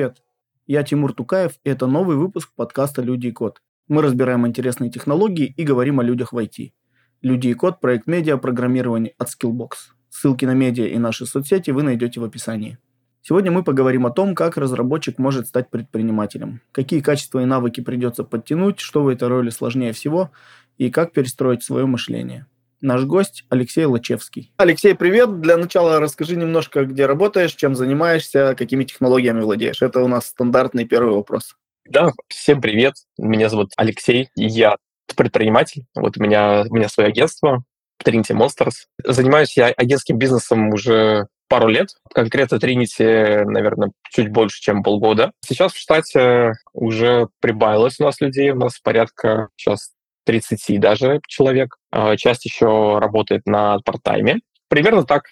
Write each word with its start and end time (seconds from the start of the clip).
привет! 0.00 0.22
Я 0.66 0.82
Тимур 0.82 1.12
Тукаев, 1.12 1.52
и 1.62 1.68
это 1.68 1.86
новый 1.86 2.16
выпуск 2.16 2.52
подкаста 2.56 3.02
«Люди 3.02 3.26
и 3.26 3.32
код». 3.32 3.60
Мы 3.86 4.00
разбираем 4.00 4.46
интересные 4.46 4.90
технологии 4.90 5.52
и 5.58 5.62
говорим 5.62 6.00
о 6.00 6.02
людях 6.02 6.32
в 6.32 6.38
IT. 6.38 6.72
«Люди 7.20 7.48
и 7.48 7.52
код»– 7.52 7.80
проект 7.82 8.06
медиа 8.06 8.38
программирования 8.38 9.12
от 9.18 9.28
Skillbox. 9.28 9.72
Ссылки 10.08 10.46
на 10.46 10.54
медиа 10.54 10.86
и 10.86 10.96
наши 10.96 11.26
соцсети 11.26 11.70
вы 11.70 11.82
найдете 11.82 12.18
в 12.18 12.24
описании. 12.24 12.78
Сегодня 13.20 13.50
мы 13.50 13.62
поговорим 13.62 14.06
о 14.06 14.10
том, 14.10 14.34
как 14.34 14.56
разработчик 14.56 15.18
может 15.18 15.46
стать 15.48 15.68
предпринимателем, 15.68 16.62
какие 16.72 17.00
качества 17.00 17.42
и 17.42 17.44
навыки 17.44 17.82
придется 17.82 18.24
подтянуть, 18.24 18.80
что 18.80 19.02
в 19.02 19.08
этой 19.08 19.28
роли 19.28 19.50
сложнее 19.50 19.92
всего 19.92 20.30
и 20.78 20.90
как 20.90 21.12
перестроить 21.12 21.62
свое 21.62 21.84
мышление. 21.84 22.46
Наш 22.80 23.04
гость 23.04 23.44
Алексей 23.50 23.84
Лачевский. 23.84 24.52
Алексей, 24.56 24.94
привет. 24.94 25.40
Для 25.40 25.58
начала 25.58 26.00
расскажи 26.00 26.36
немножко, 26.36 26.84
где 26.86 27.04
работаешь, 27.04 27.52
чем 27.52 27.74
занимаешься, 27.74 28.54
какими 28.56 28.84
технологиями 28.84 29.42
владеешь. 29.42 29.82
Это 29.82 30.00
у 30.00 30.08
нас 30.08 30.28
стандартный 30.28 30.86
первый 30.86 31.14
вопрос. 31.14 31.56
Да, 31.84 32.12
всем 32.28 32.60
привет. 32.62 32.94
Меня 33.18 33.50
зовут 33.50 33.72
Алексей, 33.76 34.30
я 34.34 34.76
предприниматель. 35.14 35.84
Вот 35.94 36.16
у 36.16 36.22
меня, 36.22 36.64
у 36.68 36.74
меня 36.74 36.88
свое 36.88 37.08
агентство 37.08 37.62
Trinity 38.02 38.34
Monsters. 38.34 38.86
Занимаюсь 39.04 39.56
я 39.56 39.66
агентским 39.66 40.16
бизнесом 40.16 40.72
уже 40.72 41.26
пару 41.48 41.68
лет. 41.68 41.88
Конкретно 42.14 42.56
Trinity, 42.56 43.44
наверное, 43.44 43.90
чуть 44.10 44.30
больше, 44.30 44.60
чем 44.62 44.82
полгода. 44.82 45.32
Сейчас 45.44 45.72
в 45.72 45.78
штате 45.78 46.54
уже 46.72 47.28
прибавилось 47.40 48.00
у 48.00 48.04
нас 48.04 48.20
людей. 48.20 48.50
У 48.50 48.56
нас 48.56 48.78
порядка 48.78 49.48
сейчас 49.56 49.90
30 50.24 50.80
даже 50.80 51.20
человек. 51.26 51.76
А, 51.90 52.16
часть 52.16 52.44
еще 52.44 52.98
работает 52.98 53.46
на 53.46 53.78
парт-тайме. 53.84 54.40
Примерно 54.68 55.04
так. 55.04 55.24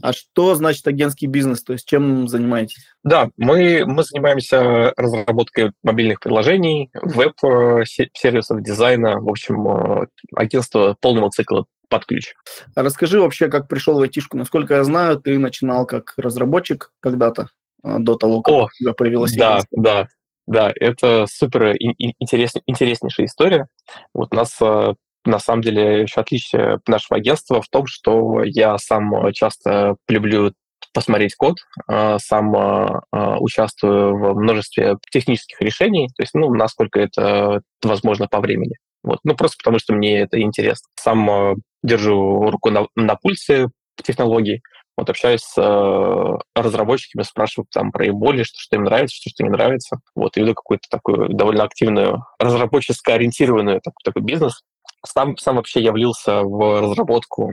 А 0.00 0.12
что 0.12 0.54
значит 0.54 0.86
агентский 0.86 1.26
бизнес? 1.26 1.62
То 1.62 1.74
есть 1.74 1.86
чем 1.86 2.26
занимаетесь? 2.26 2.86
Да, 3.04 3.28
мы, 3.36 3.84
мы 3.86 4.02
занимаемся 4.02 4.92
разработкой 4.96 5.72
мобильных 5.82 6.20
приложений, 6.20 6.90
веб-сервисов, 6.94 8.62
дизайна. 8.62 9.20
В 9.20 9.28
общем, 9.28 9.68
э, 9.68 10.06
агентство 10.34 10.96
полного 11.00 11.30
цикла 11.30 11.66
под 11.88 12.06
ключ. 12.06 12.34
А 12.74 12.82
расскажи 12.82 13.20
вообще, 13.20 13.48
как 13.48 13.68
пришел 13.68 13.98
в 13.98 14.02
айтишку. 14.02 14.38
Насколько 14.38 14.76
я 14.76 14.84
знаю, 14.84 15.20
ты 15.20 15.38
начинал 15.38 15.84
как 15.84 16.14
разработчик 16.16 16.90
когда-то, 17.00 17.48
э, 17.84 17.98
до 17.98 18.16
того, 18.16 18.40
как 18.40 18.54
О, 18.54 18.64
у 18.64 18.68
тебя 18.78 18.94
появилась 18.94 19.36
Да, 19.36 19.60
да, 19.70 20.08
да, 20.46 20.72
это 20.74 21.26
супер 21.26 21.76
интерес, 21.76 22.52
интереснейшая 22.66 23.26
история. 23.26 23.66
Вот 24.14 24.32
у 24.32 24.36
нас 24.36 24.56
э, 24.60 24.94
на 25.24 25.38
самом 25.38 25.62
деле 25.62 26.02
еще 26.02 26.20
отличие 26.20 26.80
нашего 26.86 27.18
агентства 27.18 27.62
в 27.62 27.68
том, 27.68 27.86
что 27.86 28.42
я 28.44 28.76
сам 28.78 29.32
часто 29.32 29.96
люблю 30.08 30.52
посмотреть 30.92 31.36
код, 31.36 31.56
э, 31.88 32.18
сам 32.18 32.54
э, 32.54 33.00
участвую 33.38 34.16
в 34.16 34.34
множестве 34.34 34.96
технических 35.10 35.60
решений, 35.60 36.08
то 36.08 36.22
есть, 36.22 36.34
ну, 36.34 36.52
насколько 36.52 37.00
это 37.00 37.62
возможно 37.82 38.26
по 38.28 38.40
времени. 38.40 38.76
Вот. 39.02 39.18
Ну, 39.24 39.34
просто 39.34 39.56
потому 39.58 39.78
что 39.78 39.94
мне 39.94 40.20
это 40.20 40.40
интересно. 40.40 40.88
Сам 40.98 41.56
держу 41.82 42.50
руку 42.50 42.70
на, 42.70 42.86
на 42.94 43.16
пульсе 43.16 43.68
технологий, 44.02 44.62
вот 44.96 45.08
общаюсь 45.08 45.42
с 45.42 45.58
э, 45.58 46.38
разработчиками, 46.54 47.22
спрашиваю 47.22 47.66
там 47.72 47.92
про 47.92 48.06
их 48.06 48.14
боли, 48.14 48.42
что, 48.42 48.58
что 48.58 48.76
им 48.76 48.84
нравится, 48.84 49.16
что, 49.16 49.30
что 49.30 49.44
не 49.44 49.50
нравится. 49.50 49.98
Вот, 50.14 50.36
и 50.36 50.40
веду 50.40 50.54
какую-то 50.54 50.88
такую 50.90 51.28
довольно 51.30 51.64
активную, 51.64 52.24
разработческо 52.38 53.14
ориентированную 53.14 53.80
такой, 53.80 54.02
такой 54.04 54.22
бизнес. 54.22 54.62
Сам, 55.04 55.36
сам 55.38 55.56
вообще 55.56 55.80
я 55.80 55.92
влился 55.92 56.42
в 56.42 56.80
разработку 56.80 57.52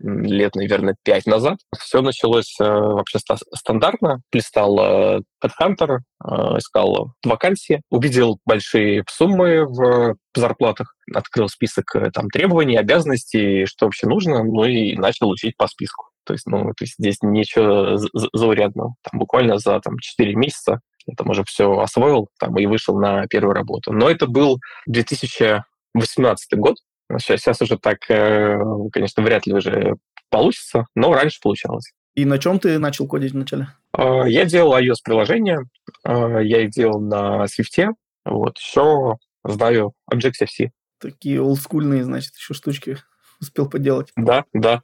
лет, 0.00 0.54
наверное, 0.54 0.96
пять 1.02 1.26
назад. 1.26 1.58
Все 1.78 2.00
началось 2.02 2.56
э, 2.60 2.64
вообще 2.64 3.18
ста- 3.18 3.36
стандартно. 3.54 4.20
Плестал 4.30 4.78
э, 4.78 5.20
Headhunter, 5.44 5.98
э, 6.24 6.58
искал 6.58 7.12
вакансии, 7.24 7.82
увидел 7.90 8.38
большие 8.44 9.04
суммы 9.08 9.64
в 9.66 10.16
зарплатах, 10.34 10.94
открыл 11.14 11.48
список 11.48 11.94
э, 11.94 12.10
там 12.10 12.28
требований, 12.28 12.76
обязанностей, 12.76 13.66
что 13.66 13.86
вообще 13.86 14.06
нужно, 14.06 14.42
ну 14.42 14.64
и 14.64 14.96
начал 14.96 15.28
учить 15.28 15.56
по 15.56 15.66
списку. 15.68 16.06
То 16.26 16.32
есть, 16.34 16.46
ну, 16.46 16.64
то 16.64 16.82
есть 16.82 16.94
здесь 16.98 17.18
ничего 17.22 17.96
заурядного. 18.32 18.94
Там 19.02 19.20
буквально 19.20 19.58
за 19.58 19.80
там, 19.80 19.98
4 19.98 20.34
месяца 20.34 20.80
я 21.06 21.14
там 21.16 21.30
уже 21.30 21.44
все 21.44 21.78
освоил 21.78 22.28
там, 22.38 22.58
и 22.58 22.66
вышел 22.66 22.98
на 22.98 23.26
первую 23.28 23.54
работу. 23.54 23.92
Но 23.92 24.10
это 24.10 24.26
был 24.26 24.58
2018 24.86 26.58
год. 26.58 26.76
Сейчас, 27.18 27.40
сейчас 27.40 27.62
уже 27.62 27.78
так, 27.78 27.98
э, 28.10 28.58
конечно, 28.92 29.22
вряд 29.22 29.46
ли 29.46 29.54
уже 29.54 29.94
получится, 30.28 30.86
но 30.96 31.14
раньше 31.14 31.38
получалось. 31.40 31.92
И 32.16 32.24
на 32.24 32.38
чем 32.38 32.58
ты 32.58 32.78
начал 32.78 33.06
кодить 33.06 33.32
вначале? 33.32 33.68
А, 33.92 34.24
я 34.26 34.44
делал 34.44 34.76
iOS-приложения, 34.76 35.64
а, 36.02 36.38
я 36.38 36.62
их 36.62 36.70
делал 36.70 37.00
на 37.00 37.44
Swift, 37.44 37.92
вот, 38.24 38.58
еще 38.58 39.18
знаю 39.44 39.92
Objective-C. 40.10 40.70
Такие 40.98 41.40
олдскульные, 41.40 42.02
значит, 42.02 42.34
еще 42.34 42.54
штучки 42.54 42.98
успел 43.40 43.68
поделать. 43.68 44.10
Да, 44.16 44.44
да. 44.52 44.82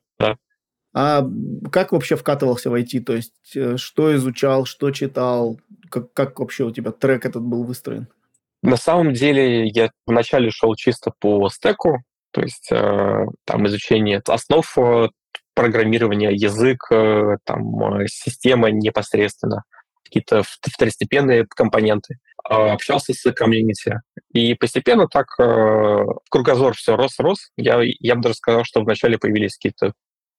А 0.94 1.26
как 1.70 1.92
вообще 1.92 2.16
вкатывался 2.16 2.70
в 2.70 2.74
IT? 2.74 3.00
То 3.00 3.14
есть, 3.14 3.56
э, 3.56 3.76
что 3.76 4.14
изучал, 4.16 4.66
что 4.66 4.90
читал? 4.90 5.58
Как, 5.90 6.12
как 6.12 6.38
вообще 6.38 6.64
у 6.64 6.70
тебя 6.70 6.92
трек 6.92 7.24
этот 7.24 7.42
был 7.42 7.64
выстроен? 7.64 8.08
На 8.62 8.76
самом 8.76 9.12
деле, 9.12 9.66
я 9.68 9.90
вначале 10.06 10.50
шел 10.50 10.74
чисто 10.76 11.12
по 11.18 11.48
стеку, 11.48 12.02
то 12.30 12.42
есть 12.42 12.70
э, 12.70 13.24
там 13.44 13.66
изучение 13.66 14.22
основ 14.26 14.66
э, 14.78 15.08
программирования, 15.54 16.30
язык, 16.30 16.78
э, 16.92 17.38
там 17.44 18.02
э, 18.02 18.06
система 18.08 18.70
непосредственно, 18.70 19.64
какие-то 20.04 20.42
второстепенные 20.44 21.46
компоненты. 21.46 22.18
Э, 22.48 22.70
общался 22.72 23.12
с 23.14 23.32
комьюнити. 23.32 24.00
И 24.32 24.54
постепенно 24.54 25.06
так 25.06 25.26
э, 25.38 26.04
кругозор 26.30 26.74
все 26.74 26.96
рос-рос. 26.96 27.50
Я, 27.56 27.80
я 27.82 28.14
бы 28.14 28.22
даже 28.22 28.34
сказал, 28.34 28.64
что 28.64 28.80
вначале 28.80 29.18
появились 29.18 29.54
какие-то 29.54 29.92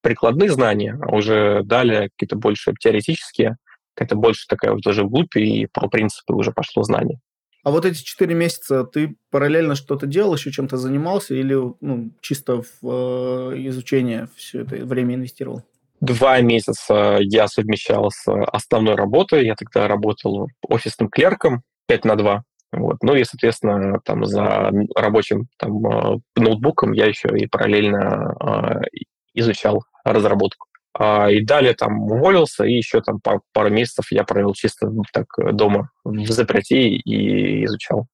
прикладные 0.03 0.51
знания, 0.51 0.99
а 1.01 1.15
уже 1.15 1.63
далее 1.63 2.09
какие-то 2.09 2.35
больше 2.35 2.73
теоретические, 2.79 3.55
какая-то 3.95 4.15
больше 4.15 4.45
такая 4.47 4.73
вот 4.73 4.85
уже 4.85 5.03
вглубь, 5.03 5.35
и 5.35 5.67
про 5.71 5.87
принципы 5.87 6.33
уже 6.33 6.51
пошло 6.51 6.83
знание. 6.83 7.19
А 7.63 7.71
вот 7.71 7.85
эти 7.85 8.03
четыре 8.03 8.35
месяца 8.35 8.83
ты 8.83 9.15
параллельно 9.31 9.75
что-то 9.75 10.05
делал, 10.05 10.35
еще 10.35 10.51
чем-то 10.51 10.75
занимался 10.75 11.33
или 11.33 11.55
ну, 11.79 12.11
чисто 12.21 12.61
в 12.61 12.67
э, 12.83 13.67
изучение 13.69 14.27
все 14.35 14.61
это 14.63 14.85
время 14.85 15.15
инвестировал? 15.15 15.63
Два 16.01 16.41
месяца 16.41 17.19
я 17.21 17.47
совмещал 17.47 18.11
с 18.11 18.25
основной 18.51 18.95
работой. 18.95 19.45
Я 19.45 19.55
тогда 19.55 19.87
работал 19.87 20.49
офисным 20.67 21.07
клерком 21.07 21.61
5 21.87 22.03
на 22.03 22.15
2. 22.17 22.43
Вот. 22.73 22.97
Ну 23.01 23.15
и, 23.15 23.23
соответственно, 23.23 23.99
там 24.03 24.25
за 24.25 24.69
рабочим 24.95 25.47
там, 25.57 25.85
э, 25.85 26.19
ноутбуком 26.35 26.91
я 26.91 27.05
еще 27.05 27.29
и 27.29 27.47
параллельно 27.47 28.35
э, 28.41 28.99
изучал 29.33 29.85
разработку. 30.03 30.67
А, 30.93 31.29
и 31.31 31.43
далее 31.43 31.73
там 31.73 32.03
уволился, 32.03 32.65
и 32.65 32.73
еще 32.73 33.01
там 33.01 33.19
пару, 33.19 33.69
месяцев 33.69 34.11
я 34.11 34.23
провел 34.23 34.53
чисто 34.53 34.91
так 35.11 35.27
дома 35.53 35.89
в 36.03 36.31
заперти 36.31 36.73
и 36.73 37.65
изучал. 37.65 38.07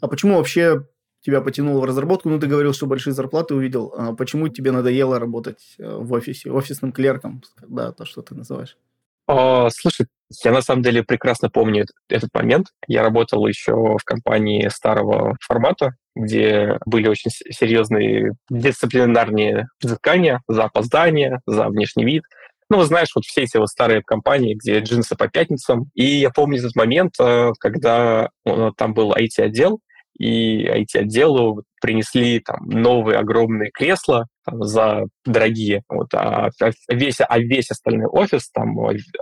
А 0.00 0.08
почему 0.08 0.36
вообще 0.36 0.86
тебя 1.20 1.40
потянуло 1.40 1.80
в 1.80 1.84
разработку? 1.84 2.28
Ну, 2.28 2.38
ты 2.38 2.46
говорил, 2.46 2.74
что 2.74 2.86
большие 2.86 3.14
зарплаты 3.14 3.54
увидел. 3.54 3.92
А 3.96 4.12
почему 4.12 4.48
тебе 4.48 4.70
надоело 4.70 5.18
работать 5.18 5.76
э, 5.78 5.96
в 5.96 6.12
офисе, 6.12 6.50
офисным 6.50 6.92
клерком, 6.92 7.42
да, 7.66 7.92
то, 7.92 8.04
что 8.04 8.20
ты 8.20 8.34
называешь? 8.34 8.76
О, 9.26 9.68
слушай, 9.70 10.06
я 10.44 10.52
на 10.52 10.62
самом 10.62 10.82
деле 10.82 11.02
прекрасно 11.02 11.50
помню 11.50 11.86
этот 12.08 12.30
момент. 12.34 12.68
Я 12.86 13.02
работал 13.02 13.46
еще 13.46 13.74
в 13.74 14.04
компании 14.04 14.68
старого 14.68 15.36
формата, 15.40 15.94
где 16.14 16.78
были 16.86 17.08
очень 17.08 17.30
серьезные 17.30 18.32
дисциплинарные 18.50 19.68
взыскания 19.82 20.42
за 20.48 20.64
опоздание, 20.64 21.40
за 21.46 21.68
внешний 21.68 22.04
вид. 22.04 22.22
Ну, 22.68 22.82
знаешь, 22.82 23.10
вот 23.14 23.24
все 23.24 23.42
эти 23.42 23.56
вот 23.58 23.68
старые 23.68 24.02
компании, 24.02 24.54
где 24.54 24.80
джинсы 24.80 25.14
по 25.16 25.28
пятницам. 25.28 25.90
И 25.94 26.04
я 26.04 26.30
помню 26.30 26.58
этот 26.58 26.74
момент, 26.74 27.14
э, 27.20 27.52
когда 27.60 28.30
ну, 28.44 28.72
там 28.72 28.92
был 28.92 29.12
IT-отдел, 29.12 29.78
и 30.18 30.66
IT-отделу 30.66 31.62
принесли 31.80 32.40
там 32.40 32.58
новые 32.68 33.18
огромные 33.18 33.70
кресла 33.70 34.26
там, 34.46 34.62
за 34.62 35.04
дорогие, 35.24 35.82
вот, 35.88 36.14
а, 36.14 36.50
а 36.60 36.70
весь, 36.88 37.20
а 37.20 37.38
весь 37.38 37.70
остальной 37.70 38.06
офис, 38.06 38.50
там, 38.50 38.76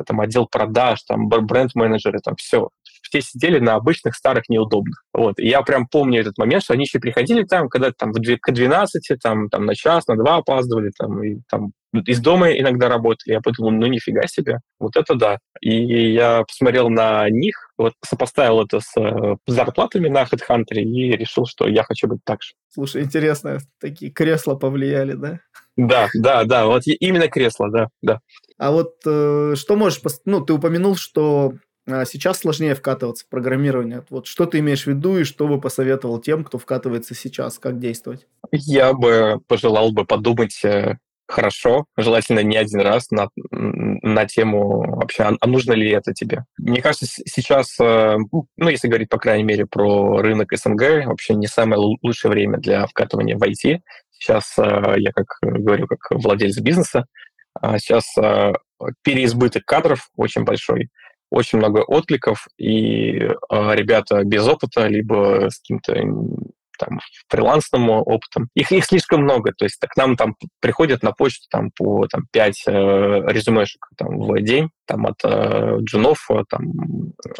там 0.06 0.20
отдел 0.20 0.46
продаж, 0.46 1.02
там 1.02 1.28
бренд-менеджеры, 1.28 2.20
там 2.20 2.36
все, 2.36 2.68
все 3.04 3.20
сидели 3.20 3.58
на 3.58 3.74
обычных 3.74 4.14
старых 4.14 4.48
неудобных. 4.48 5.04
Вот. 5.12 5.38
И 5.38 5.46
я 5.46 5.62
прям 5.62 5.86
помню 5.86 6.20
этот 6.20 6.38
момент, 6.38 6.64
что 6.64 6.74
они 6.74 6.84
еще 6.84 6.98
приходили 6.98 7.44
там, 7.44 7.68
когда 7.68 7.92
там 7.92 8.12
к 8.12 8.52
12, 8.52 9.18
там, 9.22 9.48
там 9.48 9.66
на 9.66 9.74
час, 9.74 10.06
на 10.06 10.16
два 10.16 10.36
опаздывали, 10.36 10.90
там, 10.96 11.22
и 11.22 11.40
там 11.48 11.72
из 12.06 12.20
дома 12.20 12.50
иногда 12.50 12.88
работали. 12.88 13.34
Я 13.34 13.40
подумал, 13.40 13.70
ну 13.72 13.86
нифига 13.86 14.26
себе, 14.26 14.58
вот 14.78 14.96
это 14.96 15.14
да. 15.14 15.38
И 15.60 16.12
я 16.12 16.42
посмотрел 16.44 16.90
на 16.90 17.28
них, 17.30 17.70
вот 17.78 17.92
сопоставил 18.04 18.62
это 18.62 18.80
с 18.80 18.98
э, 18.98 19.36
зарплатами 19.46 20.08
на 20.08 20.24
HeadHunter 20.24 20.74
и 20.74 21.16
решил, 21.16 21.46
что 21.46 21.68
я 21.68 21.84
хочу 21.84 22.08
быть 22.08 22.20
так 22.24 22.42
же. 22.42 22.54
Слушай, 22.68 23.02
интересно, 23.02 23.58
такие 23.80 24.10
кресла 24.10 24.56
повлияли, 24.56 25.12
да? 25.12 25.40
Да, 25.76 26.08
да, 26.14 26.44
да, 26.44 26.66
вот 26.66 26.82
именно 26.86 27.28
кресла, 27.28 27.70
да, 27.70 27.88
да. 28.02 28.20
А 28.58 28.70
вот 28.70 28.94
э, 29.06 29.54
что 29.56 29.76
можешь, 29.76 30.00
ну, 30.24 30.40
ты 30.40 30.52
упомянул, 30.52 30.96
что 30.96 31.54
сейчас 31.86 32.38
сложнее 32.38 32.74
вкатываться 32.74 33.24
в 33.24 33.28
программирование. 33.28 34.04
Вот 34.08 34.26
что 34.26 34.46
ты 34.46 34.60
имеешь 34.60 34.84
в 34.84 34.86
виду 34.86 35.18
и 35.18 35.24
что 35.24 35.46
бы 35.46 35.60
посоветовал 35.60 36.18
тем, 36.18 36.44
кто 36.44 36.58
вкатывается 36.58 37.14
сейчас, 37.14 37.58
как 37.58 37.78
действовать? 37.78 38.26
Я 38.50 38.92
бы 38.94 39.40
пожелал 39.46 39.92
бы 39.92 40.04
подумать 40.06 40.64
э, 40.64 40.96
хорошо, 41.26 41.84
желательно 41.96 42.40
не 42.40 42.56
один 42.56 42.80
раз 42.80 43.10
на, 43.10 43.28
на 43.50 44.26
тему 44.26 44.96
вообще, 44.96 45.24
а, 45.24 45.36
а 45.38 45.46
нужно 45.46 45.72
ли 45.72 45.90
это 45.90 46.14
тебе. 46.14 46.44
Мне 46.56 46.80
кажется, 46.80 47.06
сейчас, 47.06 47.78
э, 47.78 48.16
ну, 48.56 48.68
если 48.68 48.88
говорить, 48.88 49.10
по 49.10 49.18
крайней 49.18 49.44
мере, 49.44 49.66
про 49.66 50.22
рынок 50.22 50.56
СНГ, 50.56 51.06
вообще 51.06 51.34
не 51.34 51.46
самое 51.46 51.80
лучшее 52.02 52.30
время 52.30 52.58
для 52.58 52.86
вкатывания 52.86 53.36
в 53.36 53.42
IT. 53.42 53.80
Сейчас 54.12 54.54
э, 54.58 54.94
я, 54.96 55.12
как 55.12 55.26
говорю, 55.42 55.86
как 55.86 55.98
владелец 56.12 56.58
бизнеса, 56.58 57.04
а 57.60 57.78
сейчас 57.78 58.06
переизбыток 59.02 59.64
кадров 59.64 60.08
очень 60.16 60.42
большой, 60.42 60.88
очень 61.34 61.58
много 61.58 61.80
откликов, 61.80 62.46
и 62.58 63.12
ребята 63.50 64.24
без 64.24 64.46
опыта, 64.46 64.86
либо 64.86 65.48
с 65.50 65.58
каким-то 65.58 65.94
там, 66.78 67.00
фрилансным 67.28 67.90
опытом. 67.90 68.48
Их, 68.54 68.72
их 68.72 68.84
слишком 68.84 69.22
много. 69.22 69.52
То 69.56 69.64
есть 69.64 69.78
к 69.78 69.96
нам 69.96 70.16
там 70.16 70.36
приходят 70.60 71.02
на 71.02 71.12
почту 71.12 71.46
там, 71.50 71.70
по 71.76 72.06
там, 72.06 72.26
5 72.32 72.64
э, 72.66 72.72
резюмешек 73.26 73.88
там, 73.96 74.18
в 74.18 74.40
день 74.40 74.70
там, 74.86 75.06
от 75.06 75.16
э, 75.24 75.78
джунов, 75.80 76.26
э, 76.30 76.44
там, 76.48 76.72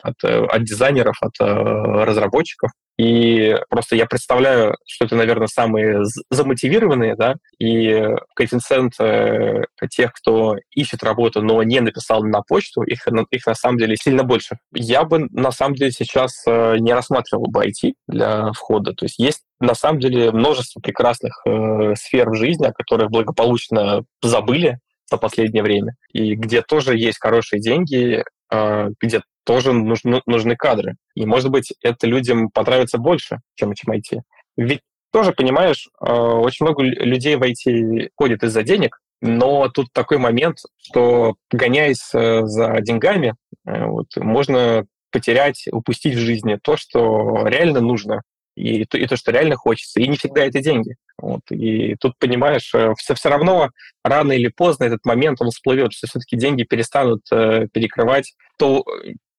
от, 0.03 0.15
э, 0.25 0.45
от 0.45 0.65
дизайнеров, 0.65 1.17
от 1.21 1.35
э, 1.41 1.45
разработчиков. 1.45 2.71
И 2.97 3.57
просто 3.69 3.97
я 3.97 4.07
представляю, 4.07 4.77
что 4.87 5.07
это, 5.07 5.17
наверное, 5.17 5.49
самые 5.49 6.03
замотивированные, 6.31 7.17
да, 7.17 7.35
и 7.59 8.07
коэффициент 8.37 8.93
э, 9.01 9.63
тех, 9.91 10.13
кто 10.13 10.57
ищет 10.75 11.03
работу, 11.03 11.43
но 11.43 11.63
не 11.63 11.81
написал 11.81 12.23
на 12.23 12.43
почту, 12.43 12.83
их, 12.83 13.07
их 13.31 13.47
на 13.47 13.55
самом 13.55 13.79
деле 13.79 13.97
сильно 13.97 14.23
больше. 14.23 14.59
Я 14.73 15.05
бы 15.05 15.27
на 15.31 15.51
самом 15.51 15.75
деле 15.75 15.91
сейчас 15.91 16.45
э, 16.47 16.77
не 16.79 16.93
рассматривал 16.93 17.49
бы 17.49 17.67
IT 17.67 17.95
для 18.07 18.53
входа. 18.53 18.93
То 18.93 19.07
есть 19.07 19.19
есть 19.19 19.43
на 19.59 19.75
самом 19.75 19.99
деле 20.01 20.31
множество 20.31 20.81
прекрасных 20.81 21.41
э, 21.47 21.95
сфер 21.97 22.31
в 22.31 22.35
жизни, 22.35 22.67
о 22.67 22.73
которых 22.73 23.11
благополучно 23.11 24.05
забыли 24.23 24.79
за 25.11 25.19
последнее 25.19 25.63
время, 25.63 25.95
и 26.13 26.35
где 26.35 26.63
тоже 26.63 26.97
есть 26.97 27.19
хорошие 27.21 27.61
деньги, 27.61 28.25
э, 28.51 28.89
где 29.01 29.21
тоже 29.45 29.73
нужны, 29.73 30.23
нужны 30.27 30.57
кадры. 30.57 30.97
И, 31.15 31.27
может 31.27 31.51
быть, 31.51 31.73
это 31.83 32.07
людям 32.07 32.51
понравится 32.51 32.99
больше, 32.99 33.39
чем, 33.55 33.75
чем 33.75 33.95
IT. 33.95 34.21
Ведь 34.57 34.81
тоже, 35.13 35.33
понимаешь, 35.33 35.89
э, 36.01 36.11
очень 36.11 36.67
много 36.67 36.83
людей 36.83 37.37
в 37.37 37.43
IT 37.43 38.11
ходит 38.17 38.43
из-за 38.43 38.63
денег, 38.63 38.99
но 39.21 39.69
тут 39.69 39.93
такой 39.93 40.19
момент, 40.19 40.59
что 40.77 41.37
гоняясь 41.51 42.11
э, 42.13 42.43
за 42.45 42.81
деньгами, 42.81 43.35
э, 43.67 43.87
вот, 43.87 44.09
можно 44.17 44.87
потерять, 45.11 45.67
упустить 45.71 46.15
в 46.17 46.19
жизни 46.19 46.59
то, 46.63 46.77
что 46.77 47.47
реально 47.47 47.81
нужно, 47.81 48.23
и 48.57 48.85
то, 48.85 48.99
и 48.99 49.07
то, 49.07 49.17
что 49.17 49.33
реально 49.33 49.57
хочется. 49.57 50.01
И 50.01 50.09
не 50.09 50.17
всегда 50.17 50.45
это 50.45 50.61
деньги. 50.61 50.97
Вот. 51.19 51.41
И 51.51 51.97
тут, 51.97 52.19
понимаешь, 52.19 52.73
все, 52.99 53.15
все 53.15 53.29
равно 53.29 53.71
рано 54.03 54.33
или 54.33 54.49
поздно 54.49 54.85
этот 54.85 55.05
момент, 55.05 55.41
он 55.41 55.51
всплывет, 55.51 55.93
что 55.93 56.07
все-таки 56.07 56.37
деньги 56.37 56.65
перестанут 56.65 57.23
э, 57.33 57.69
перекрывать 57.73 58.35
то, 58.59 58.85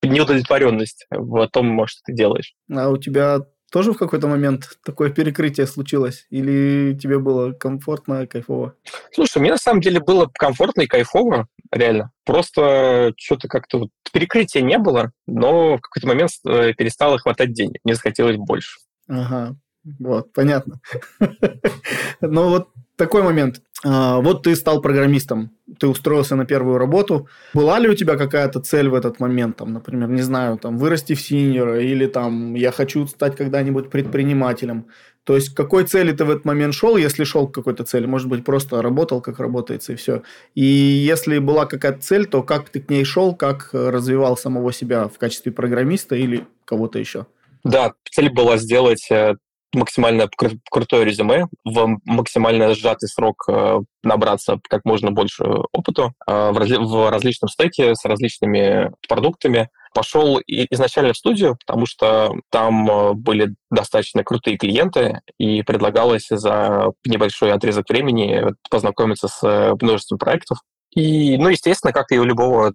неудовлетворенность 0.06 1.08
в 1.10 1.48
том, 1.48 1.86
что 1.88 2.02
ты 2.06 2.14
делаешь. 2.14 2.56
А 2.72 2.90
у 2.90 2.98
тебя 2.98 3.42
тоже 3.72 3.92
в 3.92 3.98
какой-то 3.98 4.28
момент 4.28 4.78
такое 4.86 5.10
перекрытие 5.10 5.68
случилось? 5.68 6.26
Или 6.30 6.98
тебе 6.98 7.20
было 7.20 7.52
комфортно, 7.52 8.26
кайфово? 8.28 8.76
Слушай, 9.12 9.40
мне 9.40 9.52
на 9.52 9.58
самом 9.58 9.82
деле 9.82 10.00
было 10.00 10.30
комфортно 10.34 10.82
и 10.82 10.88
кайфово, 10.88 11.48
реально. 11.72 12.12
Просто 12.24 13.14
что-то 13.18 13.48
как-то 13.48 13.80
вот 13.80 13.90
перекрытия 14.14 14.62
не 14.62 14.78
было, 14.78 15.12
но 15.28 15.78
в 15.78 15.82
какой-то 15.82 16.08
момент 16.08 16.32
э, 16.48 16.74
перестало 16.74 17.18
хватать 17.18 17.54
денег, 17.54 17.82
мне 17.84 17.96
захотелось 17.96 18.38
больше. 18.38 18.80
Ага, 19.08 19.58
вот, 20.00 20.34
понятно. 20.34 20.80
Но 22.22 22.50
вот 22.50 22.70
такой 22.96 23.24
момент. 23.24 23.62
А, 23.84 24.20
вот 24.20 24.44
ты 24.44 24.56
стал 24.56 24.82
программистом, 24.82 25.52
ты 25.80 25.88
устроился 25.88 26.36
на 26.36 26.46
первую 26.46 26.78
работу. 26.78 27.28
Была 27.54 27.78
ли 27.78 27.88
у 27.88 27.94
тебя 27.94 28.16
какая-то 28.16 28.60
цель 28.62 28.90
в 28.90 28.96
этот 28.96 29.20
момент, 29.20 29.58
там, 29.58 29.74
например, 29.74 30.10
не 30.10 30.22
знаю, 30.22 30.58
там, 30.58 30.78
вырасти 30.78 31.14
в 31.14 31.22
синьора 31.22 31.82
или 31.82 32.08
там, 32.08 32.56
я 32.56 32.72
хочу 32.72 33.06
стать 33.08 33.36
когда-нибудь 33.36 33.90
предпринимателем? 33.90 34.88
То 35.24 35.36
есть, 35.36 35.50
к 35.50 35.58
какой 35.58 35.86
цели 35.86 36.12
ты 36.12 36.24
в 36.24 36.30
этот 36.30 36.46
момент 36.46 36.74
шел, 36.74 36.98
если 36.98 37.24
шел 37.24 37.48
к 37.48 37.54
какой-то 37.54 37.84
цели? 37.84 38.06
Может 38.06 38.28
быть, 38.28 38.46
просто 38.46 38.82
работал, 38.82 39.22
как 39.22 39.40
работается, 39.40 39.94
и 39.94 39.96
все. 39.96 40.22
И 40.54 40.64
если 40.64 41.40
была 41.40 41.66
какая-то 41.66 42.02
цель, 42.02 42.26
то 42.26 42.44
как 42.44 42.70
ты 42.70 42.80
к 42.80 42.90
ней 42.90 43.04
шел, 43.04 43.36
как 43.36 43.70
развивал 43.74 44.38
самого 44.38 44.72
себя 44.72 45.08
в 45.08 45.18
качестве 45.18 45.52
программиста 45.52 46.16
или 46.16 46.48
кого-то 46.64 47.00
еще? 47.00 47.26
Да, 47.64 47.94
цель 48.12 48.30
была 48.32 48.58
сделать 48.58 49.08
э, 49.10 49.36
максимально 49.76 50.24
кру- 50.24 50.60
крутое 50.70 51.06
резюме, 51.06 51.48
в 51.64 51.98
максимально 52.06 52.74
сжатый 52.74 53.08
срок 53.08 53.44
э, 53.48 53.80
набраться 54.04 54.60
как 54.70 54.86
можно 54.86 55.12
больше 55.12 55.44
опыту 55.72 56.14
э, 56.28 56.52
в, 56.52 56.58
разли- 56.58 56.84
в 56.84 57.10
различном 57.10 57.50
стеке 57.50 57.96
с 57.96 58.06
различными 58.06 58.92
продуктами. 59.08 59.70
Пошел 59.94 60.42
изначально 60.46 61.14
в 61.14 61.18
студию, 61.18 61.58
потому 61.66 61.86
что 61.86 62.34
там 62.52 62.90
э, 62.90 63.14
были 63.14 63.56
достаточно 63.70 64.24
крутые 64.24 64.58
клиенты, 64.58 65.22
и 65.38 65.62
предлагалось 65.64 66.28
за 66.30 66.92
небольшой 67.06 67.54
отрезок 67.54 67.90
времени 67.90 68.46
познакомиться 68.70 69.28
с 69.28 69.76
множеством 69.82 70.18
проектов. 70.18 70.60
И, 70.96 71.38
ну, 71.38 71.50
естественно, 71.50 71.92
как 71.92 72.12
и 72.12 72.20
у 72.20 72.24
любого 72.24 72.74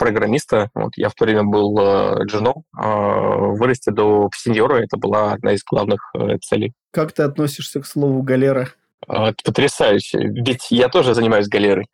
программиста. 0.00 0.70
Вот, 0.74 0.92
я 0.96 1.10
в 1.10 1.14
то 1.14 1.24
время 1.26 1.44
был 1.44 1.78
э, 1.78 2.24
джуном. 2.24 2.64
Э, 2.76 3.52
вырасти 3.52 3.90
до 3.90 4.30
сеньора– 4.34 4.76
это 4.82 4.96
была 4.96 5.32
одна 5.32 5.52
из 5.52 5.62
главных 5.62 6.10
э, 6.14 6.38
целей. 6.38 6.72
Как 6.90 7.12
ты 7.12 7.22
относишься 7.22 7.80
к 7.80 7.86
слову 7.86 8.22
«галера»? 8.22 8.70
Э, 9.06 9.26
это 9.26 9.36
потрясающе. 9.44 10.18
Ведь 10.22 10.70
я 10.70 10.88
тоже 10.88 11.14
занимаюсь 11.14 11.48
галерой. 11.48 11.86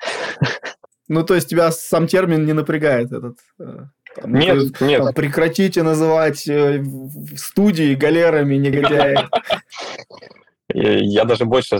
Ну, 1.08 1.25
то 1.25 1.35
есть 1.35 1.49
тебя 1.49 1.70
сам 1.70 2.06
термин 2.06 2.47
не 2.47 2.53
напрягает 2.53 3.12
этот? 3.12 3.38
Э, 3.61 3.87
там, 4.14 4.35
нет, 4.35 4.76
ты, 4.79 4.85
нет. 4.85 5.02
Там, 5.02 5.14
прекратите 5.14 5.82
называть 5.82 6.49
э, 6.49 6.82
студии 7.37 7.94
галерами 7.94 8.56
негодяи. 8.56 9.19
Я 10.69 11.25
даже 11.25 11.45
больше 11.45 11.78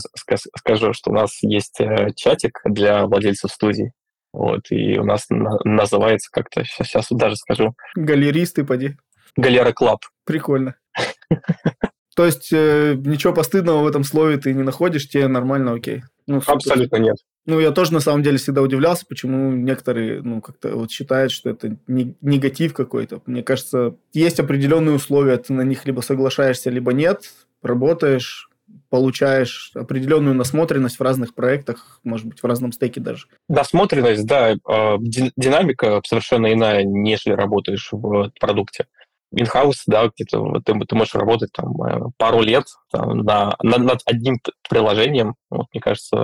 скажу, 0.57 0.93
что 0.93 1.11
у 1.11 1.15
нас 1.15 1.43
есть 1.43 1.81
э, 1.81 2.11
чатик 2.15 2.61
для 2.65 3.07
владельцев 3.07 3.51
студий. 3.51 3.93
Вот, 4.37 4.71
и 4.71 4.99
у 4.99 5.05
нас 5.05 5.31
на, 5.31 5.59
называется 5.65 6.29
как-то, 6.31 6.63
сейчас, 6.63 6.89
сейчас 6.89 7.07
даже 7.11 7.37
скажу. 7.37 7.75
Галеристы, 7.95 8.67
поди. 8.67 8.95
Галера 9.35 9.73
Club. 9.73 10.01
Прикольно. 10.27 10.75
То 12.17 12.27
есть 12.27 12.53
э, 12.53 12.97
ничего 12.99 13.33
постыдного 13.33 13.83
в 13.83 13.87
этом 13.87 14.05
слове 14.05 14.37
ты 14.37 14.53
не 14.53 14.63
находишь, 14.63 15.09
тебе 15.09 15.27
нормально, 15.29 15.73
окей. 15.73 16.03
Ну, 16.27 16.43
Абсолютно 16.47 16.97
нет. 16.97 17.17
Ну, 17.47 17.61
я 17.61 17.71
тоже 17.71 17.95
на 17.95 18.01
самом 18.01 18.23
деле 18.23 18.37
всегда 18.37 18.61
удивлялся, 18.61 19.07
почему 19.09 19.53
некоторые, 19.53 20.21
ну, 20.21 20.43
как-то 20.43 20.77
вот 20.77 20.91
считают, 20.91 21.33
что 21.33 21.49
это 21.49 21.79
не, 21.87 22.15
негатив 22.21 22.75
какой-то. 22.75 23.23
Мне 23.25 23.43
кажется, 23.43 23.97
есть 24.13 24.39
определенные 24.39 24.97
условия, 24.97 25.39
ты 25.39 25.55
на 25.55 25.63
них 25.63 25.87
либо 25.87 26.03
соглашаешься, 26.03 26.69
либо 26.69 26.93
нет, 26.93 27.33
работаешь, 27.63 28.51
получаешь 28.97 29.73
определенную 29.75 30.35
насмотренность 30.35 30.99
в 30.99 31.03
разных 31.03 31.35
проектах, 31.35 32.01
может 32.03 32.25
быть, 32.25 32.43
в 32.43 32.47
разном 32.47 32.73
стеке 32.73 32.99
даже. 32.99 33.27
Насмотренность, 33.47 34.27
да, 34.27 34.55
а, 34.67 34.97
динамика 34.99 36.01
совершенно 36.07 36.51
иная, 36.51 36.83
нежели 36.83 37.35
работаешь 37.35 37.91
в 37.93 38.31
продукте. 38.41 38.87
Инхаус, 39.33 39.83
да, 39.87 40.09
где-то 40.09 40.63
ты, 40.65 40.73
ты 40.89 40.95
можешь 40.95 41.15
работать 41.15 41.51
там 41.53 41.83
э, 41.83 42.01
пару 42.17 42.41
лет 42.41 42.65
там, 42.91 43.19
на, 43.19 43.55
на, 43.63 43.77
над 43.77 44.01
одним 44.07 44.39
приложением. 44.67 45.35
Вот, 45.51 45.67
мне 45.75 45.81
кажется, 45.83 46.17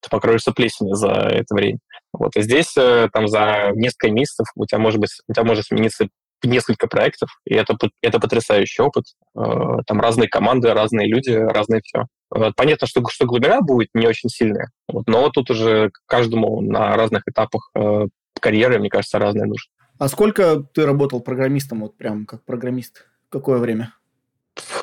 ты 0.00 0.10
покроешься 0.10 0.50
плесенью 0.50 0.96
за 0.96 1.12
это 1.12 1.54
время. 1.54 1.78
Вот, 2.12 2.34
и 2.34 2.42
здесь 2.42 2.76
э, 2.76 3.08
там 3.12 3.28
за 3.28 3.70
несколько 3.74 4.10
месяцев 4.10 4.46
у 4.56 4.66
тебя 4.66 4.80
может 4.80 4.98
быть, 4.98 5.10
у 5.28 5.32
тебя 5.32 5.44
может 5.44 5.66
смениться 5.66 6.08
несколько 6.46 6.86
проектов, 6.86 7.30
и 7.44 7.54
это, 7.54 7.76
это 8.02 8.20
потрясающий 8.20 8.82
опыт. 8.82 9.04
Э, 9.36 9.78
там 9.86 10.00
разные 10.00 10.28
команды, 10.28 10.72
разные 10.72 11.08
люди, 11.08 11.30
разные 11.30 11.80
все. 11.82 12.06
Э, 12.34 12.52
понятно, 12.56 12.86
что, 12.86 13.02
что 13.08 13.26
глубина 13.26 13.60
будет 13.60 13.88
не 13.94 14.06
очень 14.06 14.28
сильная, 14.28 14.70
вот, 14.88 15.06
но 15.06 15.28
тут 15.30 15.50
уже 15.50 15.90
каждому 16.06 16.60
на 16.60 16.96
разных 16.96 17.22
этапах 17.26 17.70
э, 17.74 18.06
карьеры, 18.40 18.78
мне 18.78 18.90
кажется, 18.90 19.18
разные 19.18 19.46
нужны. 19.46 19.70
А 19.98 20.08
сколько 20.08 20.62
ты 20.62 20.86
работал 20.86 21.20
программистом, 21.20 21.80
вот 21.80 21.96
прям 21.96 22.26
как 22.26 22.44
программист? 22.44 23.06
Какое 23.28 23.58
время? 23.58 23.94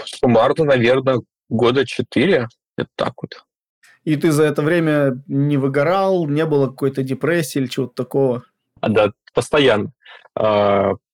Суммарно, 0.06 0.66
наверное, 0.66 1.22
года 1.50 1.86
четыре, 1.86 2.48
это 2.78 2.90
так 2.96 3.14
вот. 3.22 3.46
И 4.04 4.16
ты 4.16 4.32
за 4.32 4.44
это 4.44 4.62
время 4.62 5.22
не 5.28 5.58
выгорал, 5.58 6.28
не 6.28 6.46
было 6.46 6.68
какой-то 6.68 7.04
депрессии 7.04 7.60
или 7.60 7.68
чего-то 7.68 7.94
такого? 7.94 8.44
А, 8.80 8.90
да, 8.90 9.12
постоянно. 9.34 9.92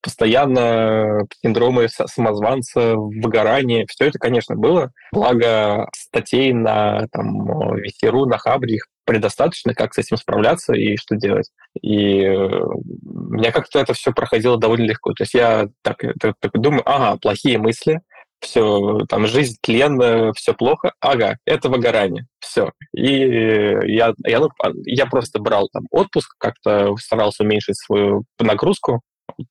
А, 0.08 0.10
постоянно 0.10 1.28
синдромы 1.42 1.88
самозванца, 1.90 2.96
выгорание, 2.96 3.86
все 3.90 4.06
это, 4.06 4.20
конечно, 4.20 4.56
было. 4.56 4.92
Благо 5.12 5.88
статей 5.96 6.54
на 6.54 7.08
там, 7.12 7.76
Весеру, 7.76 8.26
на 8.26 8.38
Хабре 8.38 8.76
их 8.76 8.88
предостаточно, 9.06 9.74
как 9.74 9.94
с 9.94 10.00
этим 10.00 10.18
справляться 10.18 10.74
и 10.74 10.98
что 10.98 11.16
делать. 11.16 11.50
И 11.82 12.22
э, 12.22 12.36
меня 12.36 13.52
как-то 13.52 13.80
это 13.80 13.94
все 13.94 14.12
проходило 14.12 14.58
довольно 14.58 14.86
легко. 14.86 15.14
То 15.14 15.24
есть 15.24 15.34
я 15.34 15.68
так, 15.82 16.04
так, 16.20 16.36
так 16.40 16.52
думаю, 16.54 16.84
ага, 16.86 17.18
плохие 17.22 17.58
мысли, 17.58 18.02
все, 18.42 19.00
там, 19.10 19.26
жизнь, 19.26 19.56
тлен, 19.62 20.34
все 20.34 20.54
плохо, 20.54 20.92
ага, 21.00 21.38
это 21.46 21.70
выгорание, 21.70 22.28
все. 22.40 22.72
И 22.94 23.14
я, 23.88 24.14
я, 24.26 24.40
ну, 24.40 24.50
я 24.86 25.06
просто 25.06 25.40
брал 25.40 25.70
там 25.72 25.86
отпуск, 25.90 26.36
как-то 26.38 26.96
старался 26.98 27.44
уменьшить 27.44 27.78
свою 27.78 28.26
нагрузку, 28.40 29.02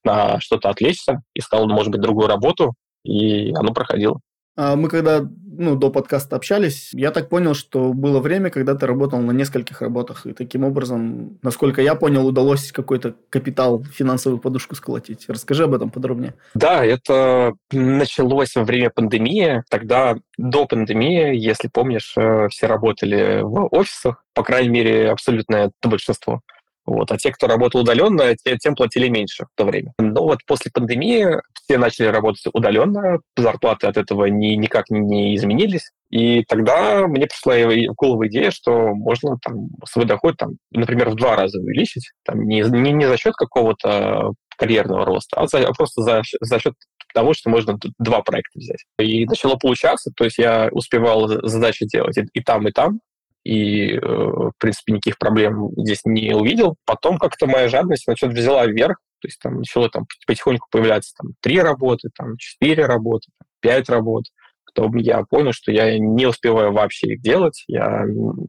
на 0.04 0.40
что-то 0.40 0.71
отвлечься, 0.71 1.23
искал, 1.35 1.68
может 1.68 1.92
быть, 1.92 2.00
другую 2.00 2.28
работу, 2.28 2.75
и 3.04 3.52
оно 3.54 3.73
проходило. 3.73 4.21
А 4.56 4.75
мы 4.75 4.88
когда 4.88 5.21
ну, 5.59 5.75
до 5.76 5.90
подкаста 5.90 6.37
общались, 6.37 6.90
я 6.92 7.11
так 7.11 7.28
понял, 7.28 7.54
что 7.54 7.92
было 7.92 8.21
время, 8.21 8.50
когда 8.50 8.75
ты 8.75 8.87
работал 8.87 9.21
на 9.21 9.33
нескольких 9.33 9.83
работах, 9.83 10.26
и 10.26 10.33
таким 10.33 10.64
образом, 10.64 11.38
насколько 11.42 11.83
я 11.83 11.95
понял, 11.95 12.26
удалось 12.26 12.73
какой-то 12.73 13.14
капитал, 13.30 13.85
финансовую 13.85 14.40
подушку 14.40 14.75
сколотить. 14.75 15.25
Расскажи 15.28 15.64
об 15.64 15.75
этом 15.75 15.90
подробнее. 15.90 16.35
Да, 16.54 16.85
это 16.85 17.54
началось 17.71 18.54
во 18.54 18.64
время 18.64 18.90
пандемии. 18.90 19.62
Тогда 19.71 20.16
до 20.38 20.66
пандемии, 20.66 21.37
если 21.37 21.68
помнишь, 21.68 22.14
э, 22.16 22.49
все 22.49 22.66
работали 22.66 23.40
в 23.42 23.68
офисах, 23.71 24.25
по 24.35 24.42
крайней 24.42 24.71
мере, 24.71 25.11
абсолютное 25.11 25.71
большинство. 25.83 26.40
Вот. 26.86 27.10
А 27.10 27.16
те, 27.16 27.32
кто 27.32 27.46
работал 27.46 27.80
удаленно, 27.80 28.34
тем 28.60 28.74
платили 28.74 29.08
меньше 29.08 29.44
в 29.44 29.56
то 29.56 29.64
время. 29.64 29.92
Но 29.98 30.22
вот 30.22 30.38
после 30.46 30.70
пандемии 30.72 31.40
все 31.64 31.78
начали 31.78 32.06
работать 32.06 32.44
удаленно, 32.52 33.18
зарплаты 33.36 33.88
от 33.88 33.96
этого 33.96 34.26
ни, 34.26 34.54
никак 34.54 34.88
не 34.88 35.34
изменились. 35.34 35.90
И 36.10 36.44
тогда 36.44 37.06
мне 37.08 37.26
пришла 37.26 37.54
в 37.68 37.94
голову 37.94 38.26
идея, 38.28 38.50
что 38.52 38.94
можно 38.94 39.36
там, 39.42 39.68
свой 39.84 40.06
доход, 40.06 40.36
там, 40.36 40.52
например, 40.70 41.10
в 41.10 41.16
два 41.16 41.34
раза 41.36 41.58
увеличить. 41.58 42.12
Там, 42.24 42.46
не, 42.46 42.62
не, 42.62 42.92
не 42.92 43.06
за 43.06 43.16
счет 43.16 43.34
какого-то 43.34 44.32
карьерного 44.56 45.04
роста, 45.04 45.40
а, 45.40 45.46
за, 45.46 45.66
а 45.66 45.72
просто 45.72 46.02
за, 46.02 46.22
за 46.40 46.58
счет 46.58 46.74
того, 47.12 47.34
что 47.34 47.50
можно 47.50 47.78
два 47.98 48.22
проекта 48.22 48.58
взять. 48.58 48.84
И 48.98 49.26
начало 49.26 49.56
получаться, 49.56 50.10
то 50.14 50.24
есть 50.24 50.38
я 50.38 50.68
успевал 50.70 51.28
задачи 51.46 51.86
делать 51.86 52.16
и, 52.18 52.24
и 52.32 52.42
там, 52.42 52.68
и 52.68 52.72
там, 52.72 53.00
и, 53.46 53.92
э, 53.92 53.98
в 54.00 54.52
принципе, 54.58 54.94
никаких 54.94 55.18
проблем 55.18 55.70
здесь 55.76 56.00
не 56.04 56.34
увидел. 56.34 56.76
Потом 56.84 57.18
как-то 57.18 57.46
моя 57.46 57.68
жадность 57.68 58.08
начала 58.08 58.30
взяла 58.30 58.66
вверх, 58.66 58.96
то 59.20 59.28
есть 59.28 59.38
там 59.40 59.58
начало 59.58 59.88
там 59.88 60.06
потихоньку 60.26 60.66
появляться 60.70 61.14
там 61.16 61.32
три 61.40 61.60
работы, 61.60 62.08
там 62.16 62.36
четыре 62.38 62.86
работы, 62.86 63.28
там, 63.38 63.48
пять 63.60 63.88
работ. 63.88 64.24
Потом 64.64 64.96
я 64.96 65.22
понял, 65.22 65.52
что 65.52 65.70
я 65.70 65.96
не 65.98 66.26
успеваю 66.26 66.72
вообще 66.72 67.14
их 67.14 67.22
делать. 67.22 67.62
Я 67.68 68.02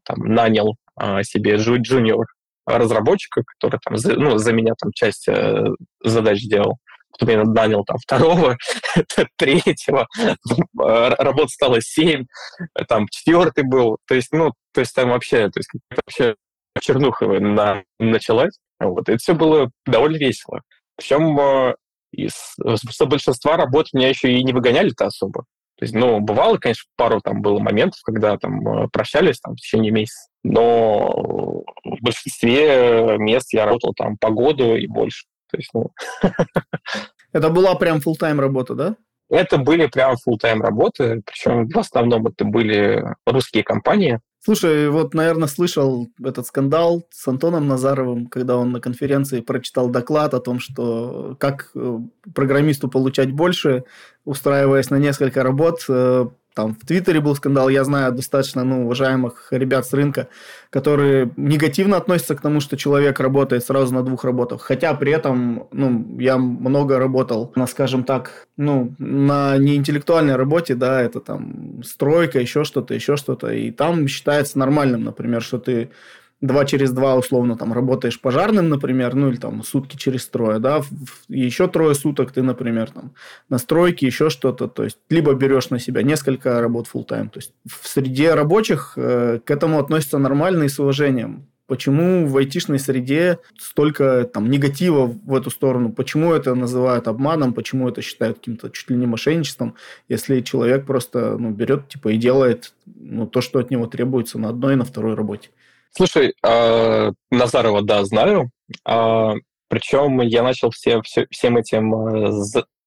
там 0.04 0.20
нанял 0.20 0.76
а, 0.96 1.24
себе 1.24 1.58
джуниор 1.58 2.26
разработчика, 2.66 3.44
который 3.46 3.80
там 3.86 3.98
за, 3.98 4.16
ну, 4.16 4.38
за 4.38 4.52
меня 4.52 4.74
там 4.78 4.92
часть 4.94 5.28
э, 5.30 5.64
задач 6.04 6.42
делал 6.42 6.80
потом 7.12 7.30
я 7.30 7.44
нанял 7.44 7.84
там 7.84 7.98
второго, 7.98 8.58
третьего, 9.38 10.08
работ 10.78 11.50
стало 11.50 11.82
семь, 11.82 12.26
там 12.88 13.08
четвертый 13.10 13.64
был, 13.64 13.98
то 14.08 14.16
есть, 14.16 14.32
ну, 14.32 14.54
то 14.74 14.82
есть 14.82 14.94
там 14.94 15.10
вообще, 15.10 15.50
то 15.50 15.60
есть 15.60 15.70
вообще 15.92 16.36
чернуха 16.82 17.26
на, 17.26 17.84
началась, 18.00 18.58
вот, 18.80 19.10
это 19.10 19.18
все 19.18 19.34
было 19.34 19.72
довольно 19.86 20.18
весело. 20.18 20.62
Причем 20.96 21.40
э, 21.40 21.76
из 22.12 22.34
большинства 23.06 23.58
работ 23.58 23.88
меня 23.94 24.10
еще 24.10 24.32
и 24.32 24.44
не 24.44 24.54
выгоняли-то 24.54 25.08
особо. 25.08 25.46
То 25.78 25.86
есть, 25.86 25.94
ну, 25.94 26.20
бывало, 26.20 26.58
конечно, 26.58 26.90
пару 26.96 27.22
там 27.22 27.42
было 27.42 27.60
моментов, 27.60 28.00
когда 28.04 28.38
там 28.38 28.68
э, 28.68 28.88
прощались 28.92 29.40
там 29.40 29.54
в 29.54 29.58
течение 29.58 29.92
месяца, 29.92 30.28
но 30.44 31.64
в 31.84 32.02
большинстве 32.02 33.18
мест 33.18 33.54
я 33.54 33.66
работал 33.66 33.94
там 33.96 34.18
по 34.18 34.30
году 34.30 34.76
и 34.76 34.88
больше. 34.88 35.26
То 35.50 35.58
есть, 35.58 35.70
ну... 35.74 35.92
Это 37.34 37.50
была 37.50 37.76
прям 37.76 37.98
full-time 37.98 38.40
работа, 38.40 38.74
да? 38.74 38.96
Это 39.30 39.58
были 39.58 39.88
прям 39.88 40.16
full-time 40.16 40.62
работы, 40.62 41.22
причем 41.26 41.68
в 41.68 41.78
основном 41.78 42.28
это 42.28 42.46
были 42.46 43.04
русские 43.26 43.64
компании. 43.64 44.22
Слушай, 44.40 44.90
вот, 44.90 45.14
наверное, 45.14 45.50
слышал 45.50 46.08
этот 46.24 46.46
скандал 46.48 47.06
с 47.10 47.28
Антоном 47.28 47.68
Назаровым, 47.68 48.28
когда 48.28 48.56
он 48.56 48.72
на 48.72 48.80
конференции 48.80 49.42
прочитал 49.42 49.90
доклад 49.90 50.34
о 50.34 50.40
том, 50.40 50.62
что 50.62 51.36
как 51.38 51.72
э, 51.76 52.00
программисту 52.34 52.88
получать 52.88 53.34
больше, 53.34 53.84
устраиваясь 54.24 54.90
на 54.90 54.96
несколько 54.96 55.44
работ, 55.44 55.84
э, 55.90 56.28
там 56.58 56.74
в 56.74 56.88
Твиттере 56.88 57.22
был 57.22 57.36
скандал, 57.36 57.70
я 57.70 57.84
знаю 57.84 58.12
достаточно 58.14 58.64
ну, 58.64 58.86
уважаемых 58.86 59.50
ребят 59.52 59.86
с 59.86 59.94
рынка, 59.94 60.28
которые 60.72 61.32
негативно 61.38 61.98
относятся 61.98 62.36
к 62.36 62.42
тому, 62.42 62.62
что 62.62 62.78
человек 62.78 63.20
работает 63.20 63.64
сразу 63.64 63.94
на 63.94 64.02
двух 64.02 64.24
работах. 64.24 64.64
Хотя 64.64 64.96
при 64.96 65.12
этом 65.12 65.68
ну, 65.72 66.20
я 66.20 66.38
много 66.38 66.98
работал 66.98 67.52
на, 67.56 67.68
скажем 67.68 68.04
так, 68.04 68.48
ну, 68.58 68.96
на 68.98 69.58
неинтеллектуальной 69.60 70.36
работе, 70.36 70.74
да, 70.74 71.00
это 71.00 71.20
там 71.20 71.84
стройка, 71.84 72.40
еще 72.40 72.64
что-то, 72.64 72.96
еще 72.96 73.18
что-то. 73.18 73.54
И 73.54 73.70
там 73.70 74.08
считается 74.08 74.58
нормальным, 74.58 75.04
например, 75.04 75.44
что 75.44 75.60
ты 75.60 75.92
два 76.42 76.66
через 76.66 76.92
два, 76.92 77.16
условно, 77.16 77.58
там, 77.58 77.74
работаешь 77.74 78.20
пожарным, 78.20 78.70
например, 78.70 79.16
ну, 79.16 79.30
или 79.30 79.38
там 79.38 79.64
сутки 79.64 79.98
через 79.98 80.28
трое, 80.28 80.60
да, 80.60 80.82
еще 81.28 81.68
трое 81.68 81.96
суток 81.96 82.32
ты, 82.32 82.42
например, 82.42 82.92
там, 82.92 83.14
на 83.50 83.58
стройке, 83.58 84.06
еще 84.06 84.30
что-то, 84.30 84.68
то 84.68 84.84
есть, 84.84 84.98
либо 85.10 85.34
берешь 85.34 85.70
на 85.70 85.80
себя 85.80 86.04
несколько 86.04 86.62
работ 86.62 86.88
full 86.94 87.08
time 87.08 87.30
то 87.30 87.40
есть, 87.40 87.54
в 87.66 87.88
среде 87.88 88.34
рабочих 88.34 88.94
э, 88.96 89.40
к 89.44 89.50
этому 89.52 89.80
относятся 89.80 90.18
нормально 90.18 90.64
и 90.64 90.70
с 90.70 90.80
уважением. 90.80 91.48
Почему 91.68 92.26
в 92.26 92.38
айтишной 92.38 92.80
среде 92.80 93.40
столько 93.60 94.24
там 94.24 94.50
негатива 94.50 95.06
в 95.06 95.36
эту 95.36 95.50
сторону? 95.50 95.92
Почему 95.92 96.32
это 96.32 96.56
называют 96.56 97.10
обманом? 97.10 97.54
Почему 97.54 97.90
это 97.90 98.02
считают 98.02 98.38
каким-то 98.38 98.70
чуть 98.70 98.90
ли 98.90 98.96
не 98.96 99.06
мошенничеством? 99.06 99.76
Если 100.08 100.40
человек 100.40 100.86
просто 100.86 101.38
ну, 101.38 101.52
берет 101.52 101.90
типа 101.90 102.10
и 102.10 102.18
делает 102.18 102.74
ну, 102.86 103.28
то, 103.28 103.42
что 103.42 103.60
от 103.60 103.70
него 103.70 103.86
требуется 103.86 104.40
на 104.40 104.48
одной 104.48 104.74
и 104.74 104.78
на 104.78 104.86
второй 104.86 105.16
работе. 105.16 105.50
Слушай, 105.92 106.34
э, 106.44 107.12
Назарова, 107.32 107.82
да, 107.82 108.06
знаю. 108.06 108.52
Э, 108.88 109.34
причем 109.70 110.22
я 110.22 110.44
начал 110.44 110.72
все, 110.72 111.02
все, 111.02 111.26
всем 111.32 111.58
этим 111.58 111.94
э, 111.94 112.32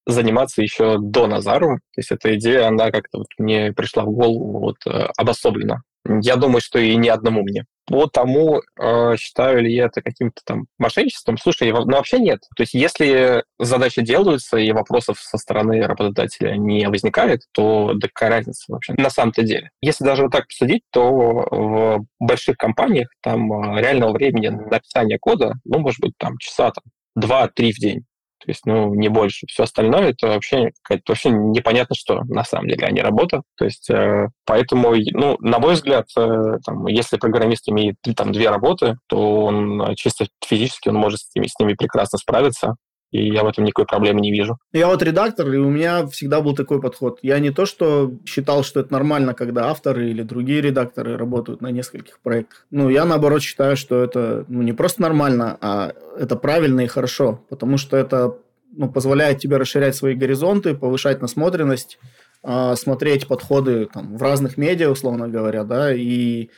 заниматься 0.05 0.61
еще 0.61 0.97
до 0.99 1.27
Назарова. 1.27 1.75
То 1.77 1.99
есть 1.99 2.11
эта 2.11 2.35
идея, 2.35 2.67
она 2.67 2.91
как-то 2.91 3.19
вот 3.19 3.27
мне 3.37 3.71
пришла 3.73 4.03
в 4.03 4.11
голову 4.11 4.59
вот, 4.59 4.77
э, 4.85 5.07
обособленно. 5.17 5.83
Я 6.05 6.35
думаю, 6.35 6.61
что 6.61 6.79
и 6.79 6.95
не 6.95 7.09
одному 7.09 7.43
мне 7.43 7.65
по 7.91 8.07
тому, 8.07 8.61
э, 8.79 9.15
считаю 9.17 9.61
ли 9.61 9.73
я 9.73 9.85
это 9.85 10.01
каким-то 10.01 10.41
там 10.45 10.65
мошенничеством, 10.77 11.37
слушай, 11.37 11.71
ну 11.71 11.85
вообще 11.85 12.19
нет. 12.19 12.39
То 12.55 12.61
есть 12.61 12.73
если 12.73 13.43
задачи 13.59 14.01
делаются 14.01 14.57
и 14.57 14.71
вопросов 14.71 15.19
со 15.19 15.37
стороны 15.37 15.81
работодателя 15.81 16.55
не 16.55 16.87
возникает, 16.87 17.41
то 17.51 17.91
да 17.95 18.07
какая 18.07 18.29
разница 18.29 18.63
вообще 18.69 18.93
на 18.97 19.09
самом-то 19.09 19.43
деле. 19.43 19.71
Если 19.81 20.05
даже 20.05 20.23
вот 20.23 20.31
так 20.31 20.47
посудить, 20.47 20.83
то 20.91 21.11
в 21.51 22.05
больших 22.19 22.55
компаниях 22.55 23.09
там 23.21 23.51
э, 23.51 23.81
реального 23.81 24.13
времени 24.13 24.47
на 24.47 24.67
написание 24.67 25.19
кода, 25.19 25.55
ну, 25.65 25.79
может 25.79 25.99
быть, 25.99 26.13
там 26.17 26.37
часа 26.37 26.71
там, 26.71 26.83
два-три 27.15 27.73
в 27.73 27.77
день. 27.77 28.05
То 28.41 28.49
есть, 28.49 28.65
ну, 28.65 28.93
не 28.95 29.07
больше. 29.07 29.45
Все 29.47 29.63
остальное 29.63 30.09
это 30.09 30.27
вообще, 30.27 30.71
вообще 30.89 31.29
непонятно 31.29 31.95
что, 31.95 32.23
на 32.25 32.43
самом 32.43 32.67
деле, 32.67 32.87
а 32.87 32.91
не 32.91 33.01
работа. 33.01 33.43
То 33.55 33.65
есть, 33.65 33.89
э, 33.89 34.27
поэтому, 34.45 34.95
ну, 35.13 35.37
на 35.39 35.59
мой 35.59 35.75
взгляд, 35.75 36.07
э, 36.17 36.57
там, 36.65 36.87
если 36.87 37.17
программист 37.17 37.69
имеет 37.69 37.95
там 38.15 38.31
две 38.31 38.49
работы, 38.49 38.95
то 39.07 39.45
он 39.45 39.81
э, 39.81 39.95
чисто 39.95 40.25
физически 40.43 40.89
он 40.89 40.95
может 40.95 41.19
с 41.19 41.35
ними, 41.35 41.47
с 41.47 41.59
ними 41.59 41.73
прекрасно 41.73 42.17
справиться 42.17 42.75
и 43.11 43.29
я 43.29 43.43
в 43.43 43.47
этом 43.47 43.65
никакой 43.65 43.85
проблемы 43.85 44.21
не 44.21 44.31
вижу. 44.31 44.57
Я 44.71 44.87
вот 44.87 45.03
редактор, 45.03 45.51
и 45.53 45.57
у 45.57 45.69
меня 45.69 46.07
всегда 46.07 46.41
был 46.41 46.55
такой 46.55 46.81
подход. 46.81 47.19
Я 47.21 47.39
не 47.39 47.51
то, 47.51 47.65
что 47.65 48.13
считал, 48.25 48.63
что 48.63 48.79
это 48.79 48.91
нормально, 48.93 49.33
когда 49.33 49.69
авторы 49.69 50.09
или 50.09 50.23
другие 50.23 50.61
редакторы 50.61 51.17
работают 51.17 51.61
на 51.61 51.71
нескольких 51.71 52.19
проектах. 52.19 52.65
Ну, 52.71 52.89
я 52.89 53.05
наоборот 53.05 53.41
считаю, 53.41 53.75
что 53.75 54.01
это 54.01 54.45
ну, 54.47 54.61
не 54.61 54.73
просто 54.73 55.01
нормально, 55.01 55.57
а 55.61 55.91
это 56.17 56.35
правильно 56.35 56.81
и 56.81 56.87
хорошо, 56.87 57.41
потому 57.49 57.77
что 57.77 57.97
это 57.97 58.37
ну, 58.71 58.89
позволяет 58.89 59.39
тебе 59.39 59.57
расширять 59.57 59.95
свои 59.95 60.15
горизонты, 60.15 60.73
повышать 60.73 61.21
насмотренность, 61.21 61.99
а, 62.43 62.75
смотреть 62.75 63.27
подходы 63.27 63.87
там, 63.93 64.17
в 64.17 64.21
разных 64.21 64.57
медиа, 64.57 64.89
условно 64.89 65.27
говоря, 65.27 65.63
да, 65.63 65.93
и 65.93 66.49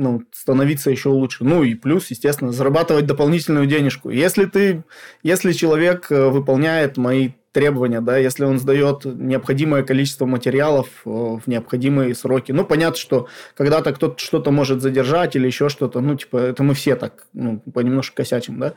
ну, 0.00 0.22
становиться 0.32 0.90
еще 0.90 1.10
лучше. 1.10 1.44
Ну 1.44 1.62
и 1.62 1.74
плюс, 1.74 2.10
естественно, 2.10 2.52
зарабатывать 2.52 3.06
дополнительную 3.06 3.66
денежку. 3.66 4.10
Если 4.10 4.46
ты, 4.46 4.82
если 5.22 5.52
человек 5.52 6.10
э, 6.10 6.28
выполняет 6.28 6.96
мои 6.96 7.30
требования, 7.52 8.00
да, 8.00 8.16
если 8.16 8.44
он 8.44 8.58
сдает 8.58 9.04
необходимое 9.04 9.82
количество 9.82 10.24
материалов 10.24 10.86
э, 11.04 11.08
в 11.08 11.42
необходимые 11.46 12.14
сроки. 12.14 12.52
Ну, 12.52 12.64
понятно, 12.64 12.96
что 12.96 13.28
когда-то 13.56 13.92
кто-то 13.92 14.18
что-то 14.18 14.50
может 14.50 14.82
задержать 14.82 15.34
или 15.34 15.46
еще 15.46 15.68
что-то, 15.68 16.00
ну, 16.00 16.14
типа, 16.14 16.38
это 16.38 16.62
мы 16.62 16.74
все 16.74 16.94
так, 16.94 17.26
ну, 17.32 17.60
понемножку 17.72 18.16
косячим, 18.16 18.60
да. 18.60 18.74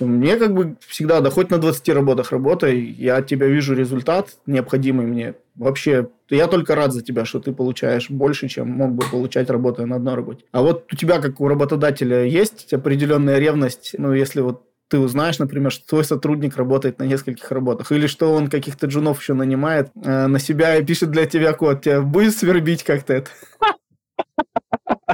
Мне 0.00 0.36
как 0.36 0.54
бы 0.54 0.76
всегда, 0.80 1.20
да 1.20 1.30
хоть 1.30 1.50
на 1.50 1.58
20 1.58 1.88
работах 1.90 2.32
работай, 2.32 2.80
я 2.80 3.16
от 3.16 3.26
тебя 3.26 3.46
вижу 3.46 3.74
результат 3.74 4.30
необходимый 4.46 5.06
мне. 5.06 5.34
Вообще, 5.54 6.08
я 6.28 6.48
только 6.48 6.74
рад 6.74 6.92
за 6.92 7.02
тебя, 7.02 7.24
что 7.24 7.40
ты 7.40 7.52
получаешь 7.52 8.10
больше, 8.10 8.48
чем 8.48 8.68
мог 8.68 8.92
бы 8.92 9.04
получать, 9.10 9.48
работая 9.48 9.86
на 9.86 9.96
одной 9.96 10.14
работе. 10.14 10.44
А 10.52 10.62
вот 10.62 10.92
у 10.92 10.96
тебя, 10.96 11.20
как 11.20 11.40
у 11.40 11.48
работодателя, 11.48 12.24
есть 12.24 12.74
определенная 12.74 13.38
ревность, 13.38 13.94
ну, 13.96 14.12
если 14.12 14.40
вот 14.40 14.62
ты 14.88 14.98
узнаешь, 14.98 15.38
например, 15.38 15.72
что 15.72 15.86
твой 15.86 16.04
сотрудник 16.04 16.56
работает 16.56 16.98
на 16.98 17.04
нескольких 17.04 17.50
работах, 17.50 17.92
или 17.92 18.06
что 18.06 18.32
он 18.32 18.48
каких-то 18.48 18.86
джунов 18.86 19.20
еще 19.20 19.34
нанимает 19.34 19.90
э, 20.02 20.26
на 20.26 20.38
себя 20.38 20.76
и 20.76 20.84
пишет 20.84 21.10
для 21.10 21.26
тебя 21.26 21.52
код, 21.52 21.82
тебя 21.82 22.02
будет 22.02 22.36
свербить 22.36 22.84
как-то 22.84 23.14
это? 23.14 23.30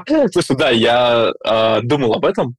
Слушай, 0.33 0.57
да, 0.57 0.71
я 0.71 1.33
э, 1.45 1.81
думал 1.83 2.14
об 2.14 2.25
этом. 2.25 2.57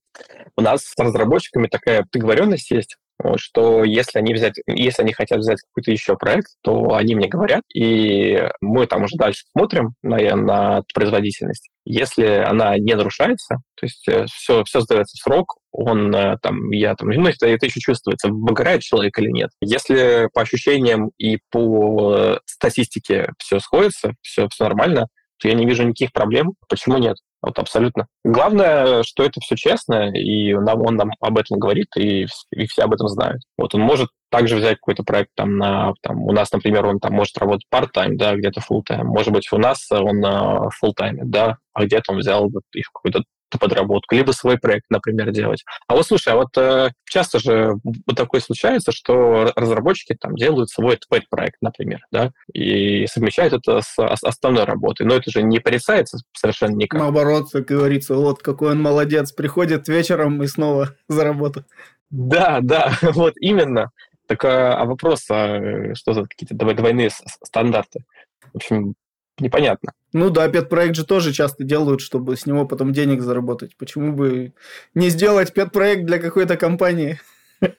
У 0.56 0.62
нас 0.62 0.84
с 0.84 0.98
разработчиками 0.98 1.68
такая 1.68 2.06
договоренность 2.12 2.70
есть, 2.72 2.98
что 3.38 3.84
если 3.84 4.20
они 4.20 4.34
взять, 4.34 4.56
если 4.68 5.02
они 5.04 5.14
хотят 5.14 5.40
взять 5.40 5.60
какой-то 5.62 5.92
еще 5.92 6.16
проект, 6.16 6.48
то 6.62 6.94
они 6.94 7.16
мне 7.16 7.28
говорят, 7.28 7.64
и 7.74 8.50
мы 8.62 8.86
там 8.88 9.04
уже 9.04 9.16
дальше 9.18 9.44
смотрим 9.52 9.94
на, 10.02 10.18
на 10.36 10.84
производительность. 10.94 11.70
Если 11.86 12.26
она 12.26 12.78
не 12.78 12.96
нарушается, 12.96 13.58
то 13.76 13.86
есть 13.86 14.08
все, 14.32 14.62
э, 14.62 14.64
все 14.66 14.82
сдается 14.82 15.18
в 15.18 15.24
срок, 15.24 15.56
он 15.74 16.16
э, 16.16 16.38
там, 16.42 16.70
я 16.72 16.96
там, 16.96 17.10
ну, 17.10 17.28
это, 17.28 17.48
это 17.48 17.66
еще 17.66 17.80
чувствуется, 17.80 18.30
выгорает 18.30 18.82
человек 18.82 19.18
или 19.20 19.30
нет. 19.30 19.50
Если 19.60 20.30
по 20.34 20.42
ощущениям 20.42 21.12
и 21.18 21.40
по 21.52 22.16
э, 22.16 22.38
статистике 22.46 23.30
все 23.40 23.60
сходится, 23.60 24.14
все, 24.22 24.48
все 24.50 24.66
нормально, 24.66 25.08
то 25.40 25.48
я 25.48 25.56
не 25.56 25.66
вижу 25.66 25.84
никаких 25.84 26.14
проблем. 26.14 26.54
Почему 26.70 26.98
нет? 26.98 27.18
Вот 27.42 27.60
абсолютно. 27.60 28.08
Главное, 28.24 29.04
что 29.04 29.24
это 29.24 29.42
все 29.42 29.56
честно, 29.56 30.10
и 30.16 30.54
нам, 30.54 30.82
он 30.82 30.96
нам 30.96 31.10
об 31.20 31.38
этом 31.38 31.60
говорит, 31.60 31.88
и, 31.98 32.26
и 32.52 32.68
все 32.68 32.84
об 32.84 32.94
этом 32.94 33.10
знают. 33.10 33.42
Вот 33.58 33.76
он 33.76 33.82
может 33.82 34.08
также 34.32 34.56
взять 34.56 34.78
какой-то 34.78 35.04
проект 35.04 35.32
там 35.36 35.58
на... 35.58 35.94
Там, 36.02 36.24
у 36.24 36.32
нас, 36.32 36.52
например, 36.54 36.86
он 36.86 37.00
там 37.00 37.14
может 37.14 37.38
работать 37.38 37.68
part-time, 37.72 38.16
да, 38.16 38.36
где-то 38.36 38.62
full-time. 38.62 39.04
Может 39.04 39.34
быть, 39.34 39.52
у 39.52 39.58
нас 39.58 39.92
он 39.92 40.20
на 40.20 40.70
full-time, 40.82 41.20
да, 41.26 41.58
а 41.74 41.86
где-то 41.86 42.14
он 42.14 42.20
взял 42.20 42.50
их 42.74 42.86
какой-то 42.94 43.24
подработку, 43.58 44.16
либо 44.16 44.32
свой 44.32 44.58
проект, 44.58 44.86
например, 44.90 45.32
делать. 45.32 45.64
А 45.88 45.96
вот 45.96 46.06
слушай, 46.06 46.34
а 46.34 46.36
вот 46.36 46.58
э, 46.58 46.92
часто 47.06 47.40
же 47.40 47.76
вот 47.84 48.16
такое 48.16 48.42
случается, 48.42 48.92
что 48.92 49.52
разработчики 49.56 50.16
там 50.20 50.36
делают 50.36 50.70
свой 50.70 51.00
проект, 51.30 51.58
например, 51.62 52.02
да, 52.12 52.32
и 52.54 53.08
совмещают 53.08 53.54
это 53.54 53.82
с 53.82 53.98
основной 53.98 54.66
работой. 54.66 55.06
Но 55.06 55.16
это 55.16 55.32
же 55.32 55.42
не 55.42 55.60
порицается 55.60 56.20
совершенно 56.34 56.76
никак. 56.76 57.00
Наоборот, 57.00 57.50
как 57.52 57.66
говорится, 57.66 58.16
вот 58.16 58.42
какой 58.42 58.72
он 58.72 58.82
молодец, 58.82 59.32
приходит 59.32 59.88
вечером 59.88 60.42
и 60.44 60.48
снова 60.48 60.96
за 61.08 61.24
работу. 61.24 61.66
Да, 62.10 62.60
да, 62.62 62.94
вот 63.02 63.34
именно. 63.40 63.92
Так, 64.28 64.46
а, 64.46 64.82
а 64.82 64.86
вопрос, 64.86 65.26
а 65.30 65.94
что 65.96 66.14
за 66.14 66.24
какие-то 66.24 66.56
двойные 66.56 67.10
стандарты? 67.44 68.06
В 68.54 68.58
общем, 68.58 68.94
непонятно. 69.40 69.94
Ну 70.14 70.30
да, 70.30 70.48
пет-проект 70.48 70.96
же 70.96 71.06
тоже 71.06 71.34
часто 71.34 71.64
делают, 71.64 72.02
чтобы 72.02 72.36
с 72.38 72.46
него 72.46 72.68
потом 72.68 72.94
денег 72.94 73.22
заработать. 73.22 73.76
Почему 73.78 74.14
бы 74.14 74.54
не 74.94 75.10
сделать 75.10 75.54
пет-проект 75.54 76.06
для 76.06 76.20
какой-то 76.20 76.58
компании? 76.58 77.20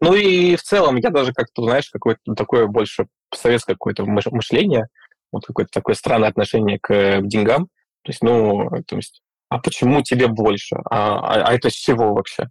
Ну 0.00 0.14
и 0.14 0.56
в 0.56 0.62
целом 0.62 0.96
я 0.96 1.10
даже 1.10 1.32
как-то, 1.32 1.62
знаешь, 1.62 1.90
какое-то 1.90 2.34
такое 2.34 2.66
больше 2.66 3.06
советское 3.32 3.74
какое-то 3.74 4.04
мышление, 4.04 4.88
вот 5.30 5.46
какое-то 5.46 5.70
такое 5.72 5.94
странное 5.94 6.28
отношение 6.28 6.78
к 6.80 7.20
деньгам. 7.22 7.68
То 8.02 8.10
есть, 8.10 8.22
ну, 8.22 8.68
то 8.86 8.96
есть, 8.96 9.22
а 9.48 9.58
почему 9.58 10.02
тебе 10.02 10.26
больше? 10.26 10.76
А, 10.90 11.18
а, 11.18 11.48
а 11.48 11.54
это 11.54 11.70
с 11.70 11.74
чего 11.74 12.14
вообще? 12.14 12.48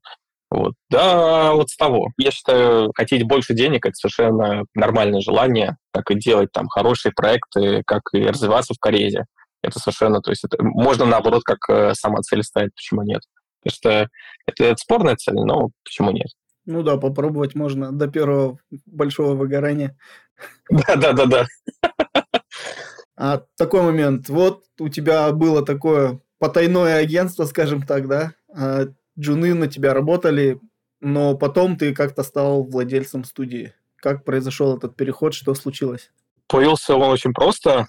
Вот. 0.50 0.74
Да, 0.90 1.54
вот 1.54 1.70
с 1.70 1.76
того. 1.76 2.12
Я 2.18 2.32
считаю, 2.32 2.92
хотеть 2.96 3.24
больше 3.24 3.54
денег– 3.54 3.86
это 3.88 3.96
совершенно 3.96 4.64
нормальное 4.74 5.22
желание, 5.22 5.78
как 5.92 6.10
и 6.12 6.16
делать 6.16 6.52
там 6.54 6.68
хорошие 6.68 7.12
проекты, 7.12 7.84
как 7.86 8.04
и 8.14 8.26
развиваться 8.26 8.74
в 8.74 8.80
карьере. 8.80 9.26
Это 9.62 9.80
совершенно, 9.80 10.22
то 10.22 10.32
есть 10.32 10.46
это, 10.46 10.58
можно 10.64 11.06
наоборот 11.06 11.44
как 11.44 11.58
э, 11.70 11.94
сама 11.94 12.22
цель 12.22 12.44
ставить, 12.44 12.74
почему 12.76 13.02
нет. 13.02 13.22
Потому 13.62 13.76
что 13.76 14.10
это, 14.46 14.64
это 14.64 14.78
спорная 14.78 15.16
цель, 15.16 15.36
но 15.36 15.70
почему 15.84 16.12
нет? 16.12 16.28
Ну 16.66 16.84
да, 16.84 16.98
попробовать 16.98 17.56
можно 17.56 17.92
до 17.92 18.08
первого 18.08 18.60
большого 18.86 19.36
выгорания. 19.36 19.98
Да-да-да-да. 20.70 21.48
А 23.18 23.42
такой 23.58 23.82
момент. 23.82 24.30
Вот 24.30 24.64
у 24.80 24.90
тебя 24.90 25.32
было 25.32 25.66
такое 25.66 26.22
потайное 26.38 26.98
агентство, 26.98 27.46
скажем 27.46 27.82
так, 27.82 28.08
да? 28.08 28.34
Джуны 29.20 29.54
на 29.54 29.68
тебя 29.68 29.94
работали, 29.94 30.60
но 31.00 31.36
потом 31.36 31.78
ты 31.78 31.94
как-то 31.94 32.24
стал 32.24 32.64
владельцем 32.64 33.24
студии. 33.24 33.74
Как 33.98 34.24
произошел 34.24 34.78
этот 34.78 34.96
переход, 34.96 35.34
что 35.34 35.54
случилось? 35.56 36.12
Появился 36.48 36.96
он 36.96 37.10
очень 37.10 37.34
просто. 37.34 37.88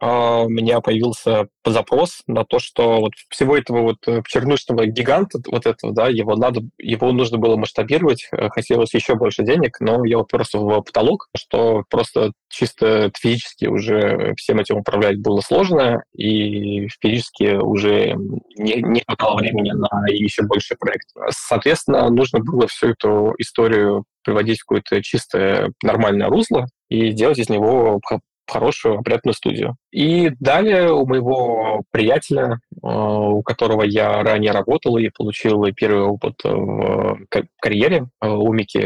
А, 0.00 0.42
у 0.42 0.48
меня 0.48 0.80
появился 0.80 1.48
запрос 1.64 2.22
на 2.26 2.44
то, 2.44 2.58
что 2.58 3.00
вот 3.00 3.12
всего 3.30 3.56
этого 3.56 3.82
вот 3.82 3.96
э, 4.06 4.22
чернушного 4.26 4.86
гиганта, 4.86 5.40
вот 5.46 5.66
этого, 5.66 5.92
да, 5.92 6.08
его 6.08 6.34
надо, 6.36 6.62
его 6.78 7.12
нужно 7.12 7.38
было 7.38 7.56
масштабировать, 7.56 8.28
э, 8.32 8.48
хотелось 8.50 8.94
еще 8.94 9.14
больше 9.14 9.44
денег, 9.44 9.80
но 9.80 10.04
я 10.04 10.18
уперся 10.18 10.58
в 10.58 10.80
потолок, 10.82 11.28
что 11.36 11.84
просто 11.90 12.32
чисто 12.48 13.10
физически 13.18 13.66
уже 13.66 14.34
всем 14.36 14.58
этим 14.60 14.78
управлять 14.78 15.20
было 15.20 15.40
сложно, 15.40 16.02
и 16.16 16.88
физически 17.00 17.56
уже 17.56 18.14
не, 18.56 18.82
не 18.82 19.02
хватало 19.06 19.38
времени 19.38 19.72
на 19.72 20.06
еще 20.08 20.42
больше 20.42 20.76
проект. 20.78 21.08
Соответственно, 21.30 22.08
нужно 22.10 22.40
было 22.40 22.66
всю 22.66 22.88
эту 22.88 23.34
историю 23.38 24.04
приводить 24.24 24.60
в 24.60 24.66
какое-то 24.66 25.02
чистое 25.02 25.72
нормальное 25.82 26.28
русло 26.28 26.66
и 26.88 27.12
делать 27.12 27.38
из 27.38 27.48
него 27.48 28.00
хорошую, 28.50 28.98
опрятную 28.98 29.34
студию. 29.34 29.76
И 29.90 30.30
далее 30.40 30.92
у 30.92 31.06
моего 31.06 31.82
приятеля, 31.90 32.58
э, 32.70 32.76
у 32.82 33.42
которого 33.42 33.82
я 33.82 34.22
ранее 34.22 34.52
работал 34.52 34.96
и 34.98 35.10
получил 35.10 35.64
первый 35.74 36.02
опыт 36.02 36.34
в 36.44 37.18
карьере, 37.60 38.08
э, 38.20 38.28
у 38.28 38.52
Мики 38.52 38.78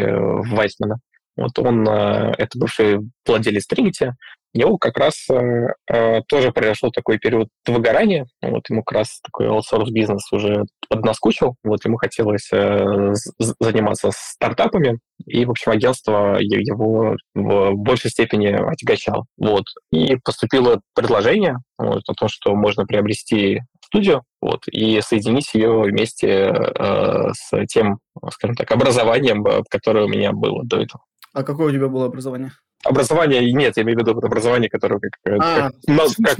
Вайсмана, 0.54 0.98
вот 1.36 1.58
он, 1.58 1.88
э, 1.88 2.34
это 2.38 2.58
бывший 2.58 2.98
владелец 3.26 3.66
Trinity, 3.70 4.12
него 4.58 4.78
как 4.78 4.98
раз 4.98 5.28
э, 5.30 5.68
э, 5.90 6.20
тоже 6.28 6.52
произошел 6.52 6.90
такой 6.90 7.18
период 7.18 7.48
выгорания. 7.66 8.26
Вот 8.42 8.68
ему 8.68 8.82
как 8.82 8.98
раз 8.98 9.20
такой 9.22 9.48
аутсорс 9.48 9.90
бизнес 9.90 10.30
уже 10.32 10.64
поднаскучил. 10.88 11.56
Вот 11.64 11.84
ему 11.84 11.96
хотелось 11.96 12.48
э, 12.52 13.14
заниматься 13.38 14.10
стартапами, 14.12 14.98
и, 15.26 15.44
в 15.44 15.50
общем, 15.50 15.72
агентство 15.72 16.36
его 16.38 17.16
в 17.34 17.72
большей 17.74 18.10
степени 18.10 18.48
отягощало. 18.48 19.24
Вот. 19.38 19.64
И 19.90 20.16
поступило 20.16 20.80
предложение 20.94 21.56
вот, 21.78 22.02
о 22.08 22.14
том, 22.14 22.28
что 22.28 22.54
можно 22.54 22.84
приобрести 22.84 23.60
студию 23.84 24.22
вот, 24.40 24.66
и 24.68 25.00
соединить 25.00 25.52
ее 25.54 25.82
вместе 25.82 26.28
э, 26.28 27.32
с 27.32 27.66
тем, 27.66 27.98
скажем 28.30 28.56
так, 28.56 28.70
образованием, 28.70 29.44
которое 29.70 30.06
у 30.06 30.08
меня 30.08 30.32
было 30.32 30.64
до 30.64 30.78
этого. 30.78 31.02
А 31.34 31.44
какое 31.44 31.68
у 31.68 31.74
тебя 31.74 31.88
было 31.88 32.06
образование? 32.06 32.52
Образование 32.84 33.52
нет, 33.52 33.76
я 33.76 33.82
имею 33.82 33.98
в 33.98 34.00
виду 34.00 34.18
образование, 34.18 34.68
которое 34.68 35.00
как... 35.00 35.12
Э, 35.24 35.36
а, 35.40 35.70
как, 35.70 35.74
но, 35.86 36.06
как 36.24 36.38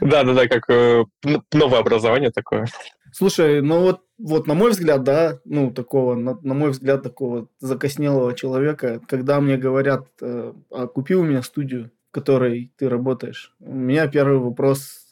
да, 0.00 0.24
да, 0.24 0.34
да, 0.34 0.46
как 0.46 0.68
э, 0.68 1.04
новое 1.52 1.78
образование 1.78 2.30
такое. 2.30 2.66
Слушай, 3.12 3.62
ну 3.62 3.80
вот, 3.80 4.02
вот 4.18 4.46
на 4.46 4.54
мой 4.54 4.72
взгляд, 4.72 5.02
да, 5.02 5.40
ну 5.44 5.70
такого, 5.70 6.14
на, 6.14 6.38
на 6.42 6.54
мой 6.54 6.70
взгляд, 6.70 7.02
такого 7.02 7.48
закоснелого 7.60 8.34
человека, 8.34 9.00
когда 9.08 9.40
мне 9.40 9.56
говорят, 9.56 10.08
э, 10.20 10.52
а 10.70 10.86
купи 10.86 11.14
у 11.14 11.22
меня 11.22 11.42
студию, 11.42 11.90
в 12.10 12.14
которой 12.14 12.72
ты 12.76 12.88
работаешь, 12.88 13.54
у 13.60 13.72
меня 13.72 14.06
первый 14.08 14.38
вопрос 14.38 15.05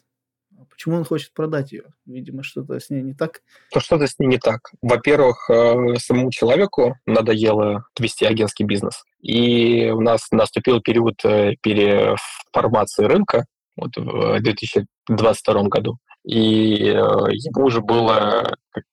Почему 0.75 0.97
он 0.97 1.05
хочет 1.05 1.33
продать 1.33 1.71
ее? 1.71 1.85
Видимо, 2.05 2.43
что-то 2.43 2.77
с 2.79 2.89
ней 2.89 3.01
не 3.01 3.13
так. 3.13 3.39
То 3.71 3.79
что-то 3.79 4.07
с 4.07 4.19
ней 4.19 4.27
не 4.27 4.37
так. 4.37 4.71
Во-первых, 4.81 5.49
э, 5.49 5.95
самому 5.99 6.31
человеку 6.31 6.97
надоело 7.05 7.85
вести 7.97 8.25
агентский 8.25 8.65
бизнес. 8.65 9.03
И 9.21 9.89
у 9.89 10.01
нас 10.01 10.27
наступил 10.31 10.81
период 10.81 11.23
э, 11.23 11.53
переформации 11.61 13.05
рынка 13.05 13.45
вот 13.77 13.95
в 13.95 14.39
2022 14.41 15.63
году. 15.63 15.97
И 16.25 16.89
э, 16.89 16.93
ему 16.93 17.65
уже 17.65 17.79
было 17.79 18.53
как, 18.71 18.83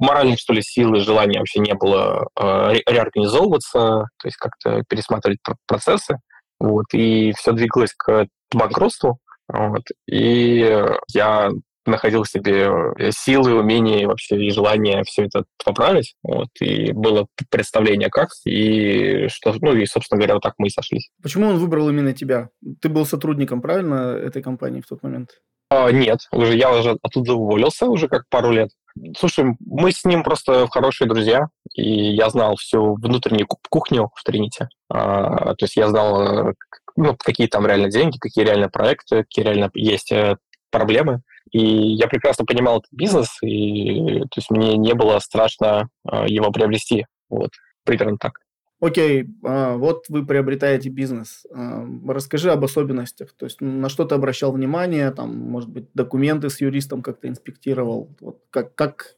моральной, 0.00 0.36
что 0.36 0.52
ли, 0.52 0.62
силы, 0.62 0.98
желания 1.00 1.38
вообще 1.38 1.60
не 1.60 1.74
было 1.74 2.26
реорганизовываться, 2.36 3.78
то 4.18 4.26
есть 4.26 4.36
как-то 4.36 4.82
пересматривать 4.88 5.38
процессы. 5.66 6.18
Вот, 6.58 6.86
и 6.92 7.32
все 7.36 7.52
двигалось 7.52 7.94
к 7.96 8.26
банкротству. 8.52 9.18
Вот. 9.48 9.82
И 10.06 10.68
я 11.12 11.50
находил 11.86 12.22
в 12.22 12.28
себе 12.28 12.70
э, 12.98 13.10
силы, 13.12 13.54
умения 13.54 14.06
вообще 14.06 14.36
и 14.36 14.50
желание 14.50 15.02
все 15.04 15.24
это 15.24 15.44
поправить. 15.64 16.14
Вот, 16.22 16.48
и 16.60 16.92
было 16.92 17.26
представление 17.50 18.08
как, 18.08 18.30
и 18.44 19.26
что, 19.28 19.54
ну 19.60 19.74
и, 19.74 19.86
собственно 19.86 20.18
говоря, 20.18 20.34
вот 20.34 20.42
так 20.42 20.54
мы 20.58 20.68
и 20.68 20.70
сошлись. 20.70 21.10
Почему 21.22 21.48
он 21.48 21.58
выбрал 21.58 21.88
именно 21.88 22.12
тебя? 22.12 22.50
Ты 22.80 22.88
был 22.88 23.06
сотрудником, 23.06 23.60
правильно, 23.60 24.16
этой 24.16 24.42
компании 24.42 24.80
в 24.80 24.86
тот 24.86 25.02
момент? 25.02 25.30
А, 25.70 25.90
нет, 25.90 26.20
уже 26.32 26.56
я 26.56 26.70
уже 26.70 26.98
оттуда 27.02 27.32
уволился 27.32 27.86
уже 27.86 28.06
как 28.06 28.28
пару 28.28 28.50
лет. 28.50 28.70
Слушай, 29.16 29.56
мы 29.60 29.90
с 29.90 30.04
ним 30.04 30.22
просто 30.22 30.66
хорошие 30.68 31.08
друзья, 31.08 31.46
и 31.72 32.14
я 32.14 32.28
знал 32.28 32.56
всю 32.56 32.94
внутреннюю 32.96 33.46
кухню 33.70 34.10
в 34.14 34.22
Трините. 34.22 34.68
А, 34.90 35.54
то 35.54 35.64
есть 35.64 35.76
я 35.76 35.88
знал, 35.88 36.50
э, 36.50 36.54
ну, 36.96 37.16
какие 37.16 37.46
там 37.46 37.66
реально 37.66 37.90
деньги, 37.90 38.18
какие 38.18 38.44
реально 38.44 38.68
проекты, 38.68 39.24
какие 39.24 39.44
реально 39.44 39.70
есть 39.74 40.12
э, 40.12 40.36
проблемы. 40.70 41.22
И 41.50 41.60
я 41.60 42.08
прекрасно 42.08 42.44
понимал 42.44 42.78
этот 42.78 42.92
бизнес, 42.92 43.38
и 43.42 44.20
то 44.20 44.36
есть 44.36 44.50
мне 44.50 44.76
не 44.76 44.94
было 44.94 45.18
страшно 45.18 45.88
э, 46.10 46.24
его 46.28 46.50
приобрести. 46.50 47.06
Вот, 47.28 47.50
примерно 47.84 48.16
так. 48.18 48.40
Окей, 48.82 49.28
а, 49.44 49.76
вот 49.76 50.06
вы 50.08 50.26
приобретаете 50.26 50.88
бизнес. 50.88 51.46
А, 51.54 51.86
расскажи 52.08 52.50
об 52.50 52.64
особенностях. 52.64 53.32
То 53.32 53.46
есть 53.46 53.60
на 53.60 53.88
что 53.88 54.04
ты 54.04 54.16
обращал 54.16 54.50
внимание, 54.50 55.08
там, 55.12 55.36
может 55.36 55.68
быть, 55.68 55.86
документы 55.94 56.50
с 56.50 56.60
юристом 56.60 57.00
как-то 57.00 57.28
инспектировал. 57.28 58.10
Вот 58.18 58.40
как, 58.50 58.74
как, 58.74 59.16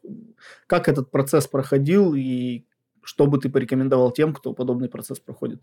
как 0.67 0.89
этот 0.91 1.11
процесс 1.11 1.47
проходил 1.47 2.15
и 2.15 2.67
что 3.03 3.27
бы 3.27 3.39
ты 3.39 3.49
порекомендовал 3.49 4.11
тем, 4.11 4.35
кто 4.35 4.53
подобный 4.53 4.91
процесс 4.91 5.19
проходит? 5.19 5.63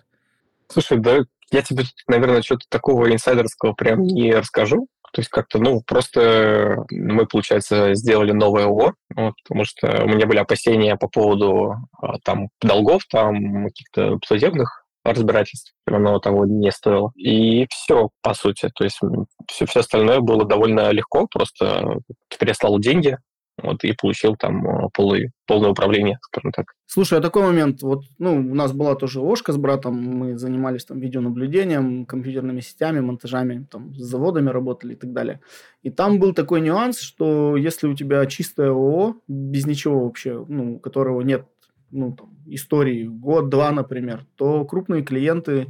Слушай, 0.67 0.97
да 0.97 1.19
я 1.51 1.61
тебе, 1.61 1.83
наверное, 2.07 2.41
что-то 2.41 2.65
такого 2.69 3.11
инсайдерского 3.11 3.73
прям 3.73 4.03
не 4.03 4.33
расскажу. 4.33 4.87
То 5.13 5.19
есть 5.19 5.29
как-то, 5.29 5.59
ну, 5.59 5.81
просто 5.85 6.85
мы, 6.89 7.25
получается, 7.25 7.93
сделали 7.95 8.31
новое 8.31 8.63
ООО, 8.65 8.93
вот, 9.15 9.33
потому 9.43 9.65
что 9.65 10.03
у 10.05 10.07
меня 10.07 10.25
были 10.25 10.37
опасения 10.37 10.95
по 10.95 11.09
поводу 11.09 11.75
а, 12.01 12.17
там 12.23 12.47
долгов, 12.61 13.03
там 13.09 13.65
каких-то 13.65 14.19
судебных 14.25 14.85
разбирательств, 15.03 15.73
оно 15.85 16.19
того 16.19 16.45
не 16.45 16.71
стоило. 16.71 17.11
И 17.17 17.67
все, 17.69 18.09
по 18.21 18.33
сути. 18.33 18.69
То 18.73 18.83
есть 18.85 18.99
все, 19.47 19.65
все 19.65 19.79
остальное 19.81 20.21
было 20.21 20.45
довольно 20.45 20.91
легко, 20.91 21.27
просто 21.27 21.97
переслал 22.39 22.79
деньги, 22.79 23.17
вот, 23.63 23.83
и 23.83 23.93
получил 23.93 24.35
там 24.35 24.65
э, 24.67 24.89
полный, 24.93 25.31
полное 25.47 25.69
управление, 25.69 26.19
скажем 26.21 26.51
так. 26.51 26.73
Слушай, 26.85 27.19
а 27.19 27.21
такой 27.21 27.43
момент, 27.43 27.81
вот, 27.81 28.03
ну, 28.19 28.35
у 28.35 28.55
нас 28.55 28.73
была 28.73 28.95
тоже 28.95 29.19
ложка 29.21 29.53
с 29.53 29.57
братом, 29.57 29.95
мы 29.95 30.37
занимались 30.37 30.85
там 30.85 30.99
видеонаблюдением, 30.99 32.05
компьютерными 32.05 32.59
сетями, 32.59 32.99
монтажами, 32.99 33.65
там, 33.71 33.95
с 33.95 33.99
заводами 33.99 34.49
работали 34.49 34.93
и 34.93 34.97
так 34.97 35.13
далее. 35.13 35.39
И 35.83 35.89
там 35.89 36.19
был 36.19 36.33
такой 36.33 36.61
нюанс, 36.61 36.99
что 36.99 37.55
если 37.55 37.87
у 37.87 37.95
тебя 37.95 38.25
чистое 38.25 38.71
ООО, 38.71 39.15
без 39.27 39.65
ничего 39.65 40.03
вообще, 40.03 40.45
ну, 40.47 40.75
у 40.75 40.79
которого 40.79 41.21
нет 41.21 41.45
ну, 41.91 42.13
там, 42.13 42.37
истории, 42.45 43.05
год-два, 43.05 43.71
например, 43.71 44.25
то 44.35 44.65
крупные 44.65 45.03
клиенты, 45.03 45.67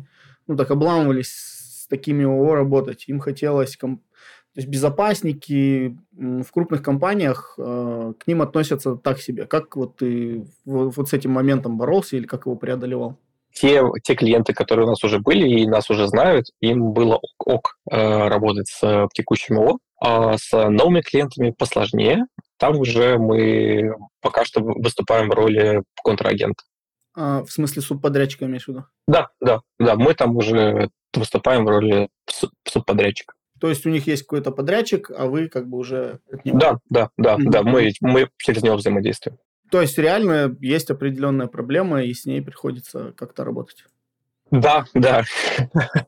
ну, 0.48 0.56
так 0.56 0.72
обламывались 0.72 1.30
с 1.30 1.88
такими 1.88 2.24
ООО 2.24 2.56
работать. 2.56 3.06
Им 3.08 3.20
хотелось 3.20 3.78
комп- 3.78 4.04
то 4.54 4.60
есть 4.60 4.68
безопасники 4.68 5.98
в 6.12 6.52
крупных 6.52 6.84
компаниях 6.84 7.56
э, 7.58 8.14
к 8.20 8.28
ним 8.28 8.42
относятся 8.42 8.96
так 8.96 9.20
себе. 9.20 9.46
Как 9.46 9.78
вот 9.78 9.96
ты 9.96 10.46
вот 10.66 11.08
с 11.08 11.14
этим 11.14 11.32
моментом 11.32 11.78
боролся 11.78 12.18
или 12.18 12.26
как 12.26 12.46
его 12.46 12.58
преодолевал? 12.58 13.18
Те, 13.54 13.82
те 14.04 14.16
клиенты, 14.16 14.54
которые 14.54 14.86
у 14.88 14.90
нас 14.90 15.04
уже 15.06 15.20
были 15.20 15.48
и 15.48 15.68
нас 15.68 15.90
уже 15.90 16.08
знают, 16.08 16.48
им 16.60 16.92
было 16.92 17.16
ок, 17.16 17.48
ок 17.48 17.78
э, 17.90 18.28
работать 18.28 18.68
с 18.68 19.08
текущим 19.14 19.58
ООО, 19.58 19.80
а 20.02 20.38
с 20.38 20.52
новыми 20.52 21.02
клиентами 21.02 21.52
посложнее. 21.58 22.26
Там 22.58 22.78
уже 22.78 23.18
мы 23.18 23.94
пока 24.22 24.44
что 24.44 24.62
выступаем 24.62 25.30
в 25.30 25.34
роли 25.34 25.84
контрагента. 26.04 26.64
А, 27.16 27.44
в 27.44 27.52
смысле 27.52 27.82
субподрядчика 27.82 28.46
имеешь 28.46 28.66
в 28.66 28.68
виду? 28.70 28.86
Да, 29.08 29.30
да, 29.40 29.62
да. 29.80 29.96
Мы 29.96 30.14
там 30.14 30.36
уже 30.36 30.90
выступаем 31.14 31.66
в 31.66 31.70
роли 31.70 32.10
субподрядчика. 32.66 33.34
То 33.62 33.70
есть 33.70 33.86
у 33.86 33.90
них 33.92 34.08
есть 34.08 34.24
какой-то 34.24 34.52
подрядчик, 34.52 35.12
а 35.16 35.28
вы 35.28 35.48
как 35.48 35.70
бы 35.70 35.78
уже... 35.78 36.20
Да, 36.44 36.80
да, 36.90 37.12
да, 37.16 37.36
mm-hmm. 37.36 37.50
да, 37.52 37.62
мы, 37.62 37.92
мы 38.02 38.28
через 38.38 38.64
него 38.64 38.76
взаимодействуем. 38.76 39.38
То 39.70 39.82
есть 39.82 40.00
реально 40.00 40.58
есть 40.60 40.90
определенная 40.90 41.46
проблема, 41.46 42.04
и 42.04 42.12
с 42.12 42.26
ней 42.26 42.42
приходится 42.42 43.14
как-то 43.16 43.46
работать. 43.46 43.86
Да, 44.52 44.86
да. 44.94 45.24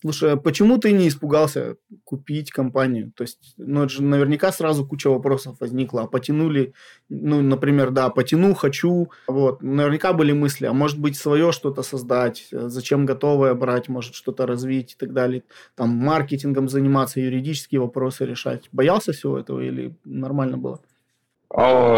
Слушай, 0.00 0.32
а 0.32 0.36
почему 0.36 0.78
ты 0.78 0.92
не 0.92 1.08
испугался 1.08 1.76
купить 2.04 2.50
компанию? 2.50 3.12
То 3.14 3.22
есть, 3.22 3.54
ну, 3.58 3.82
это 3.82 3.92
же 3.92 4.02
наверняка 4.02 4.52
сразу 4.52 4.86
куча 4.86 5.10
вопросов 5.10 5.56
возникла. 5.60 6.02
А 6.02 6.06
потянули, 6.06 6.72
ну, 7.10 7.42
например, 7.42 7.90
да, 7.90 8.08
потяну, 8.08 8.54
хочу. 8.54 9.10
Вот, 9.26 9.62
наверняка 9.62 10.14
были 10.14 10.32
мысли, 10.32 10.66
а 10.66 10.72
может 10.72 10.98
быть 10.98 11.16
свое 11.16 11.52
что-то 11.52 11.82
создать, 11.82 12.48
зачем 12.50 13.04
готовое 13.04 13.54
брать, 13.54 13.88
может 13.88 14.14
что-то 14.14 14.46
развить 14.46 14.92
и 14.92 14.96
так 14.96 15.12
далее. 15.12 15.42
Там 15.74 15.90
маркетингом 15.90 16.68
заниматься, 16.68 17.20
юридические 17.20 17.80
вопросы 17.82 18.24
решать. 18.24 18.68
Боялся 18.72 19.12
всего 19.12 19.38
этого 19.38 19.60
или 19.60 19.94
нормально 20.04 20.56
было? 20.56 20.80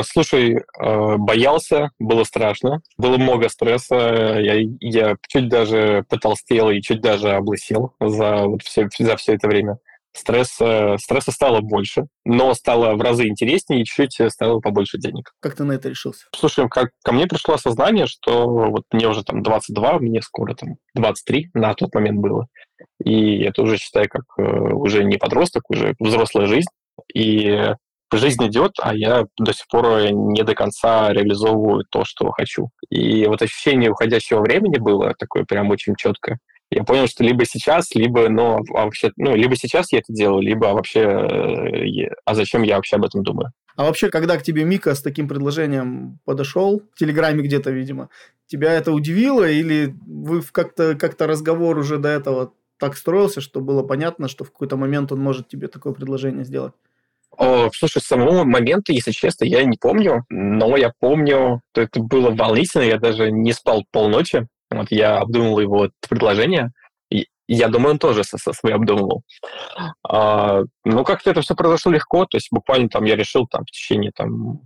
Слушай, 0.05 0.62
а, 0.79 1.16
боялся, 1.16 1.90
было 1.99 2.25
страшно, 2.25 2.83
было 2.99 3.16
много 3.16 3.49
стресса, 3.49 3.95
я, 4.38 4.55
я 4.81 5.16
чуть 5.29 5.49
даже 5.49 6.05
потолстел 6.09 6.71
и 6.71 6.83
чуть 6.83 7.01
даже 7.01 7.31
облысел 7.31 7.95
за, 8.01 8.45
вот 8.45 8.62
все, 8.62 8.88
за 8.99 9.16
все 9.16 9.35
это 9.35 9.49
время. 9.49 9.79
Стресса, 10.12 10.97
стресса 10.99 11.31
стало 11.31 11.61
больше, 11.61 12.07
но 12.25 12.55
стало 12.55 12.95
в 12.95 13.03
разы 13.03 13.29
интереснее 13.29 13.83
и 13.83 13.85
чуть-чуть 13.85 14.33
стало 14.33 14.61
побольше 14.61 14.97
денег. 14.97 15.33
Как 15.40 15.57
ты 15.57 15.64
на 15.64 15.73
это 15.73 15.90
решился? 15.90 16.25
Слушай, 16.35 16.69
как, 16.71 16.90
ко 17.05 17.12
мне 17.12 17.27
пришло 17.27 17.55
осознание, 17.55 18.07
что 18.07 18.49
вот 18.49 18.85
мне 18.92 19.09
уже 19.09 19.25
там 19.25 19.42
22, 19.42 19.99
мне 19.99 20.23
скоро 20.23 20.55
там 20.55 20.77
23 20.95 21.51
на 21.53 21.75
тот 21.75 21.95
момент 21.95 22.19
было. 22.19 22.47
И 23.05 23.40
это 23.40 23.61
уже, 23.61 23.77
считай, 23.77 24.09
как 24.09 24.25
э, 24.38 24.42
уже 24.42 25.05
не 25.05 25.19
подросток, 25.19 25.64
уже 25.69 25.95
взрослая 25.99 26.47
жизнь. 26.47 26.71
И 27.14 27.75
жизнь 28.12 28.47
идет, 28.47 28.73
а 28.81 28.95
я 28.95 29.27
до 29.38 29.53
сих 29.53 29.66
пор 29.69 30.11
не 30.11 30.42
до 30.42 30.55
конца 30.55 31.12
реализовываю 31.12 31.85
то, 31.90 32.05
что 32.05 32.31
хочу. 32.31 32.71
И 32.88 33.27
вот 33.27 33.42
ощущение 33.42 33.90
уходящего 33.90 34.40
времени 34.40 34.79
было 34.79 35.14
такое 35.19 35.45
прям 35.45 35.71
очень 35.71 35.95
четкое. 35.97 36.38
Я 36.71 36.83
понял, 36.83 37.07
что 37.07 37.23
либо 37.23 37.45
сейчас, 37.45 37.95
либо, 37.95 38.29
ну, 38.29 38.59
а 38.75 38.85
вообще, 38.85 39.12
ну, 39.16 39.37
либо 39.37 39.55
сейчас 39.57 39.92
я 39.92 40.01
это 40.01 40.12
делаю, 40.12 40.42
либо 40.42 40.66
вообще, 40.66 41.01
э, 41.01 42.09
а 42.25 42.35
зачем 42.35 42.62
я 42.62 42.77
вообще 42.77 42.97
об 42.97 43.05
этом 43.05 43.23
думаю? 43.23 43.53
А 43.77 43.85
вообще, 43.85 44.09
когда 44.09 44.37
к 44.37 44.42
тебе 44.42 44.64
Мика 44.64 44.95
с 44.95 45.03
таким 45.03 45.29
предложением 45.29 46.19
подошел, 46.25 46.83
в 46.92 46.99
Телеграме 46.99 47.42
где-то, 47.42 47.71
видимо, 47.71 48.09
тебя 48.47 48.73
это 48.73 48.92
удивило 48.92 49.49
или 49.49 49.95
вы 50.07 50.42
как-то 50.51 50.97
как 50.97 51.21
разговор 51.21 51.79
уже 51.79 51.99
до 51.99 52.09
этого 52.09 52.53
так 52.79 52.97
строился, 52.97 53.40
что 53.40 53.61
было 53.61 53.83
понятно, 53.83 54.29
что 54.29 54.45
в 54.45 54.51
какой-то 54.51 54.77
момент 54.77 55.12
он 55.12 55.21
может 55.21 55.49
тебе 55.49 55.69
такое 55.69 55.92
предложение 55.92 56.45
сделать? 56.45 56.75
О, 57.38 57.68
слушай, 57.75 58.01
самого 58.01 58.44
момента, 58.44 58.92
если 58.92 59.11
честно, 59.11 59.44
я 59.44 59.62
не 59.64 59.77
помню, 59.77 60.25
но 60.31 60.77
я 60.77 60.92
помню, 60.99 61.61
что 61.72 61.83
это 61.83 62.01
было 62.01 62.31
волнительно, 62.31 62.83
я 62.83 62.99
даже 62.99 63.31
не 63.31 63.53
спал 63.53 63.85
полночи, 63.92 64.46
вот 64.70 64.87
я 64.90 65.18
обдумывал 65.18 65.61
его 65.61 65.90
предложение, 66.09 66.70
и 67.11 67.27
я 67.46 67.68
думаю, 67.68 67.92
он 67.92 67.99
тоже 67.99 68.25
со, 68.25 68.38
со 68.38 68.53
своей 68.53 68.75
обдумывал. 68.75 69.22
А, 70.03 70.62
ну, 70.85 71.05
как-то 71.05 71.31
это 71.31 71.42
все 71.42 71.55
произошло 71.55 71.92
легко, 71.92 72.25
то 72.25 72.37
есть 72.37 72.49
буквально 72.51 72.88
там 72.88 73.05
я 73.05 73.16
решил 73.16 73.46
там 73.46 73.62
в 73.64 73.70
течение 73.70 74.12
там 74.14 74.61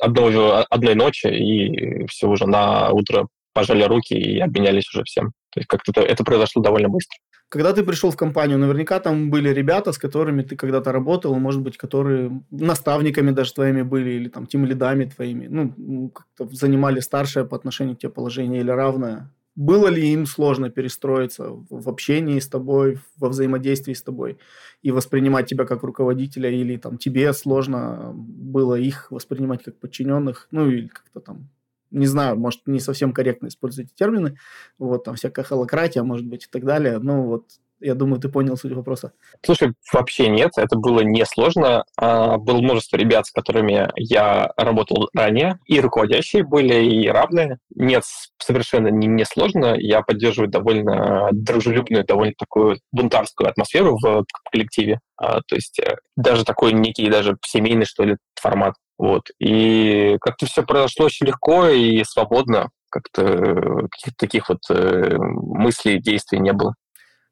одной, 0.00 0.64
одной 0.64 0.94
ночи, 0.94 1.28
и 1.28 2.06
все 2.06 2.28
уже 2.28 2.46
на 2.46 2.90
утро 2.90 3.28
пожали 3.52 3.84
руки 3.84 4.14
и 4.14 4.38
обменялись 4.40 4.88
уже 4.92 5.04
всем. 5.04 5.32
То 5.50 5.60
есть 5.60 5.68
как-то 5.68 5.92
это, 5.92 6.02
это 6.02 6.24
произошло 6.24 6.62
довольно 6.62 6.90
быстро. 6.90 7.16
Когда 7.48 7.72
ты 7.72 7.84
пришел 7.84 8.10
в 8.10 8.16
компанию, 8.16 8.58
наверняка 8.58 8.98
там 8.98 9.30
были 9.30 9.50
ребята, 9.50 9.92
с 9.92 9.98
которыми 9.98 10.42
ты 10.42 10.56
когда-то 10.56 10.90
работал, 10.90 11.34
может 11.38 11.62
быть, 11.62 11.76
которые 11.76 12.42
наставниками 12.50 13.30
даже 13.30 13.54
твоими 13.54 13.82
были, 13.82 14.10
или 14.10 14.28
там 14.28 14.46
тем 14.46 14.64
лидами 14.64 15.04
твоими, 15.04 15.46
ну, 15.46 16.10
как-то 16.10 16.48
занимали 16.52 17.00
старшее 17.00 17.44
по 17.44 17.56
отношению 17.56 17.94
к 17.96 18.00
тебе 18.00 18.10
положение 18.10 18.60
или 18.60 18.70
равное. 18.70 19.30
Было 19.54 19.86
ли 19.86 20.12
им 20.12 20.26
сложно 20.26 20.70
перестроиться 20.70 21.48
в 21.70 21.88
общении 21.88 22.40
с 22.40 22.48
тобой, 22.48 22.98
во 23.16 23.28
взаимодействии 23.28 23.94
с 23.94 24.02
тобой 24.02 24.38
и 24.82 24.90
воспринимать 24.90 25.46
тебя 25.46 25.64
как 25.64 25.82
руководителя, 25.82 26.50
или 26.50 26.76
там 26.76 26.98
тебе 26.98 27.32
сложно 27.32 28.12
было 28.14 28.74
их 28.74 29.10
воспринимать 29.10 29.62
как 29.62 29.78
подчиненных, 29.78 30.48
ну 30.50 30.68
или 30.68 30.88
как-то 30.88 31.20
там 31.20 31.48
не 31.96 32.06
знаю, 32.06 32.38
может, 32.38 32.60
не 32.66 32.78
совсем 32.78 33.12
корректно 33.12 33.48
используете 33.48 33.92
термины, 33.94 34.36
вот, 34.78 35.04
там 35.04 35.14
всякая 35.16 35.44
холократия, 35.44 36.02
может 36.02 36.26
быть, 36.26 36.44
и 36.44 36.48
так 36.50 36.64
далее, 36.64 36.98
ну, 36.98 37.22
вот, 37.22 37.44
Я 37.78 37.94
думаю, 37.94 38.18
ты 38.20 38.30
понял 38.30 38.56
суть 38.56 38.72
вопроса. 38.72 39.12
Слушай, 39.44 39.74
вообще 39.92 40.28
нет, 40.30 40.52
это 40.56 40.76
было 40.78 41.00
несложно. 41.00 41.84
А, 41.98 42.38
было 42.38 42.62
множество 42.62 42.96
ребят, 42.96 43.26
с 43.26 43.30
которыми 43.30 43.90
я 43.96 44.50
работал 44.56 45.10
ранее, 45.14 45.58
и 45.66 45.78
руководящие 45.80 46.42
были, 46.42 46.74
и 46.74 47.06
равные. 47.08 47.58
Нет, 47.74 48.02
совершенно 48.38 48.88
не, 48.88 49.06
не 49.06 49.26
сложно. 49.26 49.74
Я 49.76 50.00
поддерживаю 50.00 50.50
довольно 50.50 51.28
дружелюбную, 51.32 52.06
довольно 52.06 52.32
такую 52.38 52.78
бунтарскую 52.92 53.50
атмосферу 53.50 53.98
в 54.02 54.24
коллективе. 54.50 55.00
А, 55.18 55.40
то 55.46 55.54
есть 55.54 55.78
э, 55.78 55.96
даже 56.16 56.44
такой 56.44 56.72
некий, 56.72 57.10
даже 57.10 57.36
семейный, 57.44 57.84
что 57.84 58.04
ли, 58.04 58.16
формат. 58.40 58.74
Вот. 58.98 59.28
И 59.38 60.16
как-то 60.20 60.46
все 60.46 60.62
произошло 60.62 61.06
очень 61.06 61.26
легко 61.26 61.68
и 61.68 62.02
свободно. 62.04 62.70
Как-то 62.90 63.22
э, 63.22 64.10
таких 64.16 64.48
вот 64.48 64.60
э, 64.70 65.16
мыслей, 65.18 66.00
действий 66.00 66.38
не 66.38 66.52
было. 66.52 66.74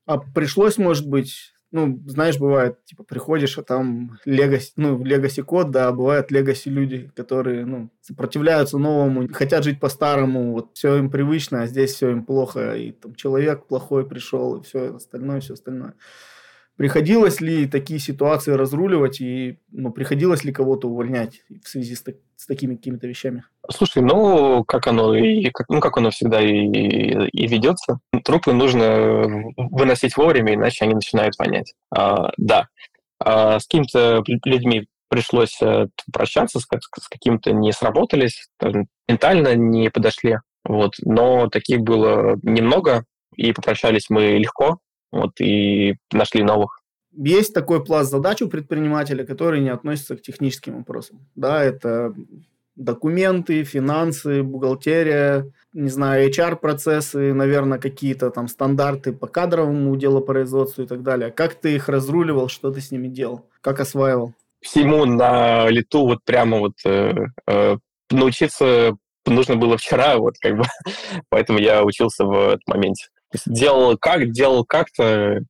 А 0.07 0.19
пришлось, 0.19 0.77
может 0.77 1.09
быть, 1.09 1.55
ну, 1.75 2.01
знаешь, 2.07 2.39
бывает, 2.39 2.85
типа, 2.85 3.03
приходишь, 3.03 3.59
а 3.59 3.65
там 3.65 4.19
легаси, 4.25 4.73
ну, 4.77 5.03
легаси 5.03 5.43
код, 5.43 5.73
да, 5.73 5.91
бывают 5.91 6.31
легаси 6.31 6.69
люди, 6.69 7.11
которые, 7.17 7.67
ну, 7.67 7.91
сопротивляются 8.01 8.79
новому, 8.79 9.27
хотят 9.33 9.65
жить 9.65 9.81
по-старому, 9.81 10.53
вот 10.53 10.71
все 10.75 10.97
им 10.99 11.11
привычно, 11.11 11.63
а 11.63 11.67
здесь 11.67 11.95
все 11.95 12.11
им 12.11 12.25
плохо, 12.25 12.77
и 12.77 12.93
там 12.93 13.17
человек 13.17 13.67
плохой 13.67 14.07
пришел, 14.07 14.57
и 14.57 14.63
все 14.63 14.95
остальное, 14.95 15.41
все 15.41 15.55
остальное. 15.55 15.95
Приходилось 16.77 17.41
ли 17.41 17.67
такие 17.67 18.01
ситуации 18.01 18.51
разруливать 18.53 19.21
и 19.21 19.59
ну, 19.71 19.93
приходилось 19.93 20.43
ли 20.43 20.53
кого-то 20.53 20.89
увольнять 20.89 21.43
в 21.63 21.69
связи 21.69 21.95
с, 21.95 22.03
так, 22.03 22.17
с 22.37 22.47
такими 22.47 22.75
какими-то 22.75 23.07
вещами? 23.07 23.45
Слушай, 23.71 24.03
ну 24.03 24.65
как 24.65 24.89
оно 24.89 25.15
и 25.15 25.51
как, 25.51 25.69
ну 25.69 25.81
как 25.81 25.97
оно 25.99 26.11
всегда 26.11 26.41
и, 26.41 26.49
и 26.51 27.47
ведется. 27.47 28.01
Трупы 28.25 28.53
нужно 28.53 29.25
выносить 29.57 30.17
вовремя, 30.17 30.55
иначе 30.55 30.85
они 30.85 30.95
начинают 30.95 31.39
вонять. 31.39 31.75
А, 31.91 32.33
да, 32.39 32.67
а, 33.21 33.61
с 33.61 33.67
какими-то 33.67 34.25
людьми 34.45 34.87
пришлось 35.09 35.57
э, 35.63 35.87
прощаться, 36.13 36.59
с, 36.59 36.65
с 36.65 37.09
каким-то 37.09 37.53
не 37.53 37.73
сработались, 37.73 38.49
ментально 39.09 39.55
не 39.55 39.89
подошли. 39.91 40.39
Вот, 40.65 40.95
но 41.03 41.49
таких 41.49 41.83
было 41.83 42.37
немного, 42.43 43.05
и 43.37 43.53
попрощались 43.53 44.11
мы 44.11 44.39
легко, 44.39 44.79
вот, 45.15 45.41
и 45.41 45.97
нашли 46.13 46.43
новых. 46.43 46.81
Есть 47.17 47.55
такой 47.55 47.85
пласт 47.85 48.11
задач 48.11 48.43
у 48.43 48.49
предпринимателя, 48.49 49.25
который 49.25 49.61
не 49.61 49.69
относится 49.69 50.17
к 50.17 50.23
техническим 50.23 50.79
вопросам. 50.79 51.21
Да, 51.37 51.63
это 51.63 52.13
документы, 52.75 53.63
финансы, 53.63 54.43
бухгалтерия, 54.43 55.53
не 55.73 55.91
знаю, 55.91 56.29
HR-процессы, 56.29 57.33
наверное, 57.33 57.79
какие-то 57.79 58.31
там 58.31 58.49
стандарты 58.49 59.13
по 59.13 59.29
кадровому 59.29 59.95
делопроизводству 59.97 60.83
и 60.83 60.87
так 60.87 61.03
далее. 61.03 61.31
Как 61.31 61.55
ты 61.55 61.77
их 61.77 61.89
разруливал, 61.89 62.49
что 62.49 62.73
ты 62.73 62.81
с 62.81 62.91
ними 62.91 63.07
делал, 63.07 63.47
как 63.61 63.79
осваивал? 63.79 64.33
Всему 64.61 65.05
на 65.05 65.69
лету 65.69 66.07
вот 66.07 66.25
прямо 66.25 66.59
вот 66.59 66.75
э, 66.85 67.15
э, 67.47 67.77
научиться 68.11 68.97
нужно 69.27 69.57
было 69.57 69.77
вчера, 69.77 70.17
вот 70.19 70.35
как 70.41 70.57
бы, 70.57 70.65
поэтому 71.29 71.59
я 71.59 71.85
учился 71.85 72.25
в 72.25 72.33
этом 72.49 72.63
моменте 72.67 73.07
делал 73.47 73.97
как, 73.99 74.31
делал 74.31 74.65
как-то, 74.65 75.41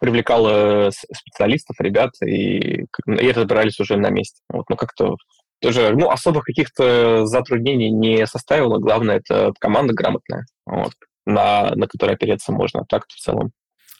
привлекал 0.00 0.46
э, 0.48 0.90
специалистов, 0.90 1.76
ребят, 1.80 2.10
и, 2.22 2.84
и 3.06 3.32
разбирались 3.32 3.80
уже 3.80 3.96
на 3.96 4.10
месте. 4.10 4.40
Вот, 4.48 4.68
ну, 4.68 4.76
как-то 4.76 5.16
тоже, 5.60 5.94
ну, 5.96 6.10
особых 6.10 6.44
каких-то 6.44 7.26
затруднений 7.26 7.90
не 7.90 8.26
составило. 8.26 8.78
Главное, 8.78 9.16
это 9.16 9.52
команда 9.58 9.94
грамотная, 9.94 10.46
вот, 10.66 10.92
на, 11.24 11.74
на 11.74 11.86
которой 11.86 12.16
опереться 12.16 12.52
можно. 12.52 12.80
А 12.80 12.84
так 12.86 13.04
в 13.08 13.18
целом. 13.18 13.52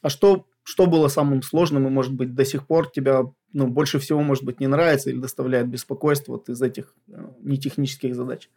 А 0.03 0.11
что, 0.11 0.47
что 0.63 0.87
было 0.87 1.09
самым 1.09 1.43
сложным 1.43 1.87
и, 1.87 1.91
может 1.91 2.13
быть, 2.13 2.35
до 2.35 2.45
сих 2.45 2.67
пор 2.67 2.91
тебя 2.91 3.23
ну, 3.53 3.69
больше 3.69 3.99
всего, 3.99 4.21
может 4.21 4.45
быть, 4.45 4.61
не 4.61 4.67
нравится 4.67 5.11
или 5.11 5.19
доставляет 5.19 5.69
беспокойство 5.69 6.33
вот 6.33 6.49
из 6.49 6.61
этих 6.61 6.93
э, 7.09 7.13
нетехнических 7.41 8.15
задач? 8.15 8.51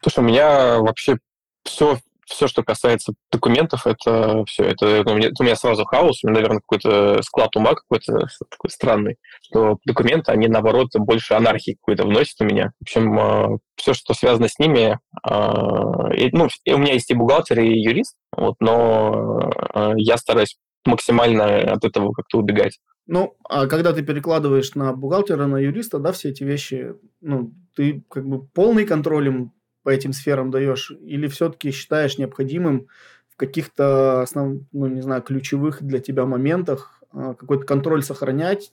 Слушай, 0.00 0.20
у 0.20 0.28
меня 0.28 0.78
вообще 0.78 1.18
все 1.64 1.98
все, 2.26 2.46
что 2.46 2.62
касается 2.62 3.14
документов, 3.30 3.86
это 3.86 4.44
все. 4.46 4.64
Это 4.64 5.02
у 5.06 5.14
меня, 5.14 5.30
у 5.38 5.42
меня 5.42 5.56
сразу 5.56 5.84
хаос, 5.84 6.22
у 6.22 6.28
меня, 6.28 6.40
наверное, 6.40 6.60
какой-то 6.60 7.22
склад 7.22 7.54
ума 7.56 7.74
какой-то 7.74 8.26
такой 8.50 8.70
странный, 8.70 9.16
что 9.42 9.78
документы, 9.84 10.32
они, 10.32 10.48
наоборот, 10.48 10.88
больше 10.94 11.34
анархии 11.34 11.76
какой-то 11.80 12.04
вносят 12.04 12.40
у 12.40 12.44
меня. 12.44 12.72
В 12.80 12.82
общем, 12.82 13.18
а, 13.18 13.58
все, 13.76 13.94
что 13.94 14.14
связано 14.14 14.48
с 14.48 14.58
ними, 14.58 14.98
а, 15.22 16.10
ну, 16.32 16.48
у 16.68 16.78
меня 16.78 16.94
есть 16.94 17.10
и 17.10 17.14
бухгалтер, 17.14 17.60
и 17.60 17.80
юрист, 17.80 18.16
вот, 18.36 18.56
но 18.60 19.50
а, 19.72 19.92
я 19.96 20.16
стараюсь 20.16 20.56
максимально 20.84 21.72
от 21.72 21.84
этого 21.84 22.12
как-то 22.12 22.38
убегать. 22.38 22.78
Ну, 23.06 23.36
а 23.48 23.66
когда 23.66 23.92
ты 23.92 24.02
перекладываешь 24.02 24.74
на 24.74 24.94
бухгалтера, 24.94 25.46
на 25.46 25.58
юриста, 25.58 25.98
да, 25.98 26.12
все 26.12 26.30
эти 26.30 26.42
вещи, 26.42 26.94
ну, 27.20 27.52
ты 27.76 28.02
как 28.08 28.26
бы 28.26 28.46
полный 28.46 28.86
контроль 28.86 29.28
им 29.28 29.52
по 29.84 29.90
этим 29.90 30.12
сферам 30.12 30.50
даешь, 30.50 30.90
или 31.00 31.28
все-таки 31.28 31.70
считаешь 31.70 32.18
необходимым 32.18 32.88
в 33.28 33.36
каких-то 33.36 34.22
основ, 34.22 34.62
ну, 34.72 34.86
не 34.86 35.02
знаю, 35.02 35.22
ключевых 35.22 35.82
для 35.82 36.00
тебя 36.00 36.24
моментах 36.24 37.02
а, 37.12 37.34
какой-то 37.34 37.64
контроль 37.64 38.02
сохранять? 38.02 38.72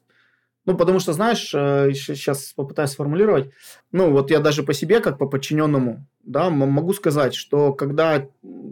Ну, 0.65 0.77
потому 0.77 0.99
что, 0.99 1.13
знаешь, 1.13 1.49
сейчас 1.49 2.51
э, 2.51 2.53
попытаюсь 2.55 2.91
сформулировать. 2.91 3.49
Ну, 3.91 4.11
вот 4.11 4.29
я 4.29 4.39
даже 4.39 4.61
по 4.61 4.73
себе, 4.73 4.99
как 4.99 5.17
по 5.17 5.25
подчиненному, 5.25 6.05
да, 6.23 6.51
могу 6.51 6.93
сказать, 6.93 7.33
что 7.33 7.73
когда 7.73 8.27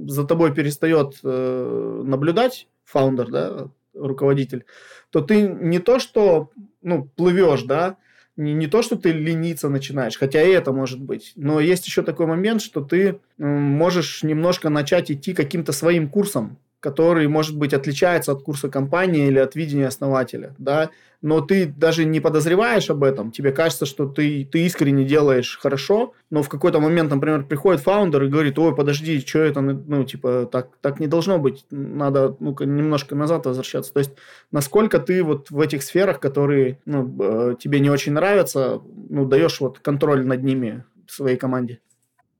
за 0.06 0.24
тобой 0.24 0.54
перестает 0.54 1.20
э, 1.24 2.02
наблюдать 2.06 2.68
фаундер, 2.86 3.32
да, 3.32 3.70
руководитель, 3.96 4.66
то 5.10 5.22
ты 5.22 5.48
не 5.48 5.80
то, 5.80 5.98
что 5.98 6.52
ну, 6.84 7.10
плывешь, 7.16 7.64
да, 7.64 7.98
не, 8.40 8.54
не 8.54 8.68
то, 8.68 8.82
что 8.82 8.96
ты 8.96 9.12
лениться 9.12 9.70
начинаешь, 9.70 10.18
хотя 10.18 10.42
и 10.42 10.50
это 10.50 10.72
может 10.72 11.00
быть, 11.00 11.34
но 11.36 11.60
есть 11.60 11.86
еще 11.86 12.02
такой 12.04 12.26
момент, 12.26 12.62
что 12.62 12.82
ты 12.82 13.20
можешь 13.38 14.24
немножко 14.24 14.70
начать 14.70 15.12
идти 15.12 15.34
каким-то 15.34 15.74
своим 15.74 16.10
курсом, 16.10 16.58
который, 16.80 17.28
может 17.28 17.58
быть, 17.58 17.74
отличается 17.74 18.32
от 18.32 18.44
курса 18.44 18.70
компании 18.70 19.28
или 19.28 19.40
от 19.40 19.56
видения 19.56 19.88
основателя, 19.88 20.56
да, 20.58 20.90
но 21.22 21.42
ты 21.42 21.66
даже 21.66 22.06
не 22.06 22.22
подозреваешь 22.22 22.90
об 22.90 23.04
этом, 23.04 23.32
тебе 23.32 23.52
кажется, 23.52 23.86
что 23.86 24.08
ты, 24.08 24.46
ты 24.46 24.66
искренне 24.66 25.04
делаешь 25.04 25.60
хорошо, 25.62 26.14
но 26.30 26.42
в 26.42 26.48
какой-то 26.48 26.80
момент, 26.80 27.10
например, 27.10 27.46
приходит 27.46 27.82
фаундер 27.82 28.24
и 28.24 28.30
говорит, 28.30 28.58
ой, 28.58 28.74
подожди, 28.74 29.20
что 29.20 29.40
это, 29.40 29.60
ну, 29.60 30.04
типа, 30.06 30.48
так, 30.50 30.70
так 30.80 31.00
не 31.02 31.08
должно 31.08 31.38
быть, 31.38 31.66
надо, 31.72 32.38
ну 32.40 32.56
немножко 32.60 33.16
назад 33.16 33.46
возвращаться, 33.46 33.94
то 33.94 34.00
есть, 34.00 34.12
насколько 34.52 35.00
ты 35.00 35.24
вот 35.24 35.52
в 35.52 35.60
этих 35.60 35.84
сферах, 35.84 36.22
которые, 36.22 36.80
ну, 36.86 37.14
э, 37.20 37.56
тебе 37.60 37.82
не 37.82 37.90
очень 37.90 38.14
нравятся, 38.14 38.82
ну, 39.10 39.26
даешь 39.26 39.60
вот 39.60 39.80
контроль 39.80 40.26
над 40.26 40.44
ними 40.44 40.86
своей 41.08 41.38
команде? 41.38 41.80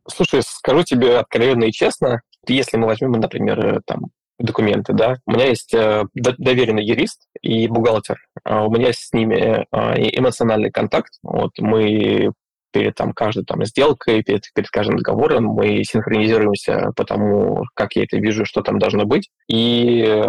Слушай, 0.08 0.42
скажу 0.44 0.84
тебе 0.84 1.18
откровенно 1.18 1.66
и 1.66 1.72
честно, 1.72 2.22
если 2.48 2.78
мы 2.78 2.88
возьмем, 2.88 3.12
например, 3.12 3.60
э, 3.60 3.82
там, 3.86 4.12
документы, 4.40 4.94
да. 4.94 5.18
У 5.26 5.32
меня 5.32 5.48
есть 5.48 5.74
э, 5.74 6.06
доверенный 6.14 6.86
юрист 6.86 7.28
и 7.42 7.68
бухгалтер. 7.68 8.18
А 8.44 8.66
у 8.66 8.72
меня 8.72 8.92
с 8.94 9.12
ними 9.14 9.36
э, 9.36 9.66
эмоциональный 10.18 10.72
контакт. 10.72 11.14
Вот 11.24 11.52
мы 11.60 12.32
перед 12.72 12.96
там, 12.96 13.14
каждой 13.14 13.46
там, 13.46 13.64
сделкой, 13.66 14.24
перед, 14.24 14.44
перед 14.54 14.70
каждым 14.70 14.98
договором 14.98 15.46
мы 15.46 15.84
синхронизируемся 15.84 16.92
по 16.96 17.06
тому, 17.06 17.64
как 17.76 17.96
я 17.96 18.04
это 18.04 18.18
вижу, 18.18 18.46
что 18.46 18.62
там 18.62 18.80
должно 18.80 19.06
быть. 19.06 19.30
И 19.48 20.24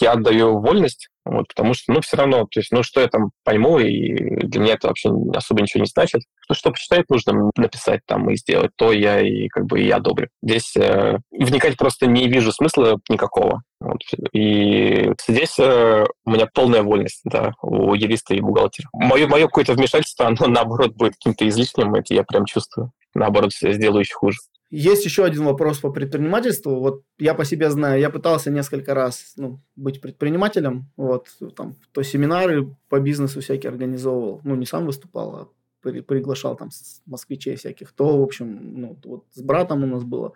я 0.00 0.12
отдаю 0.12 0.60
вольность 0.60 1.08
вот, 1.24 1.46
потому 1.48 1.72
что, 1.74 1.92
ну, 1.92 2.00
все 2.00 2.16
равно, 2.16 2.46
то 2.50 2.58
есть, 2.58 2.72
ну, 2.72 2.82
что 2.82 3.00
я 3.00 3.06
там 3.06 3.30
пойму, 3.44 3.78
и 3.78 4.44
для 4.44 4.60
меня 4.60 4.74
это 4.74 4.88
вообще 4.88 5.10
особо 5.34 5.62
ничего 5.62 5.82
не 5.82 5.86
значит. 5.86 6.22
Ну, 6.48 6.54
что 6.54 6.70
почитать 6.70 7.08
нужно 7.08 7.50
написать 7.56 8.00
там 8.06 8.28
и 8.30 8.36
сделать, 8.36 8.72
то 8.76 8.92
я 8.92 9.20
и 9.20 9.46
как 9.48 9.66
бы 9.66 9.80
и 9.80 9.90
одобрю. 9.90 10.28
Здесь 10.42 10.76
э, 10.76 11.18
вникать 11.30 11.76
просто 11.76 12.06
не 12.06 12.26
вижу 12.26 12.50
смысла 12.50 12.98
никакого. 13.08 13.62
Вот. 13.82 14.00
И 14.32 15.12
здесь 15.28 15.58
э, 15.58 16.04
у 16.24 16.30
меня 16.30 16.46
полная 16.52 16.82
вольность, 16.82 17.22
да, 17.24 17.52
у 17.62 17.94
юриста 17.94 18.34
и 18.34 18.40
бухгалтера. 18.40 18.88
Мое, 18.92 19.26
мое 19.26 19.46
какое-то 19.46 19.74
вмешательство, 19.74 20.26
оно, 20.28 20.46
наоборот, 20.46 20.94
будет 20.94 21.14
каким-то 21.14 21.48
излишним, 21.48 21.94
это 21.94 22.14
я 22.14 22.22
прям 22.22 22.44
чувствую. 22.44 22.92
Наоборот, 23.14 23.52
сделаю 23.52 24.00
еще 24.00 24.14
хуже. 24.14 24.38
Есть 24.70 25.04
еще 25.04 25.24
один 25.24 25.44
вопрос 25.44 25.80
по 25.80 25.90
предпринимательству. 25.90 26.80
Вот 26.80 27.02
я 27.18 27.34
по 27.34 27.44
себе 27.44 27.70
знаю, 27.70 28.00
я 28.00 28.08
пытался 28.08 28.50
несколько 28.50 28.94
раз 28.94 29.34
ну, 29.36 29.60
быть 29.76 30.00
предпринимателем. 30.00 30.90
Вот 30.96 31.26
там 31.54 31.74
то 31.92 32.02
семинары 32.02 32.74
по 32.88 32.98
бизнесу 32.98 33.42
всякие 33.42 33.68
организовывал. 33.68 34.40
Ну, 34.44 34.54
не 34.54 34.64
сам 34.64 34.86
выступал, 34.86 35.36
а 35.36 35.48
при, 35.82 36.00
приглашал 36.00 36.56
там 36.56 36.70
москвичей 37.04 37.56
всяких. 37.56 37.92
То, 37.92 38.16
в 38.16 38.22
общем, 38.22 38.80
ну, 38.80 38.98
вот 39.04 39.24
с 39.32 39.42
братом 39.42 39.84
у 39.84 39.86
нас 39.86 40.04
было 40.04 40.32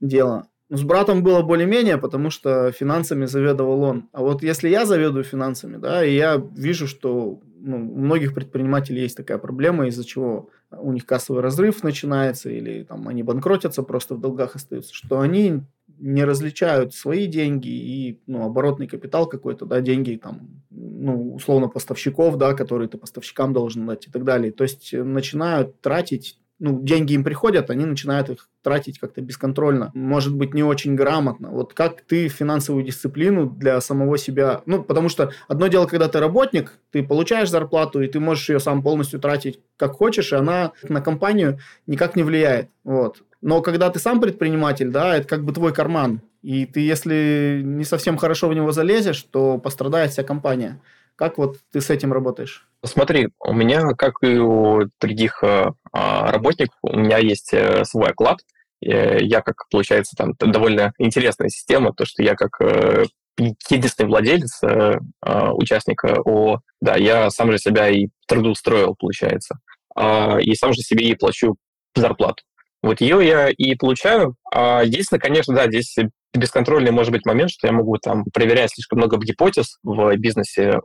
дело. 0.00 0.48
Ну, 0.68 0.76
с 0.76 0.82
братом 0.82 1.22
было 1.22 1.42
более-менее, 1.42 1.96
потому 1.96 2.30
что 2.30 2.72
финансами 2.72 3.26
заведовал 3.26 3.82
он. 3.82 4.08
А 4.12 4.22
вот 4.22 4.42
если 4.42 4.68
я 4.68 4.84
заведую 4.84 5.22
финансами, 5.22 5.76
да, 5.76 6.04
и 6.04 6.14
я 6.14 6.42
вижу, 6.56 6.88
что 6.88 7.40
ну, 7.60 7.76
у 7.76 7.98
многих 7.98 8.34
предпринимателей 8.34 9.02
есть 9.02 9.16
такая 9.16 9.38
проблема, 9.38 9.86
из-за 9.86 10.04
чего 10.04 10.50
у 10.70 10.92
них 10.92 11.06
кассовый 11.06 11.42
разрыв 11.42 11.84
начинается, 11.84 12.50
или 12.50 12.82
там 12.82 13.06
они 13.06 13.22
банкротятся, 13.22 13.84
просто 13.84 14.16
в 14.16 14.20
долгах 14.20 14.56
остаются, 14.56 14.92
что 14.92 15.20
они 15.20 15.62
не 15.98 16.24
различают 16.24 16.94
свои 16.94 17.26
деньги 17.26 17.68
и 17.68 18.20
ну, 18.26 18.44
оборотный 18.44 18.88
капитал 18.88 19.26
какой-то, 19.26 19.66
да, 19.66 19.80
деньги 19.80 20.16
там, 20.16 20.62
ну, 20.70 21.34
условно, 21.34 21.68
поставщиков, 21.68 22.36
да, 22.36 22.54
которые 22.54 22.88
ты 22.88 22.98
поставщикам 22.98 23.52
должен 23.52 23.86
дать 23.86 24.06
и 24.06 24.10
так 24.10 24.24
далее. 24.24 24.52
То 24.52 24.64
есть 24.64 24.92
начинают 24.92 25.80
тратить 25.80 26.38
ну, 26.58 26.80
деньги 26.82 27.12
им 27.12 27.22
приходят, 27.22 27.70
они 27.70 27.84
начинают 27.84 28.30
их 28.30 28.48
тратить 28.62 28.98
как-то 28.98 29.20
бесконтрольно. 29.20 29.90
Может 29.94 30.34
быть, 30.34 30.54
не 30.54 30.62
очень 30.62 30.94
грамотно. 30.94 31.50
Вот 31.50 31.74
как 31.74 32.00
ты 32.00 32.28
финансовую 32.28 32.84
дисциплину 32.84 33.46
для 33.46 33.80
самого 33.80 34.16
себя... 34.16 34.62
Ну, 34.66 34.82
потому 34.82 35.08
что 35.08 35.32
одно 35.48 35.66
дело, 35.66 35.86
когда 35.86 36.08
ты 36.08 36.18
работник, 36.18 36.78
ты 36.90 37.02
получаешь 37.02 37.50
зарплату, 37.50 38.00
и 38.00 38.08
ты 38.08 38.20
можешь 38.20 38.48
ее 38.48 38.58
сам 38.58 38.82
полностью 38.82 39.20
тратить 39.20 39.60
как 39.76 39.92
хочешь, 39.92 40.32
и 40.32 40.36
она 40.36 40.72
на 40.88 41.00
компанию 41.02 41.58
никак 41.86 42.16
не 42.16 42.22
влияет. 42.22 42.70
Вот. 42.84 43.22
Но 43.42 43.60
когда 43.60 43.90
ты 43.90 43.98
сам 43.98 44.20
предприниматель, 44.20 44.90
да, 44.90 45.16
это 45.16 45.28
как 45.28 45.44
бы 45.44 45.52
твой 45.52 45.74
карман. 45.74 46.22
И 46.42 46.64
ты, 46.64 46.80
если 46.80 47.60
не 47.64 47.84
совсем 47.84 48.16
хорошо 48.16 48.48
в 48.48 48.54
него 48.54 48.72
залезешь, 48.72 49.22
то 49.22 49.58
пострадает 49.58 50.12
вся 50.12 50.22
компания. 50.22 50.80
Как 51.16 51.38
вот 51.38 51.56
ты 51.72 51.80
с 51.80 51.88
этим 51.88 52.12
работаешь? 52.12 52.68
Смотри, 52.84 53.30
у 53.40 53.54
меня, 53.54 53.94
как 53.94 54.16
и 54.22 54.38
у 54.38 54.82
других 55.00 55.42
э, 55.42 55.72
а, 55.92 56.30
работников, 56.30 56.76
у 56.82 56.98
меня 56.98 57.18
есть 57.18 57.52
э, 57.52 57.84
свой 57.84 58.10
оклад. 58.10 58.38
Я, 58.82 59.40
как, 59.40 59.64
получается, 59.70 60.14
там 60.16 60.34
довольно 60.38 60.92
интересная 60.98 61.48
система, 61.48 61.94
то, 61.94 62.04
что 62.04 62.22
я 62.22 62.34
как 62.34 62.60
э, 62.60 63.06
единственный 63.38 64.08
владелец, 64.08 64.60
а, 64.62 65.52
участника 65.54 66.16
ООО, 66.16 66.60
да, 66.82 66.96
я 66.96 67.30
сам 67.30 67.50
же 67.50 67.58
себя 67.58 67.88
и 67.88 68.08
трудоустроил, 68.28 68.94
получается. 68.94 69.58
А, 69.96 70.36
и 70.38 70.54
сам 70.54 70.74
же 70.74 70.82
себе 70.82 71.08
и 71.08 71.16
плачу 71.16 71.56
зарплату. 71.94 72.44
Вот 72.82 73.00
ее 73.00 73.26
я 73.26 73.48
и 73.48 73.74
получаю. 73.74 74.36
Единственное, 74.54 75.18
конечно, 75.18 75.54
да, 75.54 75.66
здесь 75.66 75.96
бесконтрольный 76.34 76.90
может 76.90 77.12
быть 77.12 77.26
момент, 77.26 77.50
что 77.50 77.66
я 77.66 77.72
могу 77.72 77.96
там 77.96 78.24
проверять 78.32 78.70
слишком 78.72 78.98
много 78.98 79.18
гипотез 79.18 79.78
в 79.82 80.16
бизнесе, 80.16 80.80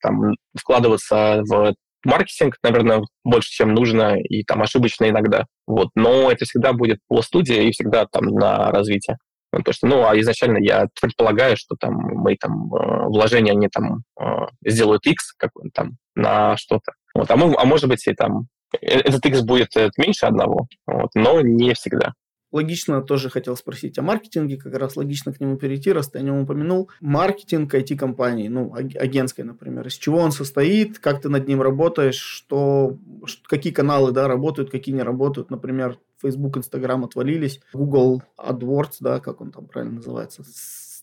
там, 0.00 0.34
вкладываться 0.56 1.42
в 1.44 1.74
маркетинг, 2.04 2.56
наверное, 2.62 3.02
больше, 3.24 3.50
чем 3.50 3.74
нужно, 3.74 4.16
и 4.18 4.44
там 4.44 4.62
ошибочно 4.62 5.08
иногда. 5.08 5.46
Вот. 5.66 5.88
Но 5.94 6.30
это 6.30 6.44
всегда 6.44 6.72
будет 6.72 6.98
по 7.08 7.22
студии 7.22 7.68
и 7.68 7.72
всегда 7.72 8.06
там 8.10 8.26
на 8.26 8.70
развитие. 8.70 9.18
Ну, 9.52 9.58
потому 9.58 9.74
что, 9.74 9.86
ну, 9.86 10.06
а 10.06 10.18
изначально 10.18 10.58
я 10.58 10.86
предполагаю, 11.00 11.56
что 11.58 11.76
там 11.78 11.94
мои 11.94 12.36
там 12.36 12.74
э, 12.74 13.06
вложения, 13.06 13.52
они 13.52 13.68
там 13.68 14.02
э, 14.18 14.24
сделают 14.64 15.06
X 15.06 15.34
как 15.36 15.50
там 15.74 15.92
на 16.14 16.56
что-то. 16.56 16.92
Вот. 17.14 17.30
А, 17.30 17.36
мы, 17.36 17.54
а 17.58 17.64
может 17.66 17.86
быть 17.88 18.06
и 18.06 18.14
там 18.14 18.46
э, 18.80 18.86
этот 18.86 19.24
X 19.26 19.42
будет 19.42 19.68
меньше 19.98 20.24
одного, 20.24 20.68
вот, 20.86 21.10
но 21.14 21.42
не 21.42 21.74
всегда. 21.74 22.14
Логично 22.52 23.00
тоже 23.02 23.30
хотел 23.30 23.56
спросить 23.56 23.98
о 23.98 24.02
маркетинге, 24.02 24.58
как 24.58 24.74
раз 24.76 24.96
логично 24.96 25.32
к 25.32 25.40
нему 25.40 25.56
перейти, 25.56 25.90
раз 25.90 26.10
ты 26.10 26.18
о 26.18 26.22
нем 26.22 26.40
упомянул. 26.40 26.90
Маркетинг 27.00 27.74
IT-компании, 27.74 28.48
ну, 28.48 28.74
агентской, 28.74 29.44
например, 29.44 29.86
из 29.86 29.94
чего 29.94 30.18
он 30.18 30.32
состоит, 30.32 30.98
как 30.98 31.22
ты 31.22 31.28
над 31.28 31.48
ним 31.48 31.62
работаешь, 31.62 32.20
что, 32.20 32.98
какие 33.44 33.72
каналы, 33.72 34.12
да, 34.12 34.28
работают, 34.28 34.70
какие 34.70 34.94
не 34.94 35.02
работают, 35.02 35.50
например, 35.50 35.98
Facebook, 36.20 36.58
Instagram 36.58 37.04
отвалились, 37.04 37.60
Google 37.72 38.22
AdWords, 38.38 38.96
да, 39.00 39.18
как 39.18 39.40
он 39.40 39.50
там 39.50 39.66
правильно 39.66 39.96
называется, 39.96 40.44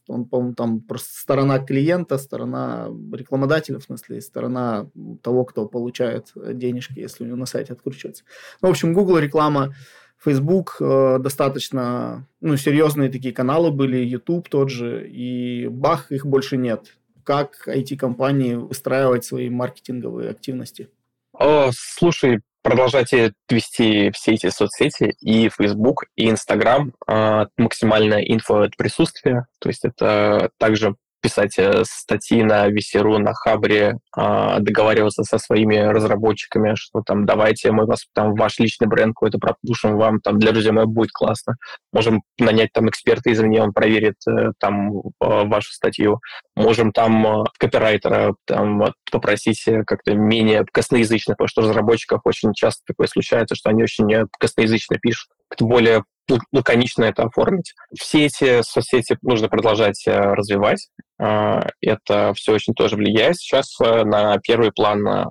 он, 0.08 0.26
по-моему, 0.26 0.56
там 0.56 0.82
просто 0.82 1.20
сторона 1.20 1.60
клиента, 1.60 2.18
сторона 2.18 2.90
рекламодателя, 3.14 3.80
в 3.80 3.84
смысле, 3.84 4.22
сторона 4.22 4.90
того, 5.22 5.46
кто 5.46 5.68
получает 5.68 6.32
денежки, 6.36 7.00
если 7.00 7.24
у 7.24 7.28
него 7.28 7.38
на 7.38 7.46
сайте 7.46 7.74
откручивается. 7.74 8.24
Ну, 8.62 8.70
в 8.70 8.72
общем, 8.72 8.94
Google 8.94 9.20
реклама, 9.20 9.76
Facebook 10.20 10.78
э, 10.80 11.18
достаточно 11.20 12.28
ну, 12.42 12.58
серьезные 12.58 13.10
такие 13.10 13.34
каналы 13.34 13.72
были, 13.72 13.98
YouTube 13.98 14.50
тот 14.50 14.70
же, 14.70 15.08
и 15.08 15.68
бах, 15.68 16.12
их 16.12 16.26
больше 16.26 16.58
нет. 16.58 16.98
Как 17.24 17.68
IT-компании 17.68 18.56
выстраивать 18.56 19.26
свои 19.26 19.50
маркетинговые 19.50 20.30
активности? 20.30 20.90
О, 21.34 21.70
слушай, 21.74 22.42
продолжайте 22.64 23.34
вести 23.50 24.12
все 24.12 24.34
эти 24.34 24.50
соцсети, 24.50 25.16
и 25.22 25.50
Facebook, 25.50 26.06
и 26.16 26.30
Instagram, 26.30 26.94
э, 27.08 27.46
максимальная 27.58 28.22
инфо 28.22 28.64
от 28.64 28.76
присутствия, 28.76 29.48
то 29.60 29.70
есть 29.70 29.86
это 29.86 30.50
также 30.58 30.96
писать 31.22 31.58
э, 31.58 31.84
статьи 31.86 32.44
на 32.44 32.68
Весеру, 32.68 33.18
на 33.20 33.34
Хабре, 33.34 33.98
а, 34.16 34.60
договариваться 34.60 35.24
со 35.24 35.38
своими 35.38 35.76
разработчиками, 35.78 36.76
что 36.76 37.02
там 37.06 37.26
давайте 37.26 37.72
мы 37.72 37.86
вас 37.86 38.06
там 38.14 38.36
ваш 38.36 38.60
личный 38.60 38.88
бренд 38.88 39.14
какой-то 39.14 39.38
пропушим 39.38 39.98
вам, 39.98 40.20
там 40.22 40.40
для 40.40 40.52
резюме 40.52 40.86
будет 40.86 41.12
классно. 41.12 41.56
Можем 41.92 42.22
нанять 42.40 42.72
там 42.74 42.90
эксперта 42.90 43.32
извне, 43.32 43.62
он 43.62 43.74
проверит 43.74 44.16
э, 44.28 44.52
там 44.60 44.92
вашу 45.20 45.72
статью. 45.72 46.20
Можем 46.56 46.92
там 46.92 47.26
э, 47.26 47.44
копирайтера 47.58 48.36
там 48.46 48.94
попросить 49.12 49.64
как-то 49.86 50.14
менее 50.14 50.66
косноязычно, 50.72 51.34
потому 51.34 51.48
что 51.48 51.62
разработчиков 51.62 52.22
очень 52.26 52.54
часто 52.54 52.82
такое 52.88 53.08
случается, 53.08 53.56
что 53.56 53.70
они 53.70 53.84
очень 53.84 54.08
косноязычно 54.40 54.98
пишут, 55.00 55.30
более 55.60 56.04
лаконично 56.52 57.04
это 57.06 57.24
оформить. 57.24 57.74
Все 57.98 58.26
эти 58.26 58.62
соцсети 58.62 59.18
нужно 59.22 59.50
продолжать 59.50 60.02
развивать. 60.06 60.90
А, 61.22 61.68
это 61.82 62.34
все 62.34 62.54
очень 62.54 62.74
тоже 62.74 62.96
влияет. 62.96 63.36
Сейчас 63.36 63.76
э, 63.82 64.04
на 64.04 64.38
первый 64.38 64.72
план 64.72 65.30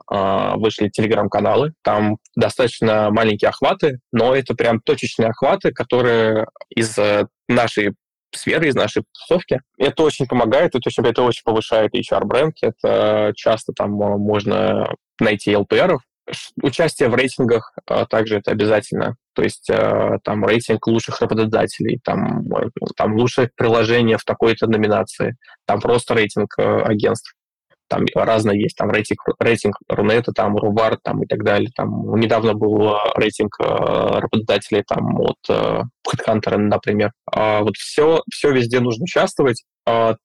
вышли 0.57 0.89
телеграм-каналы. 0.89 1.73
Там 1.83 2.19
достаточно 2.37 3.11
маленькие 3.11 3.49
охваты, 3.49 3.99
но 4.13 4.35
это 4.35 4.55
прям 4.55 4.81
точечные 4.81 5.31
охваты, 5.31 5.73
которые 5.73 6.47
из 6.69 6.97
э, 6.99 7.27
нашей 7.49 7.95
сферы, 8.35 8.69
из 8.69 8.75
нашей 8.75 9.05
тусовки. 9.13 9.61
Это 9.79 10.03
очень 10.03 10.27
помогает, 10.27 10.75
это 10.75 10.83
очень, 10.87 11.07
это 11.07 11.23
очень 11.23 11.43
повышает 11.45 11.95
HR-бренд. 11.95 12.55
Это 12.61 13.33
часто 13.35 13.73
там 13.73 13.93
можно 13.93 14.95
найти 15.21 15.53
LPR, 15.53 15.97
Участие 16.63 17.09
в 17.09 17.15
рейтингах 17.15 17.73
а, 17.87 18.05
также 18.05 18.37
это 18.37 18.51
обязательно. 18.51 19.17
То 19.39 19.45
есть 19.45 19.71
а, 19.71 20.19
там 20.25 20.45
рейтинг 20.45 20.85
лучших 20.89 21.21
работодателей, 21.21 22.01
там, 22.03 22.43
там 22.97 23.15
лучшее 23.15 23.49
приложение 23.55 24.19
в 24.19 24.25
такой-то 24.25 24.67
номинации, 24.67 25.37
там 25.65 25.79
просто 25.79 26.15
рейтинг 26.15 26.59
а, 26.59 26.83
агентств. 26.83 27.35
Там 27.89 28.05
разные 28.17 28.61
есть, 28.61 28.77
там 28.77 28.91
рейтинг, 28.91 29.21
рейтинг 29.39 29.77
Рунета, 29.89 30.33
там 30.33 30.57
Рубар, 30.57 30.99
там 31.05 31.23
и 31.23 31.27
так 31.29 31.45
далее. 31.45 31.71
Там 31.77 32.17
недавно 32.19 32.55
был 32.55 32.97
рейтинг 33.15 33.57
работодателей 33.61 34.83
там 34.83 35.21
от 35.21 35.39
HeadHunter, 35.49 36.57
например. 36.57 37.13
Вот 37.35 37.77
все, 37.79 38.21
все 38.31 38.51
везде 38.51 38.81
нужно 38.81 39.05
участвовать. 39.05 39.65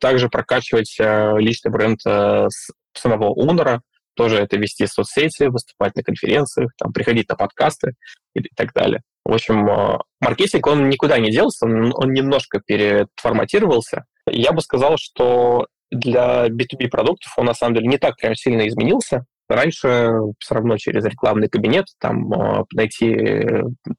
Также 0.02 0.28
прокачивать 0.28 0.98
личный 1.00 1.72
бренд 1.72 2.02
самого 2.02 3.30
Унора, 3.30 3.82
тоже 4.16 4.38
это 4.38 4.58
вести 4.58 4.86
соцсети, 4.88 5.44
выступать 5.44 5.96
на 5.96 6.04
конференциях, 6.04 6.72
там, 6.78 6.92
приходить 6.94 7.30
на 7.30 7.36
подкасты 7.36 7.94
и, 8.36 8.40
и 8.40 8.50
так 8.56 8.74
далее. 8.74 9.02
В 9.26 9.34
общем, 9.34 9.68
э, 9.70 10.00
маркетинг, 10.20 10.68
он 10.68 10.90
никуда 10.90 11.18
не 11.18 11.32
делся, 11.32 11.66
он, 11.66 12.12
немножко 12.12 12.62
переформатировался. 12.66 14.06
Я 14.30 14.52
бы 14.52 14.62
сказал, 14.62 14.96
что 14.98 15.68
для 15.92 16.48
B2B 16.48 16.90
продуктов 16.90 17.32
он 17.38 17.46
на 17.46 17.54
самом 17.54 17.76
деле 17.76 17.88
не 17.88 17.98
так 17.98 18.18
прям 18.18 18.36
сильно 18.36 18.68
изменился. 18.68 19.26
Раньше 19.48 20.14
все 20.40 20.56
равно 20.56 20.78
через 20.78 21.06
рекламный 21.06 21.50
кабинет 21.50 21.86
там 22.00 22.32
э, 22.34 22.64
найти 22.74 23.16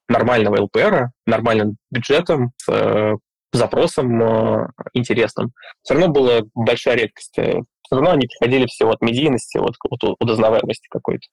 нормального 0.09 0.67
LPR, 0.67 1.07
нормальным 1.27 1.77
бюджетом, 1.91 2.53
с 2.63 2.69
э, 2.69 3.13
запросом 3.53 4.21
интересным. 4.95 5.53
Все 5.83 5.95
равно 5.95 6.09
была 6.09 6.41
большая 6.55 6.97
редкость 6.97 7.39
все 7.85 7.97
равно 7.97 8.11
они 8.13 8.27
приходили 8.27 8.67
все 8.67 8.89
от 8.89 9.01
медийности, 9.03 9.59
от, 9.59 9.77
от 9.91 10.17
удознаваемости 10.21 10.89
какой-то. 10.91 11.27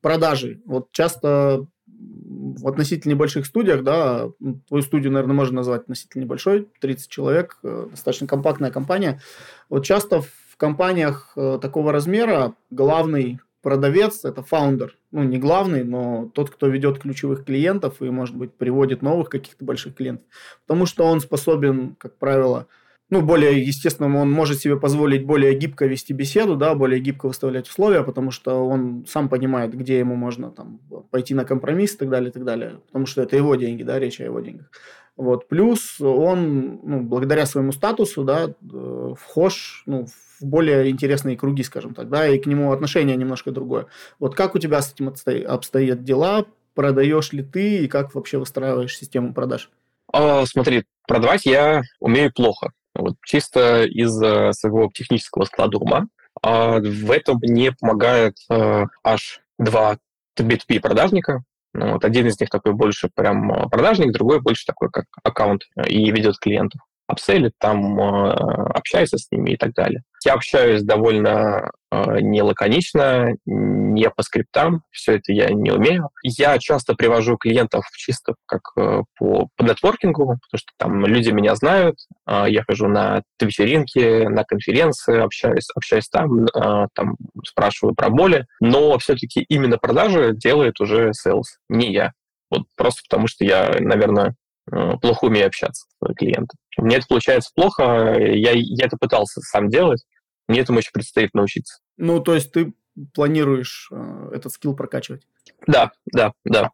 Продажи. 0.00 0.60
Вот 0.66 0.90
часто 0.92 1.66
в 1.86 2.68
относительно 2.68 3.12
небольших 3.12 3.46
студиях, 3.46 3.82
да, 3.84 4.28
твою 4.68 4.82
студию, 4.82 5.12
наверное, 5.12 5.34
можно 5.34 5.56
назвать 5.56 5.82
относительно 5.82 6.22
небольшой, 6.22 6.68
30 6.80 7.08
человек, 7.08 7.58
э, 7.62 7.86
достаточно 7.90 8.26
компактная 8.26 8.70
компания. 8.70 9.20
Вот 9.68 9.84
часто 9.84 10.22
в 10.22 10.56
компаниях 10.56 11.32
э, 11.36 11.58
такого 11.62 11.92
размера 11.92 12.54
главный 12.70 13.38
продавец– 13.62 14.24
это 14.24 14.42
фаундер. 14.42 14.96
Ну, 15.12 15.22
не 15.22 15.38
главный, 15.38 15.84
но 15.84 16.30
тот, 16.34 16.50
кто 16.50 16.66
ведет 16.66 16.98
ключевых 16.98 17.44
клиентов 17.44 18.02
и, 18.02 18.10
может 18.10 18.36
быть, 18.36 18.52
приводит 18.54 19.02
новых 19.02 19.28
каких-то 19.28 19.64
больших 19.64 19.94
клиентов. 19.94 20.26
Потому 20.66 20.86
что 20.86 21.04
он 21.04 21.20
способен, 21.20 21.94
как 21.98 22.18
правило, 22.18 22.66
ну, 23.12 23.20
более, 23.20 23.62
естественно, 23.62 24.08
он 24.18 24.30
может 24.30 24.60
себе 24.60 24.80
позволить 24.80 25.26
более 25.26 25.54
гибко 25.54 25.84
вести 25.84 26.14
беседу, 26.14 26.56
да, 26.56 26.74
более 26.74 26.98
гибко 26.98 27.26
выставлять 27.26 27.68
условия, 27.68 28.04
потому 28.04 28.30
что 28.30 28.66
он 28.66 29.04
сам 29.06 29.28
понимает, 29.28 29.74
где 29.74 29.98
ему 29.98 30.16
можно 30.16 30.50
там 30.50 30.80
пойти 31.10 31.34
на 31.34 31.44
компромисс 31.44 31.92
и 31.92 31.98
так 31.98 32.08
далее, 32.08 32.30
и 32.30 32.32
так 32.32 32.44
далее, 32.44 32.80
потому 32.86 33.04
что 33.04 33.20
это 33.20 33.36
его 33.36 33.54
деньги, 33.54 33.82
да, 33.82 33.98
речь 33.98 34.18
о 34.18 34.24
его 34.24 34.40
деньгах. 34.40 34.70
Вот. 35.18 35.46
Плюс 35.46 36.00
он, 36.00 36.80
ну, 36.84 37.02
благодаря 37.02 37.44
своему 37.44 37.72
статусу, 37.72 38.24
да, 38.24 38.48
э, 38.48 39.14
вхож 39.20 39.82
ну, 39.84 40.06
в 40.06 40.42
более 40.42 40.88
интересные 40.88 41.36
круги, 41.36 41.64
скажем 41.64 41.92
так, 41.92 42.08
да, 42.08 42.26
и 42.26 42.38
к 42.38 42.46
нему 42.46 42.72
отношение 42.72 43.16
немножко 43.18 43.50
другое. 43.50 43.88
Вот 44.20 44.34
как 44.34 44.54
у 44.54 44.58
тебя 44.58 44.80
с 44.80 44.90
этим 44.90 45.12
обстоят 45.46 46.02
дела? 46.02 46.46
Продаешь 46.72 47.34
ли 47.34 47.42
ты 47.42 47.84
и 47.84 47.88
как 47.88 48.14
вообще 48.14 48.38
выстраиваешь 48.38 48.96
систему 48.96 49.34
продаж? 49.34 49.68
А, 50.10 50.46
смотри, 50.46 50.84
продавать 51.06 51.44
я 51.44 51.82
умею 52.00 52.32
плохо. 52.32 52.72
Вот, 52.94 53.16
чисто 53.24 53.84
из 53.84 54.12
своего 54.56 54.90
технического 54.92 55.44
склада 55.44 55.78
ума. 55.78 56.06
А 56.42 56.78
в 56.78 57.10
этом 57.10 57.38
мне 57.40 57.72
помогает 57.72 58.36
э, 58.50 58.84
аж 59.04 59.40
два 59.58 59.98
B2B 60.38 60.80
продажника. 60.80 61.42
Ну, 61.74 61.92
вот 61.92 62.04
один 62.04 62.26
из 62.26 62.38
них 62.40 62.50
такой 62.50 62.72
больше 62.72 63.10
прям 63.14 63.70
продажник, 63.70 64.12
другой 64.12 64.40
больше 64.40 64.66
такой 64.66 64.90
как 64.90 65.06
аккаунт 65.22 65.62
и 65.86 66.10
ведет 66.10 66.38
клиентов 66.38 66.80
апселит, 67.06 67.52
там 67.58 67.98
э, 68.00 68.32
общается 68.74 69.18
с 69.18 69.30
ними 69.30 69.52
и 69.52 69.56
так 69.56 69.72
далее. 69.74 70.02
Я 70.24 70.34
общаюсь 70.34 70.82
довольно 70.82 71.70
э, 71.90 72.20
не 72.20 72.42
лаконично, 72.42 73.34
не 73.44 74.08
по 74.10 74.22
скриптам, 74.22 74.82
все 74.90 75.16
это 75.16 75.32
я 75.32 75.50
не 75.50 75.70
умею. 75.70 76.08
Я 76.22 76.58
часто 76.58 76.94
привожу 76.94 77.36
клиентов 77.36 77.84
чисто 77.96 78.34
как 78.46 78.62
э, 78.78 79.02
по, 79.18 79.48
по 79.56 79.62
нетворкингу, 79.62 80.24
потому 80.24 80.58
что 80.58 80.72
там 80.78 81.04
люди 81.06 81.30
меня 81.30 81.54
знают, 81.54 81.96
я 82.26 82.62
хожу 82.64 82.88
на 82.88 83.22
вечеринки, 83.40 84.26
на 84.26 84.44
конференции, 84.44 85.20
общаюсь, 85.20 85.68
общаюсь 85.74 86.08
там, 86.08 86.46
там 86.94 87.16
спрашиваю 87.44 87.94
про 87.94 88.10
боли, 88.10 88.46
но 88.60 88.96
все-таки 88.98 89.44
именно 89.48 89.76
продажи 89.76 90.32
делает 90.34 90.80
уже 90.80 91.10
sales, 91.10 91.58
не 91.68 91.92
я. 91.92 92.12
Вот 92.50 92.62
просто 92.76 93.02
потому 93.08 93.26
что 93.26 93.44
я, 93.44 93.74
наверное, 93.80 94.34
плохо 94.66 95.24
умею 95.24 95.46
общаться 95.46 95.86
с 95.86 96.14
клиентом. 96.14 96.58
Меня 96.78 96.98
это 96.98 97.06
получается 97.08 97.50
плохо, 97.54 98.16
я, 98.18 98.52
я 98.54 98.86
это 98.86 98.96
пытался 98.96 99.40
сам 99.40 99.68
делать, 99.68 100.04
мне 100.48 100.60
этому 100.60 100.78
еще 100.78 100.90
предстоит 100.92 101.34
научиться. 101.34 101.80
Ну, 101.96 102.20
то 102.20 102.34
есть 102.34 102.52
ты 102.52 102.74
планируешь 103.14 103.88
э, 103.90 104.30
этот 104.34 104.52
скилл 104.52 104.74
прокачивать? 104.74 105.26
Да, 105.66 105.92
да, 106.12 106.32
да. 106.44 106.70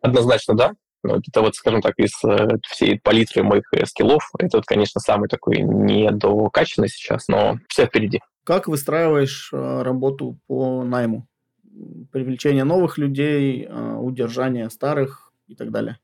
Однозначно, 0.00 0.54
да. 0.54 0.72
Это 1.04 1.40
вот, 1.40 1.54
скажем 1.54 1.80
так, 1.82 1.94
из 1.98 2.12
э, 2.24 2.58
всей 2.68 3.00
палитры 3.00 3.42
моих 3.42 3.64
э, 3.72 3.86
скиллов, 3.86 4.30
это, 4.38 4.58
вот, 4.58 4.66
конечно, 4.66 5.00
самый 5.00 5.28
такой 5.28 5.58
недокачанный 5.58 6.88
сейчас, 6.88 7.28
но 7.28 7.58
все 7.68 7.86
впереди. 7.86 8.20
Как 8.44 8.68
выстраиваешь 8.68 9.50
э, 9.52 9.82
работу 9.82 10.38
по 10.46 10.82
найму? 10.84 11.26
Привлечение 12.12 12.64
новых 12.64 12.98
людей, 12.98 13.66
э, 13.68 13.94
удержание 13.94 14.68
старых 14.70 15.32
и 15.46 15.54
так 15.54 15.70
далее? 15.70 15.98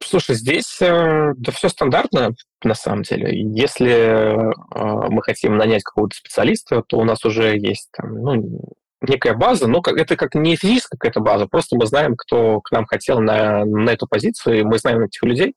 А, 0.00 0.04
Слушай, 0.04 0.36
здесь 0.36 0.80
э, 0.80 1.32
да 1.36 1.52
все 1.52 1.68
стандартно, 1.68 2.34
на 2.62 2.74
самом 2.74 3.02
деле. 3.02 3.30
Если 3.54 3.90
э, 3.90 4.52
мы 5.10 5.22
хотим 5.22 5.56
нанять 5.56 5.82
какого-то 5.82 6.16
специалиста, 6.16 6.82
то 6.86 6.98
у 6.98 7.04
нас 7.04 7.24
уже 7.24 7.56
есть 7.56 7.88
там, 7.96 8.14
ну, 8.14 8.60
некая 9.00 9.34
база, 9.34 9.68
но 9.68 9.82
это 9.84 10.16
как 10.16 10.34
не 10.34 10.56
физическая 10.56 10.98
какая-то 10.98 11.20
база, 11.20 11.46
просто 11.46 11.76
мы 11.76 11.86
знаем, 11.86 12.16
кто 12.16 12.60
к 12.60 12.70
нам 12.72 12.86
хотел 12.86 13.20
на, 13.20 13.64
на 13.64 13.90
эту 13.90 14.06
позицию, 14.06 14.60
и 14.60 14.62
мы 14.64 14.78
знаем 14.78 15.02
этих 15.02 15.22
людей. 15.22 15.54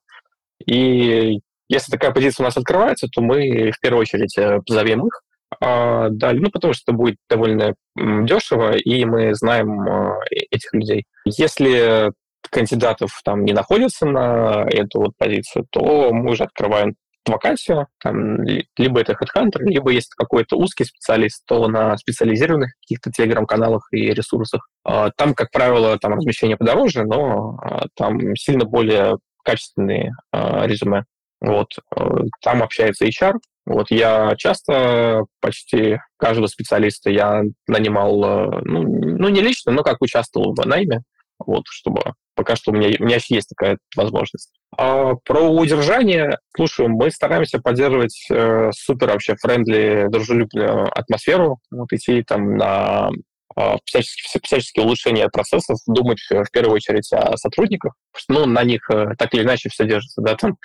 И 0.64 1.40
если 1.68 1.90
такая 1.90 2.12
позиция 2.12 2.44
у 2.44 2.46
нас 2.46 2.56
открывается, 2.56 3.08
то 3.08 3.20
мы 3.20 3.70
в 3.72 3.80
первую 3.80 4.02
очередь 4.02 4.36
э, 4.38 4.60
позовем 4.66 5.06
их, 5.06 5.22
а, 5.60 6.08
да, 6.10 6.32
ну, 6.32 6.50
потому 6.50 6.72
что 6.72 6.90
это 6.90 6.96
будет 6.96 7.16
довольно 7.28 7.74
дешево, 7.96 8.76
и 8.76 9.04
мы 9.04 9.34
знаем 9.34 9.82
э, 9.82 10.14
этих 10.50 10.72
людей. 10.72 11.04
Если 11.24 12.12
кандидатов 12.52 13.20
там 13.24 13.44
не 13.44 13.52
находится 13.52 14.06
на 14.06 14.66
эту 14.68 15.00
вот 15.00 15.12
позицию, 15.16 15.66
то 15.70 16.12
мы 16.12 16.32
уже 16.32 16.44
открываем 16.44 16.94
вакансию, 17.26 17.86
там, 18.02 18.42
либо 18.76 19.00
это 19.00 19.12
HeadHunter, 19.12 19.60
либо 19.60 19.90
есть 19.90 20.12
какой-то 20.14 20.56
узкий 20.56 20.84
специалист, 20.84 21.44
то 21.46 21.68
на 21.68 21.96
специализированных 21.96 22.72
каких-то 22.82 23.10
телеграм-каналах 23.10 23.86
и 23.92 24.10
ресурсах. 24.10 24.68
А, 24.84 25.10
там, 25.16 25.34
как 25.34 25.50
правило, 25.50 25.98
там 25.98 26.14
размещение 26.14 26.56
подороже, 26.56 27.04
но 27.04 27.58
а, 27.62 27.86
там 27.96 28.34
сильно 28.36 28.64
более 28.64 29.18
качественные 29.44 30.12
а, 30.32 30.66
резюме. 30.66 31.04
Вот. 31.40 31.68
Там 32.40 32.62
общается 32.62 33.06
HR. 33.06 33.34
Вот 33.66 33.90
я 33.90 34.34
часто, 34.36 35.24
почти 35.40 35.98
каждого 36.16 36.48
специалиста 36.48 37.10
я 37.10 37.42
нанимал, 37.68 38.20
ну, 38.64 38.82
ну 38.82 39.28
не 39.28 39.40
лично, 39.40 39.72
но 39.72 39.82
как 39.82 40.02
участвовал 40.02 40.54
в 40.54 40.66
найме, 40.66 41.02
вот, 41.38 41.64
чтобы 41.68 42.02
пока 42.34 42.56
что 42.56 42.70
у 42.70 42.74
меня, 42.74 42.96
у 42.98 43.04
меня 43.04 43.18
есть 43.28 43.48
такая 43.48 43.78
возможность. 43.96 44.52
А 44.76 45.14
про 45.24 45.40
удержание, 45.48 46.38
слушай, 46.56 46.88
мы 46.88 47.10
стараемся 47.10 47.58
поддерживать 47.58 48.26
э, 48.30 48.70
супер 48.72 49.08
вообще 49.08 49.36
френдли, 49.36 50.06
дружелюбную 50.08 50.86
атмосферу, 50.96 51.58
вот 51.70 51.92
идти 51.92 52.22
там 52.22 52.56
на 52.56 53.10
э, 53.56 53.76
всяческие, 53.84 54.40
всяческие 54.42 54.84
улучшения 54.84 55.28
процессов, 55.28 55.78
думать 55.86 56.20
в 56.30 56.50
первую 56.50 56.76
очередь 56.76 57.12
о 57.12 57.36
сотрудниках, 57.36 57.94
ну, 58.28 58.46
на 58.46 58.64
них 58.64 58.88
э, 58.90 59.14
так 59.18 59.34
или 59.34 59.42
иначе 59.42 59.68
все 59.68 59.86
держится, 59.86 60.22
да, 60.22 60.36
там 60.36 60.56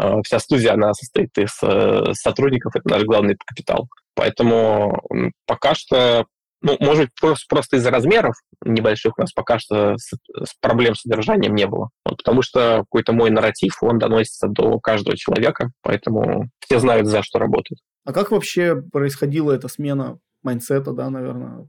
э, 0.00 0.22
вся 0.24 0.38
студия, 0.38 0.72
она 0.72 0.94
состоит 0.94 1.36
из 1.36 1.58
э, 1.62 2.12
сотрудников, 2.14 2.74
это 2.76 2.88
наш 2.88 3.02
главный 3.02 3.36
капитал. 3.46 3.88
Поэтому 4.14 5.02
пока 5.46 5.74
что 5.74 6.26
ну, 6.62 6.76
может 6.80 7.10
просто, 7.20 7.46
просто 7.48 7.76
из-за 7.76 7.90
размеров 7.90 8.34
небольших 8.64 9.18
у 9.18 9.20
нас 9.20 9.32
пока 9.32 9.58
что 9.58 9.96
с, 9.96 10.12
с 10.12 10.54
проблем 10.60 10.94
с 10.94 11.02
содержанием 11.02 11.54
не 11.54 11.66
было. 11.66 11.90
Вот, 12.04 12.18
потому 12.18 12.42
что 12.42 12.80
какой-то 12.80 13.12
мой 13.12 13.30
нарратив, 13.30 13.82
он 13.82 13.98
доносится 13.98 14.48
до 14.48 14.78
каждого 14.78 15.16
человека, 15.16 15.70
поэтому 15.82 16.50
все 16.60 16.78
знают, 16.78 17.06
за 17.06 17.22
что 17.22 17.38
работают. 17.38 17.80
А 18.04 18.12
как 18.12 18.30
вообще 18.30 18.80
происходила 18.80 19.52
эта 19.52 19.68
смена 19.68 20.18
майнсета, 20.42 20.92
да, 20.92 21.10
наверное, 21.10 21.68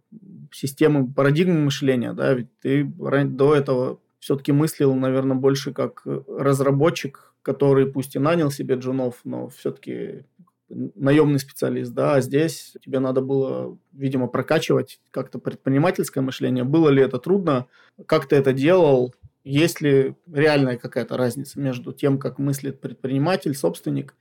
системы, 0.52 1.12
парадигмы 1.12 1.60
мышления, 1.60 2.14
да, 2.14 2.34
ведь 2.34 2.48
ты 2.60 2.84
до 2.84 3.56
этого 3.56 4.00
все-таки 4.20 4.52
мыслил, 4.52 4.94
наверное, 4.94 5.36
больше 5.36 5.74
как 5.74 6.04
разработчик, 6.06 7.34
который 7.42 7.92
пусть 7.92 8.16
и 8.16 8.20
нанял 8.20 8.52
себе 8.52 8.76
джунов, 8.76 9.16
но 9.24 9.50
все-таки 9.50 10.26
наемный 10.72 11.40
специалист, 11.40 11.92
да, 11.92 12.16
а 12.16 12.22
здесь 12.22 12.76
тебе 12.82 13.00
надо 13.00 13.22
было, 13.22 13.78
видимо, 13.92 14.28
прокачивать 14.28 15.00
как-то 15.12 15.40
предпринимательское 15.40 16.24
мышление. 16.24 16.64
Было 16.64 16.90
ли 16.90 17.04
это 17.04 17.20
трудно? 17.20 17.68
Как 18.06 18.28
ты 18.28 18.36
это 18.36 18.54
делал? 18.54 19.14
Есть 19.44 19.82
ли 19.82 20.16
реальная 20.32 20.78
какая-то 20.78 21.18
разница 21.18 21.60
между 21.60 21.94
тем, 21.94 22.20
как 22.20 22.38
мыслит 22.40 22.80
предприниматель, 22.80 23.56
собственник, 23.56 24.16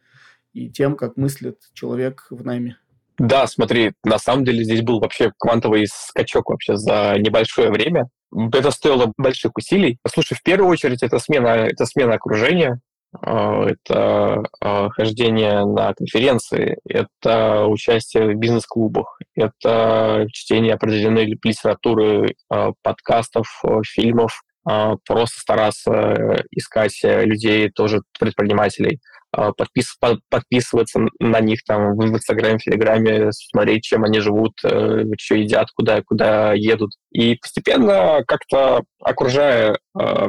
и 0.53 0.68
тем, 0.68 0.96
как 0.96 1.16
мыслит 1.16 1.59
человек 1.74 2.26
в 2.30 2.44
найме? 2.44 2.76
Да, 3.18 3.46
смотри, 3.46 3.92
на 4.03 4.18
самом 4.18 4.44
деле 4.44 4.64
здесь 4.64 4.80
был 4.80 4.98
вообще 4.98 5.30
квантовый 5.38 5.86
скачок 5.86 6.48
вообще 6.48 6.76
за 6.76 7.16
небольшое 7.18 7.70
время. 7.70 8.09
Это 8.32 8.70
стоило 8.70 9.12
больших 9.18 9.53
усилий. 9.57 9.98
Слушай, 10.09 10.36
в 10.36 10.42
первую 10.42 10.70
очередь 10.70 11.03
это 11.03 11.18
смена, 11.18 11.66
это 11.66 11.84
смена 11.84 12.14
окружения, 12.14 12.80
это 13.12 14.44
а, 14.61 14.88
хождение 14.90 15.64
на 15.66 15.92
конференции, 15.94 16.78
это 16.88 17.66
участие 17.66 18.28
в 18.28 18.38
бизнес-клубах, 18.38 19.18
это 19.34 20.26
чтение 20.32 20.74
определенной 20.74 21.26
литературы, 21.26 22.34
а, 22.48 22.70
подкастов, 22.82 23.62
фильмов, 23.84 24.40
просто 24.62 25.40
стараться 25.40 26.44
искать 26.50 27.00
людей, 27.02 27.70
тоже 27.70 28.02
предпринимателей, 28.18 29.00
подпис, 29.32 29.96
подписываться 30.28 31.00
на 31.18 31.40
них 31.40 31.64
там 31.64 31.96
в 31.96 32.04
Инстаграме, 32.04 32.58
в 32.58 32.62
Телеграме, 32.62 33.32
смотреть, 33.32 33.84
чем 33.84 34.04
они 34.04 34.20
живут, 34.20 34.52
э, 34.62 35.04
что 35.18 35.34
едят, 35.36 35.68
куда, 35.74 36.02
куда 36.02 36.52
едут. 36.52 36.90
И 37.11 37.36
постепенно 37.36 38.22
как-то 38.26 38.82
окружая 39.02 39.78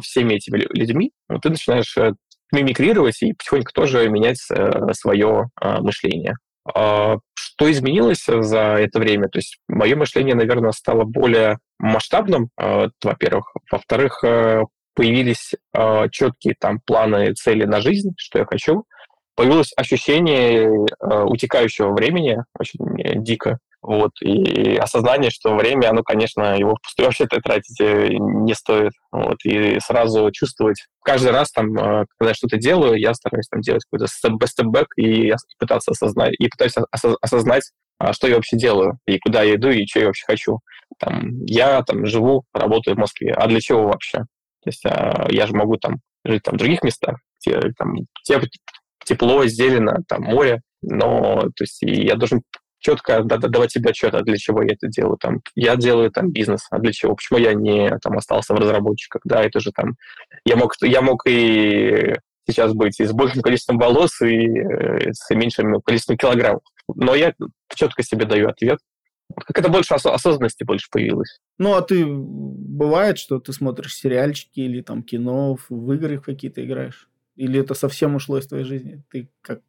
всеми 0.02 0.36
этими 0.36 0.66
людьми, 0.74 1.12
ты 1.42 1.50
начинаешь 1.50 1.96
э, 1.98 2.14
мимикрировать 2.52 3.22
и 3.22 3.34
потихоньку 3.34 3.72
тоже 3.74 4.10
менять 4.10 4.40
э, 4.52 4.94
свое 4.94 5.50
а, 5.56 5.82
мышление. 5.82 6.36
А, 6.66 7.18
что 7.34 7.72
изменилось 7.72 8.26
за 8.26 8.76
это 8.76 9.00
время? 9.00 9.30
То 9.30 9.40
есть 9.40 9.58
мое 9.68 9.96
мышление, 9.96 10.36
наверное, 10.36 10.72
стало 10.72 11.04
более 11.04 11.60
масштабным, 11.80 12.50
во-первых. 12.58 13.54
Во-вторых, 13.72 14.24
э, 14.24 14.64
появились 14.94 15.54
четкие 16.12 16.56
там 16.60 16.82
планы, 16.86 17.34
цели 17.34 17.64
на 17.64 17.80
жизнь, 17.80 18.12
что 18.18 18.40
я 18.40 18.46
хочу. 18.46 18.84
Появилось 19.36 19.72
ощущение 19.78 20.70
утекающего 21.00 21.94
времени, 21.94 22.38
очень 22.60 23.24
дико. 23.24 23.58
Вот, 23.82 24.12
и 24.22 24.78
осознание, 24.78 25.32
что 25.32 25.56
время, 25.56 25.90
оно, 25.90 26.04
конечно, 26.04 26.56
его 26.56 26.76
впустую 26.76 27.08
вообще 27.08 27.26
тратить 27.26 27.82
э, 27.82 28.10
не 28.10 28.54
стоит. 28.54 28.92
Вот, 29.12 29.38
и 29.44 29.80
сразу 29.80 30.30
чувствовать, 30.32 30.86
каждый 31.04 31.32
раз, 31.32 31.52
там, 31.52 31.76
э, 31.76 32.06
когда 32.18 32.30
я 32.30 32.34
что-то 32.36 32.58
делаю, 32.58 33.00
я 33.00 33.16
стараюсь 33.16 33.48
там 33.50 33.62
делать 33.62 33.84
какой-то 33.90 34.06
степ-бэк 34.08 34.86
и 34.98 35.34
пытаться 35.58 35.92
осознать, 35.92 36.34
и 36.38 36.48
пытаюсь 36.48 36.76
осознать, 37.22 37.72
а, 38.02 38.14
что 38.14 38.28
я 38.28 38.36
вообще 38.36 38.58
делаю, 38.58 38.98
и 39.06 39.20
куда 39.20 39.44
я 39.44 39.56
иду, 39.56 39.70
и 39.70 39.86
что 39.86 40.00
я 40.00 40.06
вообще 40.08 40.26
хочу. 40.26 40.60
Там, 41.00 41.44
я 41.46 41.84
там 41.84 42.06
живу, 42.06 42.44
работаю 42.54 42.96
в 42.96 43.00
Москве, 43.00 43.32
а 43.32 43.48
для 43.48 43.60
чего 43.62 43.84
вообще? 43.84 44.20
То 44.64 44.68
есть 44.68 44.86
а, 44.86 45.28
я 45.30 45.46
же 45.46 45.54
могу 45.54 45.78
там 45.78 45.98
жить 46.26 46.42
там, 46.44 46.56
в 46.56 46.58
других 46.58 46.82
местах, 46.84 47.18
где 47.40 47.60
там 47.78 47.94
тепло, 49.06 49.46
зелено, 49.46 49.98
там 50.08 50.24
море, 50.24 50.62
но 50.82 51.42
то 51.56 51.64
есть 51.64 51.80
я 51.82 52.16
должен 52.16 52.42
четко 52.82 53.24
давать 53.24 53.72
себе 53.72 53.92
отчет, 53.92 54.14
а 54.14 54.22
для 54.22 54.38
чего 54.38 54.62
я 54.62 54.74
это 54.74 54.88
делаю. 54.88 55.18
Там, 55.18 55.42
я 55.56 55.76
делаю 55.76 56.12
там 56.12 56.32
бизнес, 56.32 56.68
а 56.70 56.80
для 56.80 56.92
чего? 56.92 57.16
Почему 57.16 57.40
я 57.40 57.54
не 57.54 57.98
там, 58.02 58.18
остался 58.18 58.54
в 58.54 58.58
разработчиках? 58.58 59.22
Да, 59.24 59.42
это 59.44 59.60
же 59.60 59.72
там... 59.72 59.96
Я 60.44 60.58
мог, 60.58 60.74
я 60.82 61.02
мог 61.02 61.26
и 61.28 62.16
сейчас 62.50 62.74
быть 62.74 63.00
и 63.00 63.06
с 63.06 63.14
большим 63.14 63.42
количеством 63.42 63.78
волос, 63.78 64.22
и 64.22 64.48
э, 64.48 65.14
с 65.14 65.34
меньшим 65.34 65.80
количеством 65.82 66.18
килограммов. 66.18 66.64
Но 66.94 67.16
я 67.16 67.34
четко 67.74 68.04
себе 68.04 68.26
даю 68.26 68.50
ответ. 68.50 68.80
Как 69.36 69.60
это 69.60 69.70
больше 69.70 69.94
ос- 69.94 70.06
осознанности 70.06 70.64
больше 70.64 70.88
появилось. 70.92 71.40
Ну, 71.58 71.76
а 71.76 71.82
ты 71.82 72.06
бывает, 72.06 73.18
что 73.18 73.40
ты 73.40 73.54
смотришь 73.54 73.96
сериальчики 73.96 74.60
или 74.60 74.82
там 74.82 75.04
кино, 75.04 75.58
в 75.70 75.94
игры 75.94 76.20
какие-то 76.20 76.66
играешь? 76.66 77.10
Или 77.36 77.62
это 77.62 77.74
совсем 77.76 78.16
ушло 78.16 78.40
из 78.40 78.48
твоей 78.48 78.66
жизни? 78.66 79.04
Ты 79.10 79.30
как 79.42 79.62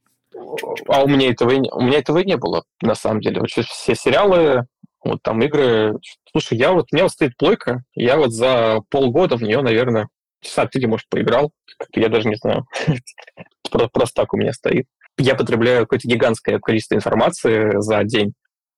а 0.89 1.03
у 1.03 1.09
меня 1.09 1.31
этого 1.31 1.53
у 1.53 1.83
меня 1.83 1.99
этого 1.99 2.19
и 2.19 2.27
не 2.27 2.37
было, 2.37 2.65
на 2.81 2.95
самом 2.95 3.21
деле. 3.21 3.41
Вот 3.41 3.51
все 3.51 3.95
сериалы, 3.95 4.67
вот 5.05 5.23
там 5.23 5.43
игры. 5.43 5.99
Слушай, 6.31 6.59
я 6.59 6.73
вот, 6.73 6.87
у 6.91 6.97
меня 6.97 7.05
вот 7.05 7.13
стоит 7.13 7.37
плойка, 7.37 7.83
я 7.95 8.17
вот 8.17 8.33
за 8.33 8.81
полгода 8.91 9.37
в 9.37 9.43
нее, 9.43 9.63
наверное, 9.63 10.09
часа 10.41 10.67
три, 10.67 10.87
может, 10.87 11.09
поиграл. 11.09 11.53
Я 11.95 12.09
даже 12.09 12.29
не 12.29 12.37
знаю. 12.37 12.67
Просто 13.71 14.15
так 14.15 14.35
у 14.35 14.37
меня 14.37 14.53
стоит. 14.53 14.87
Я 15.19 15.35
потребляю 15.35 15.83
какое-то 15.83 16.09
гигантское 16.09 16.59
количество 16.59 16.95
информации 16.95 17.81
за 17.81 18.03
день. 18.05 18.33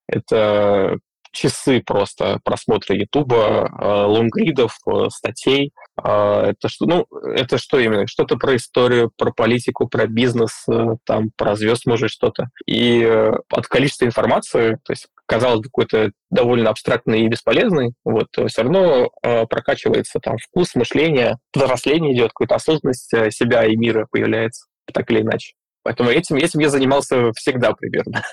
Это 0.09 0.99
часы 1.33 1.83
просто 1.85 2.39
просмотра 2.45 2.97
Ютуба, 2.97 3.69
э, 3.69 3.87
лонгридов, 3.87 4.79
э, 4.87 5.09
статей. 5.11 5.73
А, 5.97 6.51
это 6.51 6.69
что, 6.69 6.87
ну, 6.87 7.07
это 7.35 7.59
что 7.59 7.79
именно? 7.79 8.07
Что-то 8.07 8.37
про 8.37 8.57
историю, 8.57 9.13
про 9.17 9.33
политику, 9.33 9.89
про 9.89 10.07
бизнес, 10.07 10.65
э, 10.69 10.97
там, 11.05 11.31
про 11.37 11.55
звезд, 11.57 11.87
может, 11.87 12.11
что-то. 12.11 12.49
И 12.67 13.05
от 13.05 13.67
количества 13.67 14.07
информации, 14.07 14.79
то 14.85 14.93
есть 14.93 15.07
казалось 15.27 15.61
бы, 15.61 15.65
какой-то 15.65 16.11
довольно 16.31 16.71
абстрактный 16.71 17.23
и 17.23 17.29
бесполезный, 17.29 17.95
вот, 18.05 18.29
все 18.49 18.63
равно 18.63 19.11
прокачивается 19.23 20.19
там 20.21 20.37
вкус, 20.37 20.75
мышление, 20.75 21.39
взросление 21.55 22.15
идет, 22.15 22.33
какая-то 22.35 22.57
осознанность 22.57 23.11
себя 23.31 23.65
и 23.65 23.77
мира 23.77 24.07
появляется, 24.11 24.67
так 24.93 25.11
или 25.11 25.23
иначе. 25.23 25.55
Поэтому 25.85 26.11
этим, 26.11 26.37
этим 26.37 26.61
я 26.61 26.71
занимался 26.71 27.31
всегда 27.37 27.73
примерно. 27.73 28.23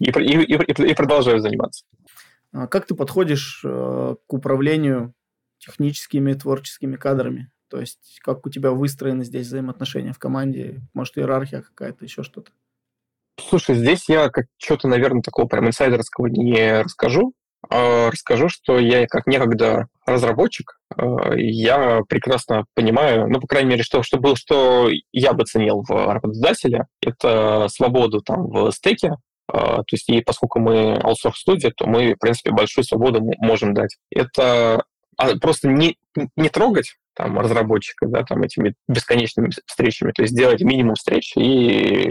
И, 0.00 0.06
и, 0.06 0.54
и, 0.54 0.90
и 0.92 0.94
продолжаю 0.94 1.40
заниматься. 1.40 1.84
А 2.54 2.66
как 2.68 2.86
ты 2.86 2.94
подходишь 2.94 3.60
э, 3.62 4.14
к 4.26 4.32
управлению 4.32 5.12
техническими 5.60 6.32
творческими 6.32 6.96
кадрами? 6.96 7.50
То 7.68 7.78
есть 7.78 8.18
как 8.22 8.44
у 8.46 8.50
тебя 8.50 8.72
выстроены 8.72 9.24
здесь 9.24 9.46
взаимоотношения 9.46 10.12
в 10.12 10.18
команде? 10.18 10.80
Может, 10.92 11.18
иерархия 11.18 11.62
какая-то, 11.62 12.04
еще 12.04 12.24
что-то? 12.24 12.50
Слушай, 13.38 13.76
здесь 13.76 14.08
я 14.08 14.28
как 14.28 14.46
что-то, 14.58 14.88
наверное, 14.88 15.22
такого 15.22 15.46
прям 15.46 15.68
инсайдерского 15.68 16.26
не 16.26 16.82
расскажу. 16.82 17.32
А 17.68 18.10
расскажу, 18.10 18.48
что 18.48 18.78
я 18.78 19.06
как 19.06 19.26
некогда 19.26 19.86
разработчик, 20.06 20.80
э, 20.96 21.02
я 21.36 22.00
прекрасно 22.08 22.64
понимаю, 22.74 23.28
ну, 23.28 23.38
по 23.38 23.46
крайней 23.46 23.68
мере, 23.68 23.82
что, 23.82 24.02
что, 24.02 24.18
было, 24.18 24.34
что 24.34 24.88
я 25.12 25.34
бы 25.34 25.44
ценил 25.44 25.84
в 25.86 25.90
работодателе, 25.90 26.86
это 27.02 27.68
свободу 27.68 28.22
там 28.22 28.48
в 28.48 28.72
стеке, 28.72 29.12
а, 29.52 29.78
то 29.78 29.92
есть, 29.92 30.08
и 30.08 30.20
поскольку 30.22 30.60
мы 30.60 30.94
аутсорс-студия, 30.94 31.72
то 31.76 31.86
мы, 31.86 32.14
в 32.14 32.18
принципе, 32.18 32.52
большую 32.52 32.84
свободу 32.84 33.20
можем 33.38 33.74
дать. 33.74 33.96
Это 34.10 34.84
а, 35.16 35.36
просто 35.38 35.68
не, 35.68 35.96
не 36.36 36.48
трогать 36.48 36.96
там, 37.14 37.38
разработчика, 37.38 38.06
да, 38.06 38.22
там, 38.24 38.42
этими 38.42 38.74
бесконечными 38.88 39.50
встречами, 39.66 40.12
то 40.12 40.22
есть 40.22 40.32
сделать 40.32 40.62
минимум 40.62 40.94
встреч 40.94 41.32
и, 41.36 42.08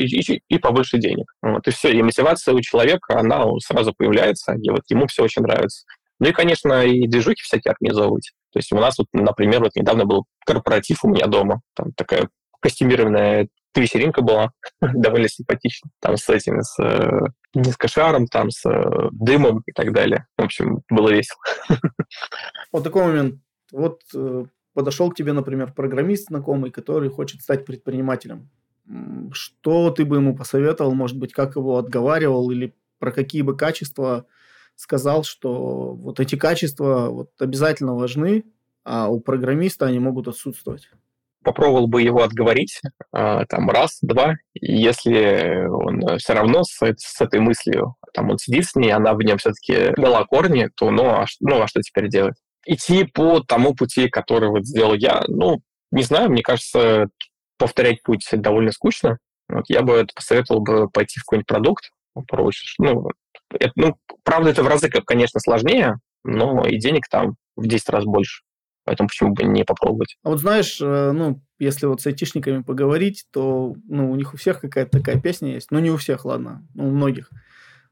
и, 0.00 0.42
и 0.48 0.58
побольше 0.58 0.98
денег. 0.98 1.32
Вот, 1.42 1.66
и 1.68 1.70
все. 1.70 1.92
И 1.92 2.02
мотивация 2.02 2.54
у 2.54 2.60
человека, 2.60 3.18
она 3.18 3.44
сразу 3.60 3.92
появляется, 3.96 4.54
и 4.54 4.70
вот 4.70 4.82
ему 4.88 5.06
все 5.06 5.24
очень 5.24 5.42
нравится. 5.42 5.84
Ну 6.20 6.28
и, 6.28 6.32
конечно, 6.32 6.84
и 6.84 7.06
движухи 7.06 7.42
всякие 7.42 7.72
организовывать. 7.72 8.32
То 8.52 8.58
есть 8.58 8.72
у 8.72 8.76
нас, 8.76 8.98
вот, 8.98 9.06
например, 9.12 9.60
вот 9.60 9.76
недавно 9.76 10.04
был 10.04 10.24
корпоратив 10.44 11.04
у 11.04 11.08
меня 11.08 11.26
дома, 11.26 11.60
там 11.74 11.92
такая 11.92 12.28
костюмированная 12.60 13.48
вечеринка 13.76 14.22
была 14.22 14.50
довольно 14.80 15.28
симпатичная. 15.28 15.90
Там 16.00 16.16
с 16.16 16.28
этим, 16.28 16.62
с, 16.62 16.82
э, 16.82 17.20
не 17.54 17.70
с 17.72 17.76
кошаром, 17.76 18.26
там 18.26 18.50
с 18.50 18.64
э, 18.68 19.08
дымом 19.12 19.62
и 19.66 19.72
так 19.72 19.92
далее. 19.92 20.26
В 20.36 20.44
общем, 20.44 20.82
было 20.90 21.10
весело. 21.10 21.40
Вот 22.72 22.84
такой 22.84 23.04
момент. 23.04 23.40
Вот 23.72 24.02
э, 24.14 24.44
подошел 24.74 25.10
к 25.10 25.16
тебе, 25.16 25.32
например, 25.32 25.72
программист 25.72 26.28
знакомый, 26.28 26.70
который 26.70 27.08
хочет 27.10 27.40
стать 27.40 27.64
предпринимателем. 27.64 28.50
Что 29.32 29.90
ты 29.90 30.04
бы 30.04 30.16
ему 30.16 30.36
посоветовал, 30.36 30.94
может 30.94 31.18
быть, 31.18 31.32
как 31.32 31.56
его 31.56 31.78
отговаривал 31.78 32.50
или 32.50 32.74
про 32.98 33.12
какие 33.12 33.42
бы 33.42 33.56
качества 33.56 34.26
сказал, 34.76 35.24
что 35.24 35.94
вот 35.94 36.20
эти 36.20 36.36
качества 36.36 37.08
вот 37.10 37.30
обязательно 37.38 37.94
важны, 37.94 38.44
а 38.84 39.08
у 39.08 39.20
программиста 39.20 39.86
они 39.86 39.98
могут 39.98 40.28
отсутствовать? 40.28 40.90
Попробовал 41.44 41.86
бы 41.86 42.02
его 42.02 42.22
отговорить 42.22 42.80
а, 43.12 43.44
там 43.46 43.70
раз, 43.70 43.98
два, 44.02 44.34
если 44.54 45.66
он 45.66 46.18
все 46.18 46.34
равно 46.34 46.64
с, 46.64 46.78
с 46.80 47.20
этой 47.20 47.40
мыслью, 47.40 47.94
там 48.12 48.30
он 48.30 48.38
сидит 48.38 48.64
с 48.64 48.74
ней, 48.74 48.90
она 48.90 49.14
в 49.14 49.20
нем 49.20 49.38
все-таки 49.38 49.92
дала 49.96 50.24
корни, 50.24 50.68
то 50.74 50.90
ну 50.90 51.06
а, 51.06 51.26
ну, 51.40 51.62
а 51.62 51.68
что 51.68 51.80
теперь 51.80 52.08
делать? 52.08 52.36
Идти 52.66 53.04
по 53.04 53.40
тому 53.40 53.74
пути, 53.74 54.08
который 54.08 54.50
вот 54.50 54.66
сделал 54.66 54.94
я, 54.94 55.22
ну, 55.28 55.60
не 55.90 56.02
знаю, 56.02 56.30
мне 56.30 56.42
кажется, 56.42 57.08
повторять 57.58 58.02
путь 58.02 58.26
довольно 58.32 58.72
скучно. 58.72 59.18
Вот 59.48 59.64
я 59.68 59.82
бы 59.82 60.06
посоветовал 60.14 60.60
бы 60.60 60.90
пойти 60.90 61.18
в 61.18 61.24
какой-нибудь 61.24 61.46
продукт, 61.46 61.90
проще. 62.26 62.66
Ну, 62.78 63.08
это, 63.50 63.72
ну, 63.76 63.96
правда, 64.22 64.50
это 64.50 64.62
в 64.62 64.68
разы, 64.68 64.90
конечно, 64.90 65.40
сложнее, 65.40 65.96
но 66.24 66.66
и 66.66 66.78
денег 66.78 67.08
там 67.08 67.36
в 67.56 67.66
10 67.66 67.88
раз 67.90 68.04
больше. 68.04 68.42
Поэтому 68.88 69.10
почему 69.10 69.34
бы 69.34 69.44
не 69.44 69.64
попробовать? 69.64 70.16
А 70.22 70.30
вот 70.30 70.40
знаешь, 70.40 70.78
э, 70.80 71.12
ну, 71.12 71.42
если 71.58 71.84
вот 71.84 72.00
с 72.00 72.06
айтишниками 72.06 72.62
поговорить, 72.62 73.26
то 73.30 73.74
ну, 73.86 74.10
у 74.10 74.16
них 74.16 74.32
у 74.32 74.38
всех 74.38 74.62
какая-то 74.62 74.98
такая 74.98 75.20
песня 75.20 75.52
есть. 75.52 75.70
Ну, 75.70 75.78
не 75.78 75.90
у 75.90 75.98
всех, 75.98 76.24
ладно, 76.24 76.66
ну, 76.72 76.88
у 76.88 76.90
многих. 76.90 77.28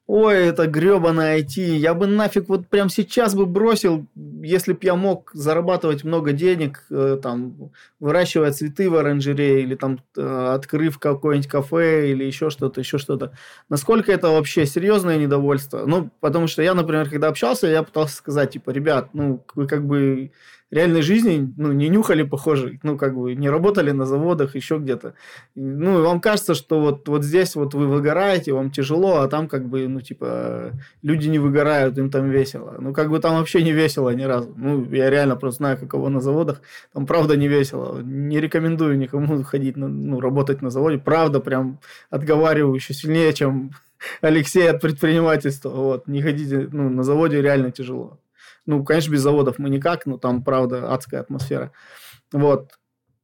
Ой, 0.07 0.37
это 0.47 0.69
гребаное 0.69 1.39
IT. 1.41 1.61
Я 1.61 1.93
бы 1.93 2.07
нафиг 2.07 2.49
вот 2.49 2.69
прям 2.69 2.89
сейчас 2.89 3.35
бы 3.35 3.45
бросил, 3.45 4.07
если 4.15 4.73
бы 4.73 4.79
я 4.83 4.95
мог 4.95 5.33
зарабатывать 5.35 6.03
много 6.03 6.33
денег, 6.33 6.87
э, 6.91 7.19
там, 7.23 7.73
выращивая 8.01 8.53
цветы 8.53 8.89
в 8.89 8.97
оранжерее, 8.97 9.61
или 9.61 9.75
там, 9.75 9.99
э, 10.17 10.53
открыв 10.55 10.99
какое-нибудь 10.99 11.51
кафе, 11.51 12.11
или 12.11 12.25
еще 12.25 12.49
что-то, 12.49 12.81
еще 12.81 12.97
что-то. 12.97 13.33
Насколько 13.69 14.13
это 14.13 14.29
вообще 14.29 14.65
серьезное 14.65 15.19
недовольство? 15.19 15.85
Ну, 15.85 16.09
потому 16.21 16.47
что 16.47 16.63
я, 16.63 16.73
например, 16.73 17.11
когда 17.11 17.29
общался, 17.29 17.67
я 17.67 17.83
пытался 17.83 18.15
сказать, 18.15 18.53
типа, 18.53 18.71
ребят, 18.71 19.11
ну, 19.13 19.45
вы 19.57 19.67
как 19.67 19.85
бы 19.85 20.31
реальной 20.71 21.03
жизни 21.03 21.53
ну, 21.57 21.73
не 21.73 21.89
нюхали, 21.89 22.23
похоже, 22.23 22.79
ну, 22.83 22.99
как 22.99 23.17
бы 23.17 23.35
не 23.35 23.49
работали 23.49 23.93
на 23.93 24.05
заводах, 24.05 24.57
еще 24.57 24.79
где-то. 24.79 25.15
Ну, 25.55 25.99
и 25.99 26.03
вам 26.03 26.21
кажется, 26.21 26.55
что 26.55 26.81
вот, 26.81 27.09
вот 27.09 27.25
здесь 27.25 27.55
вот 27.55 27.75
вы 27.75 27.87
выгораете, 27.87 28.53
вам 28.53 28.71
тяжело, 28.71 29.21
а 29.21 29.29
там 29.29 29.49
как 29.49 29.69
бы, 29.69 29.87
ну, 29.89 30.01
типа, 30.01 30.73
люди 31.03 31.29
не 31.29 31.39
выгорают, 31.39 31.99
им 31.99 32.11
там 32.11 32.31
весело. 32.31 32.77
Ну, 32.81 32.93
как 32.93 33.11
бы 33.11 33.21
там 33.21 33.37
вообще 33.37 33.63
не 33.63 33.73
весело 33.73 34.11
ни 34.11 34.25
разу. 34.25 34.53
Ну, 34.57 34.85
я 34.93 35.11
реально 35.11 35.37
просто 35.37 35.59
знаю, 35.59 35.79
каково 35.79 36.09
на 36.09 36.21
заводах. 36.21 36.61
Там 36.93 37.07
правда 37.07 37.37
не 37.37 37.49
весело. 37.49 38.01
Не 38.01 38.41
рекомендую 38.41 38.99
никому 38.99 39.43
ходить, 39.45 39.77
на, 39.77 39.89
ну, 39.89 40.21
работать 40.21 40.63
на 40.63 40.71
заводе. 40.71 40.99
Правда, 40.99 41.41
прям 41.41 41.79
отговариваю 42.11 42.75
еще 42.75 42.93
сильнее, 42.95 43.33
чем 43.33 43.71
Алексей 44.21 44.69
от 44.69 44.81
предпринимательства. 44.81 45.71
Вот, 45.71 46.09
не 46.09 46.23
ходите, 46.23 46.69
ну, 46.73 46.91
на 46.91 47.03
заводе 47.03 47.41
реально 47.41 47.71
тяжело. 47.71 48.19
Ну, 48.67 48.85
конечно, 48.85 49.13
без 49.13 49.21
заводов 49.21 49.59
мы 49.59 49.71
никак, 49.71 50.07
но 50.07 50.19
там, 50.19 50.43
правда, 50.43 50.93
адская 50.93 51.21
атмосфера. 51.21 51.73
Вот. 52.33 52.73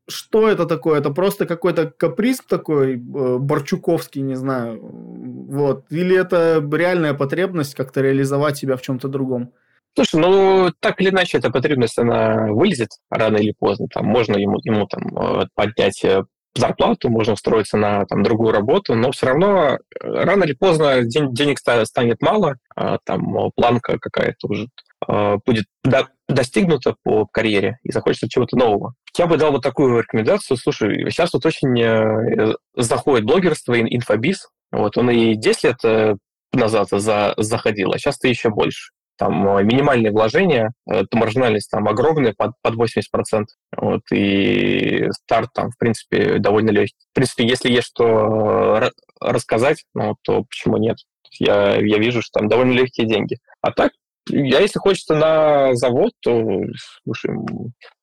Что 0.08 0.48
это 0.48 0.66
такое? 0.66 0.98
Это 0.98 1.10
просто 1.10 1.46
какой-то 1.46 1.90
каприз 1.90 2.40
такой, 2.40 2.94
э, 2.94 2.98
Борчуковский, 2.98 4.20
не 4.22 4.34
знаю. 4.34 4.80
Вот. 4.80 5.84
Или 5.90 6.16
это 6.16 6.64
реальная 6.72 7.14
потребность 7.14 7.74
как-то 7.74 8.00
реализовать 8.00 8.56
себя 8.56 8.76
в 8.76 8.82
чем-то 8.82 9.08
другом? 9.08 9.52
Слушай, 9.94 10.20
ну, 10.20 10.72
так 10.80 11.00
или 11.00 11.10
иначе, 11.10 11.38
эта 11.38 11.50
потребность, 11.50 11.98
она 11.98 12.46
вылезет 12.50 12.90
рано 13.10 13.36
или 13.36 13.54
поздно. 13.58 13.86
Там 13.92 14.06
можно 14.06 14.36
ему, 14.36 14.58
ему 14.64 14.86
там, 14.86 15.16
э, 15.16 15.46
поднять 15.54 16.02
э, 16.04 16.24
зарплату, 16.54 17.08
можно 17.08 17.34
устроиться 17.34 17.76
на 17.76 18.04
там, 18.06 18.22
другую 18.22 18.52
работу, 18.52 18.94
но 18.94 19.10
все 19.12 19.26
равно 19.26 19.78
рано 20.00 20.44
или 20.44 20.54
поздно 20.54 21.02
день, 21.02 21.32
денег 21.34 21.58
станет 21.58 22.20
мало, 22.20 22.56
а 22.74 22.98
там 23.04 23.50
планка 23.54 23.98
какая-то 23.98 24.48
уже 24.48 24.68
Э, 25.08 25.38
будет 25.44 25.64
достигнуто 26.28 26.96
по 27.02 27.26
карьере 27.26 27.78
и 27.82 27.92
захочется 27.92 28.28
чего-то 28.28 28.56
нового. 28.56 28.94
Я 29.18 29.26
бы 29.26 29.36
дал 29.36 29.52
вот 29.52 29.62
такую 29.62 30.00
рекомендацию. 30.00 30.56
Слушай, 30.56 31.10
сейчас 31.10 31.32
вот 31.32 31.44
очень 31.44 31.78
э, 31.80 32.54
заходит 32.76 33.26
блогерство, 33.26 33.78
инфобиз. 33.78 34.48
Вот 34.70 34.96
он 34.96 35.10
и 35.10 35.34
10 35.34 35.64
лет 35.64 35.76
э, 35.84 36.14
назад 36.52 36.88
за, 36.90 37.34
заходил, 37.36 37.92
а 37.92 37.98
сейчас-то 37.98 38.28
еще 38.28 38.50
больше. 38.50 38.92
Там 39.18 39.42
минимальные 39.66 40.10
вложения, 40.10 40.72
то 40.86 41.16
маржинальность 41.16 41.70
там 41.70 41.86
огромная, 41.86 42.34
под, 42.36 42.52
под 42.60 42.74
80%. 42.74 43.44
Вот, 43.76 44.00
и 44.10 45.06
старт 45.12 45.50
там, 45.54 45.70
в 45.70 45.78
принципе, 45.78 46.38
довольно 46.38 46.70
легкий. 46.70 46.96
В 47.10 47.14
принципе, 47.14 47.46
если 47.46 47.70
есть 47.70 47.88
что 47.88 48.90
рассказать, 49.20 49.84
ну, 49.94 50.16
то 50.22 50.44
почему 50.44 50.78
нет? 50.78 50.96
Я, 51.38 51.76
я 51.76 51.98
вижу, 51.98 52.20
что 52.22 52.40
там 52.40 52.48
довольно 52.48 52.72
легкие 52.72 53.06
деньги. 53.06 53.38
А 53.60 53.70
так, 53.70 53.92
я, 54.28 54.60
если 54.60 54.78
хочется 54.78 55.14
на 55.14 55.74
завод, 55.74 56.12
то, 56.20 56.60
слушай, 57.04 57.34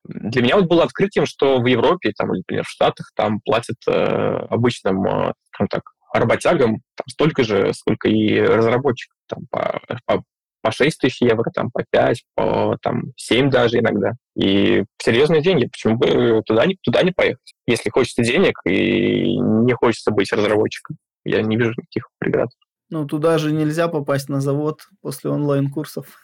для 0.04 0.42
меня 0.42 0.58
вот 0.58 0.68
было 0.68 0.84
открытием, 0.84 1.26
что 1.26 1.60
в 1.60 1.66
Европе, 1.66 2.12
там, 2.18 2.30
например, 2.30 2.64
в 2.64 2.70
Штатах, 2.70 3.12
там 3.16 3.40
платят 3.42 3.78
э, 3.88 3.92
обычным, 3.92 5.06
э, 5.06 5.34
так, 5.70 5.84
работягам 6.14 6.82
там, 6.96 7.08
столько 7.08 7.44
же, 7.44 7.74
сколько 7.74 8.10
и 8.10 8.40
разработчикам, 8.40 9.18
там, 9.28 9.40
по, 9.50 9.82
по, 10.06 10.24
по 10.62 10.72
6 10.72 11.00
тысяч 11.00 11.22
евро, 11.22 11.50
там, 11.54 11.70
по 11.72 11.84
5, 11.90 12.24
по 12.36 12.78
там, 12.82 13.14
7 13.16 13.50
даже 13.50 13.80
иногда. 13.80 14.14
И 14.36 14.84
серьезные 15.02 15.42
деньги, 15.42 15.68
почему 15.68 15.98
бы 15.98 16.42
туда 16.46 16.66
не, 16.66 16.78
туда 16.82 17.04
не 17.04 17.12
поехать? 17.12 17.54
Если 17.68 17.90
хочется 17.90 18.24
денег 18.24 18.60
и 18.66 19.38
не 19.38 19.74
хочется 19.74 20.12
быть 20.12 20.32
разработчиком, 20.34 20.98
я 21.24 21.42
не 21.42 21.56
вижу 21.56 21.74
никаких 21.78 22.10
преград. 22.20 22.50
Ну, 22.90 23.06
туда 23.06 23.38
же 23.38 23.52
нельзя 23.52 23.88
попасть 23.88 24.30
на 24.30 24.42
завод 24.42 24.88
после 25.02 25.30
онлайн-курсов. 25.30 26.20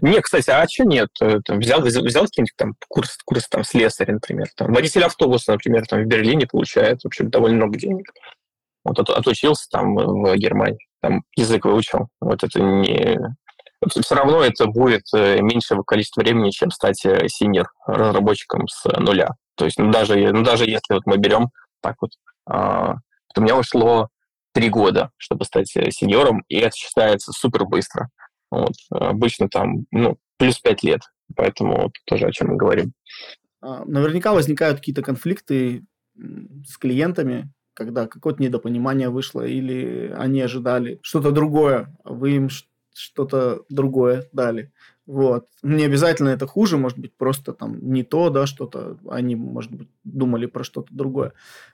Не, 0.00 0.20
кстати, 0.20 0.50
а 0.50 0.66
что 0.68 0.84
нет? 0.84 1.08
Э, 1.20 1.38
взял, 1.48 1.80
взял 1.80 2.24
какие-нибудь 2.24 2.56
там 2.56 2.74
курс, 2.88 3.16
курс 3.24 3.48
там 3.48 3.64
слесаря, 3.64 4.14
например. 4.14 4.48
Там, 4.56 4.72
водитель 4.72 5.04
автобуса, 5.04 5.52
например, 5.52 5.86
там 5.86 6.02
в 6.02 6.06
Берлине 6.06 6.46
получает, 6.46 7.02
в 7.02 7.06
общем, 7.06 7.30
довольно 7.30 7.56
много 7.56 7.78
денег. 7.78 8.12
Вот 8.84 8.98
от, 8.98 9.10
отучился 9.10 9.68
там 9.70 9.94
в 9.94 10.36
Германии, 10.36 10.86
там 11.00 11.22
язык 11.36 11.64
выучил. 11.64 12.08
Вот 12.20 12.44
это 12.44 12.60
не... 12.60 13.18
Все 13.88 14.14
равно 14.14 14.42
это 14.42 14.66
будет 14.66 15.04
э, 15.14 15.40
меньшего 15.40 15.82
количества 15.82 16.20
времени, 16.20 16.50
чем 16.50 16.70
стать 16.70 17.04
э, 17.06 17.28
синер 17.28 17.70
разработчиком 17.86 18.66
с 18.68 18.84
нуля. 18.98 19.30
То 19.54 19.64
есть, 19.64 19.78
ну, 19.78 19.90
даже, 19.90 20.16
ну, 20.32 20.42
даже 20.42 20.64
если 20.64 20.94
вот 20.94 21.06
мы 21.06 21.16
берем 21.16 21.48
так 21.80 21.96
вот, 22.00 22.10
а, 22.46 22.96
у 23.38 23.42
меня 23.42 23.56
ушло 23.56 24.08
три 24.52 24.68
года, 24.68 25.10
чтобы 25.16 25.44
стать 25.44 25.68
сеньором, 25.68 26.44
и 26.48 26.56
это 26.56 26.76
считается 26.76 27.32
супер 27.32 27.64
быстро. 27.64 28.10
Вот. 28.50 28.74
Обычно 28.90 29.48
там 29.48 29.86
ну, 29.90 30.18
плюс 30.36 30.58
пять 30.58 30.82
лет, 30.82 31.02
поэтому 31.36 31.82
вот 31.82 31.92
тоже 32.06 32.26
о 32.26 32.32
чем 32.32 32.48
мы 32.48 32.56
говорим. 32.56 32.92
А, 33.60 33.84
наверняка 33.84 34.32
возникают 34.32 34.78
какие-то 34.78 35.02
конфликты 35.02 35.84
с 36.16 36.76
клиентами, 36.78 37.52
когда 37.74 38.06
какое-то 38.06 38.42
недопонимание 38.42 39.08
вышло, 39.08 39.42
или 39.42 40.12
они 40.16 40.40
ожидали 40.40 40.98
что-то 41.02 41.30
другое, 41.30 41.96
а 42.04 42.12
вы 42.12 42.32
им 42.32 42.48
что-то 42.92 43.62
другое 43.68 44.28
дали. 44.32 44.72
Вот. 45.08 45.46
Не 45.62 45.84
обязательно 45.84 46.28
это 46.28 46.46
хуже, 46.46 46.76
может 46.76 46.98
быть, 46.98 47.14
просто 47.16 47.54
там 47.54 47.78
не 47.80 48.02
то, 48.02 48.28
да, 48.28 48.44
что-то, 48.44 48.98
они, 49.08 49.36
может 49.36 49.72
быть, 49.72 49.88
думали 50.04 50.44
про 50.44 50.64
что-то 50.64 50.94
другое. 50.94 51.32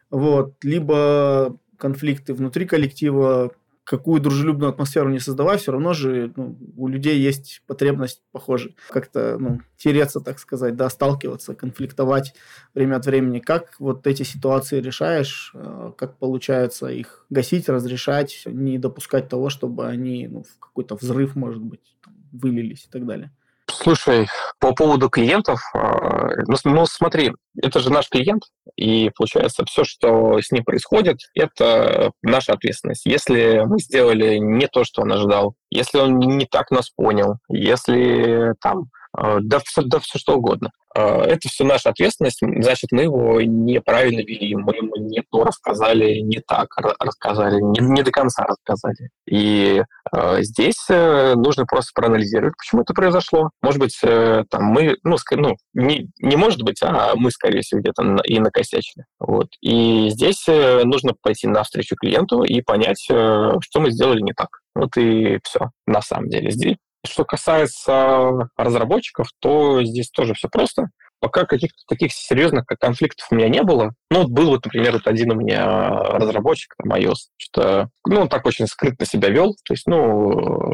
Вот. 0.09 0.55
Либо 0.62 1.59
конфликты 1.76 2.32
внутри 2.32 2.64
коллектива, 2.64 3.51
какую 3.82 4.20
дружелюбную 4.20 4.70
атмосферу 4.70 5.11
не 5.11 5.18
создавай, 5.18 5.59
все 5.59 5.72
равно 5.72 5.95
же 5.95 6.32
ну, 6.37 6.57
у 6.76 6.87
людей 6.87 7.18
есть 7.18 7.62
потребность, 7.66 8.22
похоже, 8.30 8.76
как-то 8.89 9.37
ну, 9.41 9.61
тереться, 9.76 10.20
так 10.20 10.39
сказать, 10.39 10.76
да, 10.76 10.89
сталкиваться, 10.89 11.57
конфликтовать 11.57 12.35
время 12.72 12.95
от 12.95 13.07
времени. 13.07 13.41
Как 13.41 13.74
вот 13.80 14.07
эти 14.07 14.22
ситуации 14.22 14.80
решаешь, 14.80 15.51
э, 15.55 15.91
как 15.99 16.18
получается 16.18 16.87
их 16.87 17.26
гасить, 17.30 17.68
разрешать, 17.68 18.45
не 18.47 18.78
допускать 18.78 19.28
того, 19.28 19.51
чтобы 19.51 19.89
они 19.89 20.28
ну, 20.28 20.45
в 20.45 20.61
какой-то 20.61 20.95
взрыв, 20.95 21.35
может 21.35 21.61
быть, 21.61 21.93
вылились 22.35 22.85
и 22.87 22.91
так 22.91 23.07
далее? 23.07 23.30
Слушай, 23.66 24.28
по 24.61 24.74
поводу 24.74 25.09
клиентов, 25.09 25.61
а, 25.74 26.28
ну, 26.47 26.57
ну 26.64 26.87
смотри, 26.87 27.32
это 27.61 27.80
же 27.80 27.91
наш 27.91 28.11
клиент, 28.11 28.43
и 28.76 29.11
получается 29.16 29.64
все, 29.64 29.85
что 29.85 30.39
с 30.39 30.51
ним 30.51 30.64
происходит, 30.64 31.18
это 31.35 32.12
наша 32.22 32.53
ответственность. 32.53 33.07
Если 33.07 33.62
мы 33.64 33.78
сделали 33.78 34.37
не 34.37 34.66
то, 34.66 34.85
что 34.85 35.03
он 35.03 35.12
ожидал, 35.12 35.55
если 35.70 35.99
он 35.99 36.18
не 36.18 36.47
так 36.47 36.70
нас 36.70 36.91
понял, 36.91 37.39
если 37.49 38.53
там 38.61 38.91
да, 39.41 39.61
все, 39.65 39.83
да 39.83 39.99
все 40.01 40.19
что 40.19 40.37
угодно. 40.37 40.71
А, 40.97 41.25
это 41.25 41.49
все 41.49 41.65
наша 41.65 41.91
ответственность, 41.91 42.41
значит, 42.41 42.93
мы 42.93 43.03
его 43.03 43.41
неправильно 43.41 44.21
вели, 44.21 44.55
мы 44.55 44.75
ему 44.77 44.97
не 44.97 45.23
то 45.31 45.45
рассказали, 45.45 46.21
не 46.21 46.41
так 46.41 46.69
рассказали, 47.01 47.61
не, 47.61 47.81
не 47.81 48.03
до 48.03 48.11
конца 48.11 48.45
рассказали. 48.45 49.11
И 49.29 49.83
э, 50.12 50.43
здесь 50.43 50.87
нужно 50.89 51.67
просто 51.67 51.91
проанализировать, 51.95 52.55
почему 52.57 52.83
это 52.83 52.95
произошло. 52.95 53.51
Может 53.62 53.81
быть, 53.81 53.99
э, 54.03 54.45
там 54.51 54.65
мы, 54.65 54.97
ну, 55.03 55.17
ск- 55.17 55.37
ну 55.37 55.57
не, 55.73 56.09
не 56.21 56.37
может 56.37 56.62
быть, 56.62 56.81
а 56.83 57.15
мы, 57.17 57.31
скорее 57.31 57.62
всего, 57.62 57.81
где-то 57.81 58.03
и 58.25 58.39
накосячили. 58.39 59.05
Вот. 59.19 59.49
И 59.61 60.09
здесь 60.11 60.45
э, 60.49 60.83
нужно 60.85 61.12
пойти 61.21 61.49
навстречу 61.49 61.97
клиенту 61.97 62.43
и 62.43 62.61
понять, 62.61 63.07
э, 63.11 63.51
что 63.61 63.81
мы 63.81 63.91
сделали 63.91 64.21
не 64.21 64.33
так. 64.33 64.49
Вот 64.75 64.97
и 64.97 65.39
все, 65.45 65.71
на 65.87 66.03
самом 66.03 66.29
деле. 66.29 66.51
Здесь 66.51 66.77
что 67.07 67.24
касается 67.24 68.48
разработчиков, 68.57 69.28
то 69.40 69.82
здесь 69.84 70.11
тоже 70.11 70.34
все 70.34 70.48
просто. 70.48 70.88
Пока 71.20 71.46
каких-то 71.46 71.78
таких 71.88 72.12
серьезных 72.12 72.66
конфликтов 72.66 73.26
у 73.30 73.34
меня 73.34 73.48
не 73.48 73.62
было. 73.62 73.94
Ну, 74.11 74.22
вот 74.22 74.30
был 74.30 74.50
вот, 74.50 74.64
например, 74.66 74.92
вот 74.92 75.07
один 75.07 75.32
у 75.32 75.34
меня 75.34 75.88
разработчик, 75.88 76.74
там, 76.76 76.92
iOS, 76.92 77.14
что, 77.38 77.88
ну, 78.07 78.22
он 78.22 78.28
так 78.28 78.44
очень 78.44 78.66
скрытно 78.66 79.07
себя 79.07 79.30
вел. 79.30 79.57
То 79.64 79.72
есть, 79.72 79.86
ну, 79.86 80.66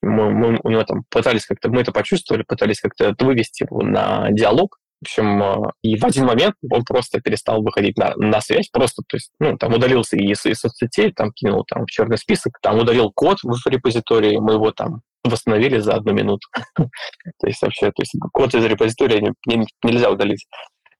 мы, 0.00 0.30
мы 0.30 0.58
у 0.62 0.70
него 0.70 0.84
там 0.84 1.02
пытались 1.10 1.44
как-то, 1.44 1.68
мы 1.68 1.82
это 1.82 1.92
почувствовали, 1.92 2.44
пытались 2.44 2.80
как-то 2.80 3.14
вывести 3.18 3.64
его 3.64 3.82
на 3.82 4.30
диалог. 4.30 4.78
В 5.02 5.06
общем, 5.06 5.70
и 5.82 5.96
в 5.96 6.04
один 6.04 6.26
момент 6.26 6.54
он 6.70 6.84
просто 6.84 7.20
перестал 7.20 7.62
выходить 7.62 7.96
на, 7.96 8.14
на 8.16 8.40
связь, 8.42 8.68
просто, 8.68 9.02
то 9.06 9.16
есть, 9.16 9.32
ну, 9.38 9.56
там 9.56 9.72
удалился 9.72 10.16
из, 10.16 10.44
из 10.44 10.60
соцсетей, 10.60 11.12
там 11.12 11.32
кинул 11.32 11.64
там 11.64 11.86
в 11.86 11.90
черный 11.90 12.18
список, 12.18 12.58
там 12.60 12.78
удалил 12.78 13.10
код 13.10 13.38
в 13.42 13.66
репозитории, 13.66 14.36
мы 14.36 14.54
его 14.54 14.72
там 14.72 15.00
восстановили 15.24 15.78
за 15.78 15.94
одну 15.94 16.12
минуту. 16.12 16.46
то 16.76 17.46
есть 17.46 17.62
вообще, 17.62 17.86
то 17.86 18.02
есть 18.02 18.14
код 18.32 18.54
из 18.54 18.64
репозитория 18.64 19.20
не, 19.46 19.66
нельзя 19.82 20.10
удалить. 20.10 20.46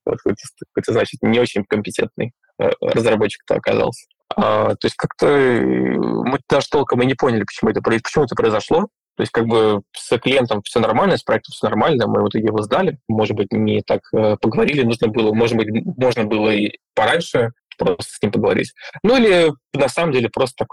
Вот, 0.05 0.19
это 0.25 0.93
значит 0.93 1.23
не 1.23 1.39
очень 1.39 1.65
компетентный 1.65 2.33
э, 2.61 2.71
разработчик-то 2.81 3.57
оказался. 3.57 4.07
А, 4.37 4.71
то 4.71 4.87
есть 4.87 4.97
как-то 4.97 5.27
э, 5.27 5.61
мы 5.61 6.39
даже 6.49 6.69
толком 6.71 7.03
и 7.03 7.07
не 7.07 7.15
поняли, 7.15 7.45
почему 7.45 7.71
это, 7.71 7.83
почему 7.83 8.25
это 8.25 8.35
произошло. 8.35 8.89
То 9.17 9.23
есть 9.23 9.33
как 9.33 9.47
бы 9.47 9.83
с 9.95 10.17
клиентом 10.19 10.63
все 10.63 10.81
нормально, 10.81 11.19
с 11.19 11.23
проектом 11.23 11.53
все 11.53 11.69
нормально, 11.69 12.07
мы 12.07 12.25
в 12.25 12.29
итоге 12.29 12.47
его 12.47 12.63
сдали. 12.63 12.99
Может 13.09 13.37
быть, 13.37 13.53
не 13.53 13.83
так 13.83 14.01
э, 14.15 14.37
поговорили, 14.41 14.83
нужно 14.83 15.09
было, 15.09 15.35
может 15.35 15.57
быть, 15.57 15.69
можно 15.99 16.25
было 16.25 16.51
и 16.51 16.79
пораньше 16.95 17.51
просто 17.77 18.03
с 18.03 18.23
ним 18.23 18.33
поговорить. 18.33 18.73
Ну 19.03 19.17
или 19.17 19.53
на 19.75 19.89
самом 19.89 20.13
деле 20.13 20.29
просто 20.29 20.65
так 20.65 20.69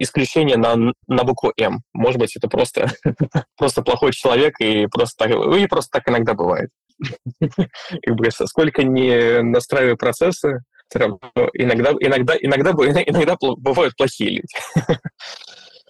исключение 0.00 0.56
на, 0.56 0.92
на 1.06 1.24
букву 1.24 1.52
М. 1.56 1.82
Может 1.92 2.18
быть, 2.18 2.36
это 2.36 2.48
просто, 2.48 2.90
просто 3.56 3.82
плохой 3.82 4.12
человек, 4.12 4.60
и 4.60 4.86
просто 4.86 5.26
и 5.26 5.66
просто 5.66 5.90
так 5.92 6.08
иногда 6.08 6.34
бывает. 6.34 6.70
Как 7.40 8.16
бы, 8.16 8.30
сколько 8.30 8.82
не 8.82 9.42
настраиваю 9.42 9.96
процессы, 9.96 10.62
иногда, 10.92 11.92
иногда, 12.00 12.34
иногда, 12.40 12.72
иногда 13.06 13.36
бывают 13.40 13.94
плохие 13.96 14.30
люди. 14.30 14.98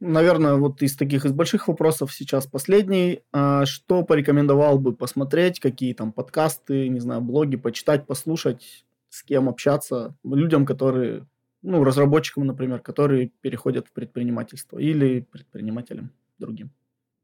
Наверное, 0.00 0.54
вот 0.54 0.80
из 0.82 0.96
таких 0.96 1.26
из 1.26 1.32
больших 1.32 1.68
вопросов 1.68 2.12
сейчас 2.12 2.46
последний. 2.46 3.20
А 3.32 3.66
что 3.66 4.02
порекомендовал 4.02 4.78
бы 4.78 4.94
посмотреть, 4.94 5.60
какие 5.60 5.92
там 5.92 6.12
подкасты, 6.12 6.88
не 6.88 7.00
знаю, 7.00 7.20
блоги, 7.20 7.56
почитать, 7.56 8.06
послушать, 8.06 8.86
с 9.10 9.22
кем 9.22 9.48
общаться, 9.48 10.16
людям, 10.24 10.64
которые 10.64 11.26
ну, 11.62 11.84
разработчикам, 11.84 12.46
например, 12.46 12.80
которые 12.80 13.30
переходят 13.40 13.88
в 13.88 13.92
предпринимательство 13.92 14.78
или 14.78 15.20
предпринимателям 15.20 16.10
другим? 16.38 16.70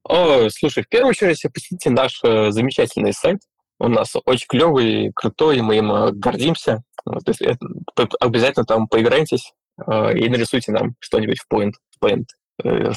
О, 0.05 0.49
слушай, 0.51 0.85
в 0.85 0.89
первую 0.89 1.11
очередь 1.11 1.43
посетите 1.53 1.91
наш 1.91 2.21
э, 2.23 2.51
замечательный 2.51 3.13
сайт. 3.13 3.41
У 3.79 3.89
нас 3.89 4.15
очень 4.25 4.47
клевый, 4.49 5.13
крутой, 5.15 5.61
мы 5.63 5.79
им 5.79 5.93
э, 5.93 6.13
гордимся. 6.13 6.83
Вот, 7.05 7.27
если 7.27 7.49
это, 7.49 8.09
обязательно 8.21 8.65
там 8.65 8.89
поиграйтесь 8.89 9.53
э, 9.85 10.19
и 10.19 10.29
нарисуйте 10.29 10.73
нам 10.73 10.95
что-нибудь 11.01 11.39
в 11.41 11.53
Point. 11.53 11.73
Point. 12.03 12.27
Э, 12.63 12.93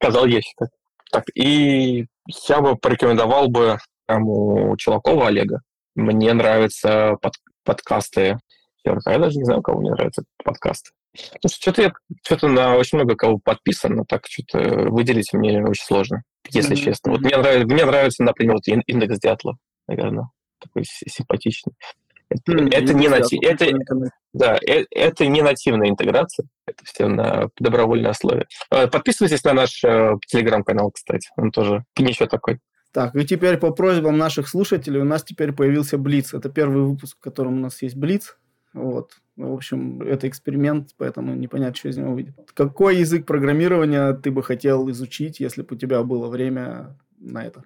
сказал 0.00 0.26
я 0.26 0.40
так. 0.58 0.68
так. 1.12 1.24
И 1.34 2.06
я 2.48 2.60
бы 2.60 2.76
порекомендовал 2.76 3.48
бы 3.48 3.78
там, 4.06 4.26
у 4.26 4.76
Челакова 4.76 5.28
Олега. 5.28 5.60
Мне 5.94 6.32
нравятся 6.32 7.16
под, 7.20 7.34
подкасты 7.64 8.38
А 8.86 9.12
я 9.12 9.18
даже 9.18 9.38
не 9.38 9.44
знаю, 9.44 9.62
кого 9.62 9.80
мне 9.80 9.90
нравятся 9.90 10.24
подкасты. 10.44 10.90
Что-то 11.46 11.82
я 11.82 11.92
что-то 12.24 12.48
на 12.48 12.76
очень 12.76 12.98
много 12.98 13.16
кого 13.16 13.38
подписан, 13.38 13.94
но 13.94 14.04
так 14.06 14.26
что-то 14.28 14.90
выделить 14.90 15.32
мне 15.32 15.64
очень 15.64 15.84
сложно, 15.84 16.22
если 16.50 16.76
mm-hmm. 16.76 16.84
честно. 16.84 17.12
Вот 17.12 17.20
мне 17.20 17.36
нравится, 17.36 17.66
мне 17.66 17.84
нравится, 17.84 18.22
например, 18.22 18.54
вот 18.54 18.68
индекс 18.68 19.18
Дятла, 19.18 19.56
наверное, 19.88 20.28
такой 20.60 20.84
симпатичный. 20.84 21.72
Это, 22.28 22.52
mm-hmm. 22.52 22.70
это 22.72 22.94
не 22.94 23.08
нати... 23.08 23.38
это, 23.42 23.66
да, 24.32 24.58
это, 24.60 24.86
это 24.90 25.26
не 25.26 25.42
нативная 25.42 25.88
интеграция, 25.88 26.46
это 26.66 26.84
все 26.84 27.06
на 27.06 27.48
добровольной 27.58 28.10
основе. 28.10 28.46
Э, 28.70 28.88
подписывайтесь 28.88 29.44
на 29.44 29.52
наш 29.52 29.82
э, 29.84 30.14
телеграм-канал, 30.26 30.90
кстати, 30.90 31.28
он 31.36 31.52
тоже 31.52 31.84
ничего 31.96 32.26
такой. 32.26 32.58
Так, 32.92 33.14
и 33.14 33.26
теперь 33.26 33.58
по 33.58 33.72
просьбам 33.72 34.16
наших 34.16 34.48
слушателей 34.48 35.00
у 35.00 35.04
нас 35.04 35.22
теперь 35.22 35.52
появился 35.52 35.98
Блиц. 35.98 36.32
Это 36.32 36.48
первый 36.48 36.82
выпуск, 36.82 37.18
в 37.18 37.20
котором 37.20 37.58
у 37.58 37.60
нас 37.60 37.82
есть 37.82 37.94
Блиц. 37.94 38.36
Вот. 38.76 39.12
В 39.36 39.52
общем, 39.52 40.02
это 40.02 40.28
эксперимент, 40.28 40.90
поэтому 40.98 41.34
непонятно, 41.34 41.74
что 41.74 41.88
из 41.88 41.96
него 41.96 42.12
выйдет. 42.12 42.34
Какой 42.54 42.98
язык 42.98 43.26
программирования 43.26 44.12
ты 44.12 44.30
бы 44.30 44.42
хотел 44.42 44.90
изучить, 44.90 45.40
если 45.40 45.62
бы 45.62 45.74
у 45.74 45.78
тебя 45.78 46.02
было 46.02 46.28
время 46.28 46.98
на 47.18 47.44
это? 47.44 47.64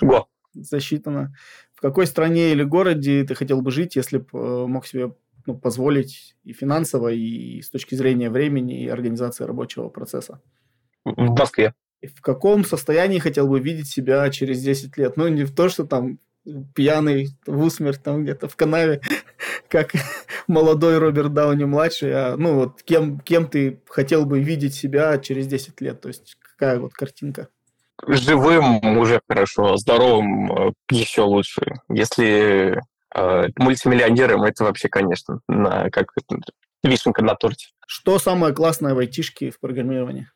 Го. 0.00 0.28
Засчитано. 0.54 1.34
В 1.74 1.80
какой 1.80 2.06
стране 2.06 2.52
или 2.52 2.62
городе 2.62 3.24
ты 3.24 3.34
хотел 3.34 3.60
бы 3.60 3.72
жить, 3.72 3.96
если 3.96 4.18
бы 4.18 4.26
э, 4.32 4.66
мог 4.66 4.86
себе 4.86 5.12
ну, 5.46 5.58
позволить 5.58 6.36
и 6.44 6.52
финансово, 6.52 7.08
и 7.12 7.60
с 7.60 7.68
точки 7.68 7.96
зрения 7.96 8.30
времени, 8.30 8.84
и 8.84 8.88
организации 8.88 9.44
рабочего 9.44 9.88
процесса? 9.88 10.40
В 11.04 11.38
Москве. 11.38 11.74
В 12.02 12.20
каком 12.20 12.64
состоянии 12.64 13.18
хотел 13.18 13.48
бы 13.48 13.58
видеть 13.58 13.88
себя 13.88 14.28
через 14.30 14.62
10 14.62 14.96
лет? 14.96 15.16
Ну, 15.16 15.26
не 15.28 15.44
в 15.44 15.54
то, 15.54 15.68
что 15.68 15.84
там 15.84 16.18
пьяный 16.74 17.28
в 17.46 17.62
усмерть 17.62 18.02
там 18.02 18.22
где-то 18.22 18.48
в 18.48 18.56
канаве, 18.56 19.00
как 19.68 19.92
молодой 20.46 20.98
Роберт 20.98 21.32
Дауни-младший, 21.32 22.12
а 22.14 22.36
ну 22.36 22.54
вот 22.54 22.82
кем, 22.82 23.20
кем 23.20 23.48
ты 23.48 23.80
хотел 23.88 24.26
бы 24.26 24.40
видеть 24.40 24.74
себя 24.74 25.18
через 25.18 25.46
10 25.46 25.80
лет? 25.80 26.00
То 26.00 26.08
есть 26.08 26.36
какая 26.40 26.78
вот 26.78 26.92
картинка? 26.92 27.48
Живым 28.06 28.98
уже 28.98 29.20
хорошо, 29.26 29.76
здоровым 29.76 30.52
э, 30.52 30.72
еще 30.90 31.22
лучше. 31.22 31.62
Если 31.88 32.78
э, 33.14 33.48
мультимиллионером, 33.56 34.42
это 34.42 34.64
вообще, 34.64 34.88
конечно, 34.88 35.40
на, 35.48 35.88
как 35.90 36.12
вишенка 36.84 37.24
на 37.24 37.34
торте. 37.34 37.68
Что 37.86 38.18
самое 38.18 38.54
классное 38.54 38.94
в 38.94 38.98
айтишке 38.98 39.50
в 39.50 39.58
программировании? 39.60 40.28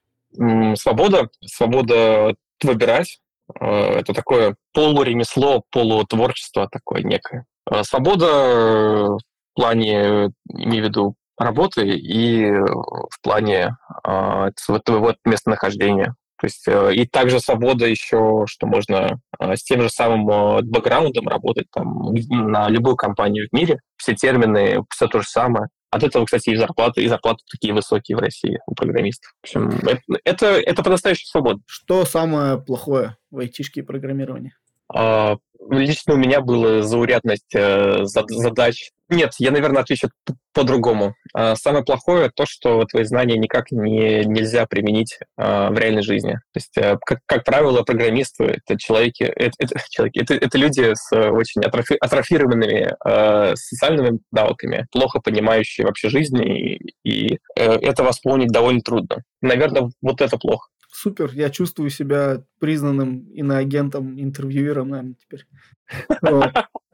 Свобода. 0.76 1.28
Свобода 1.44 2.34
выбирать. 2.62 3.20
Э, 3.60 4.00
это 4.00 4.12
такое 4.12 4.56
полуремесло, 4.72 5.62
полутворчество 5.70 6.68
такое 6.70 7.02
некое. 7.02 7.46
Э, 7.70 7.82
свобода 7.82 9.16
в 9.16 9.20
плане, 9.54 10.30
имею 10.48 10.84
в 10.84 10.88
виду, 10.88 11.14
работы 11.38 11.88
и 11.88 12.50
в 12.50 13.22
плане 13.22 13.76
э, 14.06 14.50
твоего 14.84 15.14
местонахождения. 15.24 16.14
То 16.40 16.46
есть 16.46 16.66
и 16.98 17.06
также 17.06 17.38
свобода 17.38 17.84
еще, 17.84 18.44
что 18.46 18.66
можно 18.66 19.20
с 19.38 19.62
тем 19.62 19.82
же 19.82 19.90
самым 19.90 20.24
бэкграундом 20.70 21.28
работать 21.28 21.66
там 21.70 22.14
на 22.30 22.66
любую 22.70 22.96
компанию 22.96 23.46
в 23.46 23.54
мире. 23.54 23.80
Все 23.98 24.14
термины, 24.14 24.82
все 24.88 25.06
то 25.06 25.20
же 25.20 25.28
самое. 25.28 25.68
От 25.90 26.04
этого, 26.04 26.24
кстати, 26.24 26.50
и 26.50 26.56
зарплаты, 26.56 27.02
и 27.02 27.08
зарплаты 27.08 27.42
такие 27.50 27.74
высокие 27.74 28.16
в 28.16 28.20
России 28.20 28.60
у 28.66 28.74
программистов. 28.74 29.32
В 29.42 29.44
общем, 29.44 29.68
это, 29.86 30.02
это, 30.24 30.46
это 30.46 30.82
по-настоящему 30.82 31.26
свобода. 31.26 31.60
Что 31.66 32.04
самое 32.04 32.60
плохое 32.62 33.16
в 33.30 33.38
айтишке 33.38 33.80
и 33.80 33.82
программировании? 33.82 34.54
А, 34.92 35.38
лично 35.68 36.14
у 36.14 36.16
меня 36.16 36.40
была 36.40 36.82
заурядность 36.82 37.54
э, 37.54 38.04
задач. 38.04 38.90
Нет, 39.08 39.32
я, 39.38 39.50
наверное, 39.50 39.82
отвечу 39.82 40.08
по-другому. 40.52 41.14
А, 41.34 41.56
самое 41.56 41.84
плохое 41.84 42.30
то, 42.32 42.44
что 42.46 42.84
твои 42.84 43.02
знания 43.02 43.36
никак 43.36 43.72
не, 43.72 44.24
нельзя 44.24 44.66
применить 44.66 45.18
а, 45.36 45.70
в 45.70 45.78
реальной 45.78 46.02
жизни. 46.02 46.34
То 46.52 46.56
есть, 46.56 46.78
э, 46.78 46.96
как, 47.04 47.18
как 47.26 47.44
правило, 47.44 47.82
программисты— 47.82 48.44
это 48.66 48.78
человеки, 48.78 49.24
это, 49.24 49.54
это, 49.58 49.80
человеки, 49.90 50.20
это, 50.20 50.34
это 50.34 50.58
люди 50.58 50.92
с 50.94 51.10
очень 51.12 51.62
атрофи, 51.62 51.96
атрофированными 52.00 52.94
э, 53.04 53.56
социальными 53.56 54.20
навыками, 54.30 54.86
плохо 54.92 55.20
понимающие 55.20 55.86
вообще 55.86 56.08
жизнь, 56.08 56.40
и, 56.40 56.94
и 57.04 57.38
э, 57.56 57.64
это 57.64 58.04
восполнить 58.04 58.50
довольно 58.52 58.80
трудно. 58.80 59.22
Наверное, 59.42 59.90
вот 60.02 60.20
это 60.20 60.38
плохо 60.38 60.68
супер, 60.90 61.30
я 61.32 61.50
чувствую 61.50 61.90
себя 61.90 62.44
признанным 62.58 63.28
иноагентом, 63.30 64.20
интервьюером, 64.20 64.88
наверное, 64.88 65.14
теперь. 65.14 65.46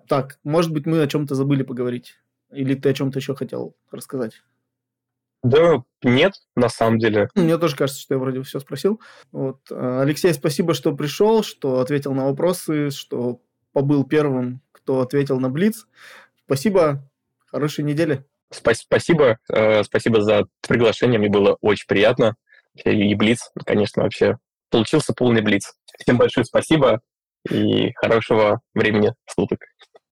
Так, 0.08 0.38
может 0.44 0.72
быть, 0.72 0.86
мы 0.86 1.02
о 1.02 1.08
чем-то 1.08 1.34
забыли 1.34 1.64
поговорить? 1.64 2.14
Или 2.52 2.74
ты 2.74 2.90
о 2.90 2.94
чем-то 2.94 3.18
еще 3.18 3.34
хотел 3.34 3.74
рассказать? 3.90 4.42
Да, 5.42 5.82
нет, 6.02 6.34
на 6.54 6.68
самом 6.68 6.98
деле. 6.98 7.28
Мне 7.34 7.58
тоже 7.58 7.76
кажется, 7.76 8.00
что 8.00 8.14
я 8.14 8.18
вроде 8.18 8.42
все 8.42 8.60
спросил. 8.60 9.00
Вот. 9.32 9.60
Алексей, 9.70 10.32
спасибо, 10.32 10.74
что 10.74 10.94
пришел, 10.94 11.42
что 11.42 11.80
ответил 11.80 12.14
на 12.14 12.26
вопросы, 12.26 12.90
что 12.90 13.40
побыл 13.72 14.04
первым, 14.04 14.60
кто 14.72 15.00
ответил 15.00 15.40
на 15.40 15.50
Блиц. 15.50 15.86
Спасибо, 16.44 17.08
хорошей 17.46 17.84
недели. 17.84 18.24
Спасибо, 18.50 19.38
э, 19.48 19.82
спасибо 19.82 20.22
за 20.22 20.46
приглашение, 20.66 21.18
мне 21.18 21.28
было 21.28 21.58
очень 21.60 21.86
приятно 21.88 22.36
и 22.84 23.14
Блиц, 23.14 23.50
конечно, 23.64 24.02
вообще 24.02 24.36
получился 24.70 25.12
полный 25.14 25.42
Блиц. 25.42 25.72
Всем 25.98 26.18
большое 26.18 26.44
спасибо 26.44 27.00
и 27.50 27.92
хорошего 27.94 28.60
времени 28.74 29.14
суток. 29.28 29.60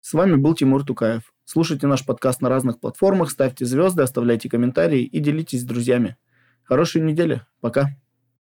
С 0.01 0.13
вами 0.13 0.37
был 0.37 0.55
Тимур 0.55 0.85
Тукаев. 0.85 1.23
Слушайте 1.45 1.87
наш 1.87 2.05
подкаст 2.05 2.41
на 2.41 2.49
разных 2.49 2.81
платформах, 2.81 3.31
ставьте 3.31 3.65
звезды, 3.65 4.03
оставляйте 4.03 4.49
комментарии 4.49 5.03
и 5.03 5.19
делитесь 5.21 5.63
с 5.63 5.65
друзьями. 5.65 6.17
Хорошей 6.63 7.03
недели. 7.03 7.43
Пока. 7.61 7.91